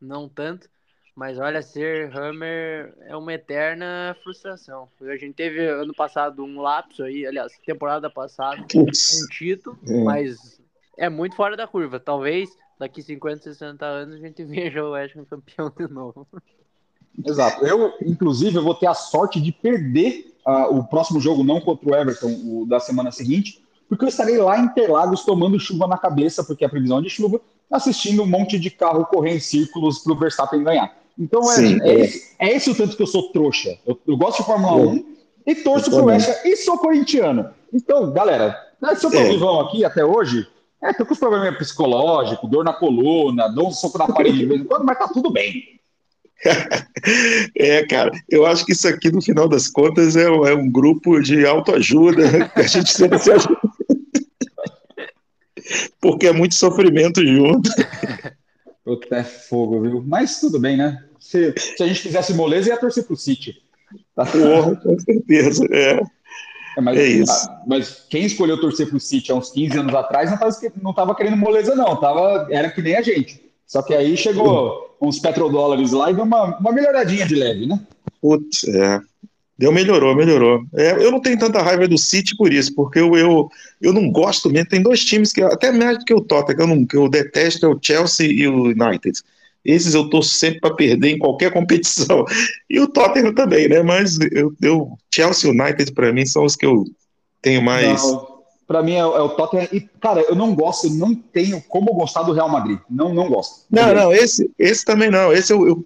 [0.00, 0.68] não tanto.
[1.14, 4.88] Mas olha, ser Hammer é uma eterna frustração.
[5.02, 8.86] A gente teve ano passado um lapso aí, aliás, temporada passada, um
[9.30, 10.02] título, é.
[10.02, 10.60] mas
[10.96, 12.00] é muito fora da curva.
[12.00, 12.48] Talvez
[12.78, 16.26] daqui 50, 60 anos a gente veja o West Ham campeão de novo.
[17.24, 17.64] Exato.
[17.66, 21.90] Eu, inclusive, eu vou ter a sorte de perder uh, o próximo jogo, não contra
[21.90, 25.98] o Everton, o da semana seguinte, porque eu estarei lá em Interlagos tomando chuva na
[25.98, 27.38] cabeça, porque a previsão é de chuva,
[27.70, 31.01] assistindo um monte de carro correr em círculos para o Verstappen ganhar.
[31.18, 32.00] Então é, Sim, é, é.
[32.00, 33.78] Esse, é, esse, o tanto que eu sou trouxa.
[33.86, 35.04] Eu, eu gosto de Fórmula 1
[35.46, 37.50] e torço pro West e sou corintiano.
[37.72, 39.28] Então, galera, né, se eu tô é.
[39.28, 40.46] vivão aqui até hoje,
[40.82, 44.46] é, tô com os problemas psicológicos, dor na coluna, dou um soco na parede de
[44.46, 45.62] vez em quando, mas tá tudo bem.
[47.56, 51.20] É, cara, eu acho que isso aqui, no final das contas, é, é um grupo
[51.20, 53.60] de autoajuda, que a gente sempre se ajuda.
[56.00, 57.70] Porque é muito sofrimento junto.
[58.84, 60.04] Puta, é fogo, viu?
[60.06, 61.04] Mas tudo bem, né?
[61.18, 63.62] Se, se a gente fizesse moleza, ia torcer pro City.
[64.14, 64.26] Tá?
[64.26, 66.00] Porra, com certeza, é.
[66.76, 67.50] É, mas, é isso.
[67.66, 71.14] mas quem escolheu torcer pro City há uns 15 anos atrás não tava, não tava
[71.14, 71.96] querendo moleza, não.
[71.96, 73.42] Tava, era que nem a gente.
[73.66, 77.80] Só que aí chegou uns petrodólares lá e deu uma, uma melhoradinha de leve, né?
[78.20, 79.00] Putz, é.
[79.58, 80.64] Deu, melhorou, melhorou.
[80.74, 83.48] É, eu não tenho tanta raiva do City por isso, porque eu, eu,
[83.80, 84.68] eu não gosto mesmo.
[84.68, 87.08] Tem dois times que, até mais do que o Tottenham, que eu, não, que eu
[87.08, 89.20] detesto, é o Chelsea e o United.
[89.64, 92.24] Esses eu torço sempre para perder em qualquer competição.
[92.68, 93.82] E o Tottenham também, né?
[93.82, 96.84] Mas eu, eu Chelsea e United, para mim, são os que eu
[97.40, 98.02] tenho mais.
[98.02, 98.31] Não,
[98.66, 99.68] para mim é, é, o Tottenham.
[99.72, 102.78] E, cara, eu não gosto, eu não tenho como gostar do Real Madrid.
[102.88, 103.66] Não, não gosto.
[103.70, 105.32] Não, não, esse, esse também não.
[105.32, 105.84] Esse eu, eu,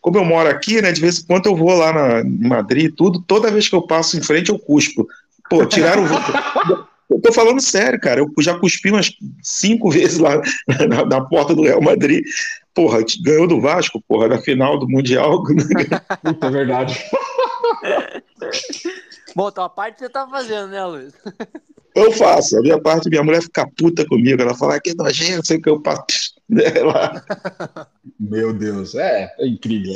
[0.00, 0.92] como eu moro aqui, né?
[0.92, 4.16] De vez em quando eu vou lá na, Madrid, tudo, toda vez que eu passo
[4.16, 5.06] em frente, eu cuspo.
[5.48, 6.06] Pô, tiraram o.
[7.08, 8.20] Eu tô falando sério, cara.
[8.20, 10.42] Eu já cuspi umas cinco vezes lá
[10.88, 12.24] na, na, porta do Real Madrid.
[12.74, 15.40] Porra, ganhou do Vasco, porra, na final do Mundial.
[15.42, 17.00] Puta, é verdade.
[19.34, 21.12] Bom, então a parte você tá fazendo, né, Luiz?
[21.96, 22.58] Eu faço.
[22.58, 24.42] A minha parte, minha mulher fica puta comigo.
[24.42, 26.36] Ela fala ah, que nojento, sei que eu passo.
[28.20, 29.94] Meu Deus, é, é, incrível.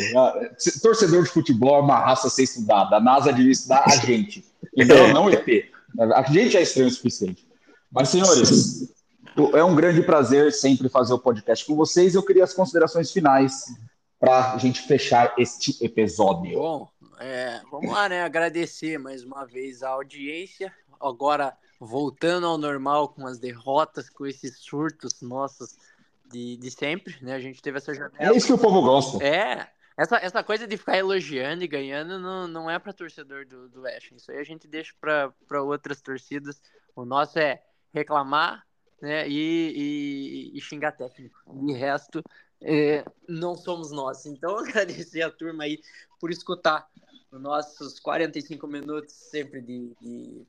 [0.82, 2.96] Torcedor de futebol é uma raça a ser estudada.
[2.96, 4.42] A NASA devia estudar a gente.
[4.74, 5.12] E não, é.
[5.12, 5.46] não o ET.
[6.14, 7.46] A gente é estranho o suficiente.
[7.92, 8.90] Mas, senhores,
[9.54, 12.14] é um grande prazer sempre fazer o podcast com vocês.
[12.14, 13.64] Eu queria as considerações finais
[14.18, 16.58] para a gente fechar este episódio.
[16.58, 18.22] Bom, é, vamos lá, né?
[18.22, 20.72] Agradecer mais uma vez a audiência.
[21.00, 25.76] Agora voltando ao normal com as derrotas, com esses surtos nossos
[26.30, 27.34] de, de sempre, né?
[27.34, 28.14] A gente teve essa janela.
[28.18, 29.24] É isso que o povo gosta.
[29.24, 29.66] É.
[29.96, 33.82] Essa, essa coisa de ficar elogiando e ganhando não, não é para torcedor do, do
[33.82, 34.12] West.
[34.12, 36.62] Isso aí a gente deixa para outras torcidas.
[36.94, 37.62] O nosso é
[37.92, 38.64] reclamar
[39.00, 41.38] né, e, e, e xingar técnico.
[41.66, 42.22] E resto,
[42.62, 44.24] é, não somos nós.
[44.26, 45.80] Então, agradecer a turma aí
[46.18, 46.88] por escutar
[47.30, 50.46] os nossos 45 minutos sempre de, de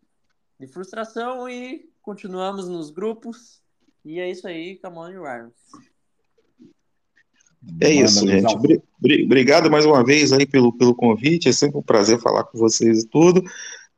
[0.62, 3.60] de frustração e continuamos nos grupos.
[4.06, 5.54] E é isso aí, Come on, Rhymes.
[7.80, 8.84] É Manda, isso, gente.
[9.26, 11.50] Obrigado mais uma vez aí pelo, pelo convite.
[11.50, 13.44] É sempre um prazer falar com vocês e tudo.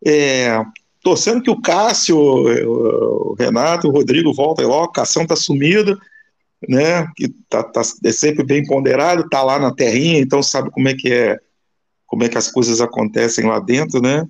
[0.06, 0.64] É,
[1.02, 4.86] torcendo que o Cássio, o Renato, o Rodrigo voltem logo.
[4.86, 6.00] O Cação tá sumido,
[6.68, 7.08] né?
[7.16, 10.94] Que tá, tá, é sempre bem ponderado, tá lá na terrinha, então sabe como é
[10.94, 11.40] que é,
[12.06, 14.26] como é que as coisas acontecem lá dentro, né?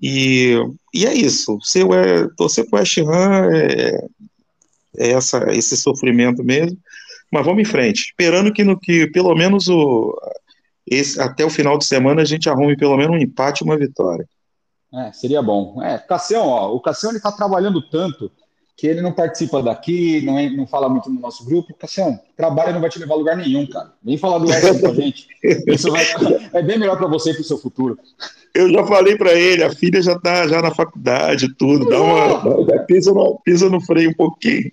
[0.00, 0.54] E,
[0.94, 1.58] e é isso.
[1.62, 4.06] Seu é, torcer pro West Ham é,
[4.96, 6.78] é essa, esse sofrimento mesmo.
[7.30, 10.18] Mas vamos em frente, esperando que, no, que pelo menos o,
[10.86, 13.76] esse, até o final de semana a gente arrume pelo menos um empate e uma
[13.76, 14.26] vitória.
[14.94, 15.82] É, seria bom.
[15.82, 18.32] É, Cassião, ó, o Cassião ele tá trabalhando tanto
[18.78, 21.74] que ele não participa daqui, não, é, não fala muito no nosso grupo.
[21.74, 23.92] Cassião, trabalho não vai te levar a lugar nenhum, cara.
[24.00, 25.26] Vem falar do West com a gente.
[25.66, 26.06] Isso vai,
[26.52, 27.98] é bem melhor para você e para o seu futuro.
[28.54, 31.88] Eu já falei para ele, a filha já tá já na faculdade, tudo.
[31.88, 34.70] Dá uma, pisa, no, pisa no freio um pouquinho.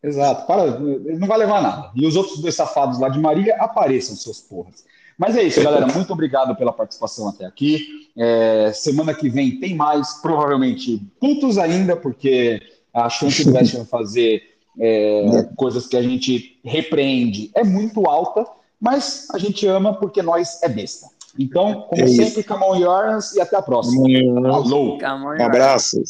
[0.00, 1.90] Exato, para, ele não vai levar nada.
[1.96, 4.84] E os outros dois safados lá de Marília apareçam, seus porras.
[5.18, 5.86] Mas é isso, galera.
[5.88, 8.08] Muito obrigado pela participação até aqui.
[8.16, 12.60] É, semana que vem tem mais, provavelmente putos ainda, porque
[12.92, 14.42] a chance do West fazer
[14.78, 18.46] é, coisas que a gente repreende é muito alta,
[18.80, 21.06] mas a gente ama porque nós é besta.
[21.38, 24.06] Então, como é sempre, Camon Yorans e até a próxima.
[24.48, 24.98] Alô.
[24.98, 26.02] Um abraço.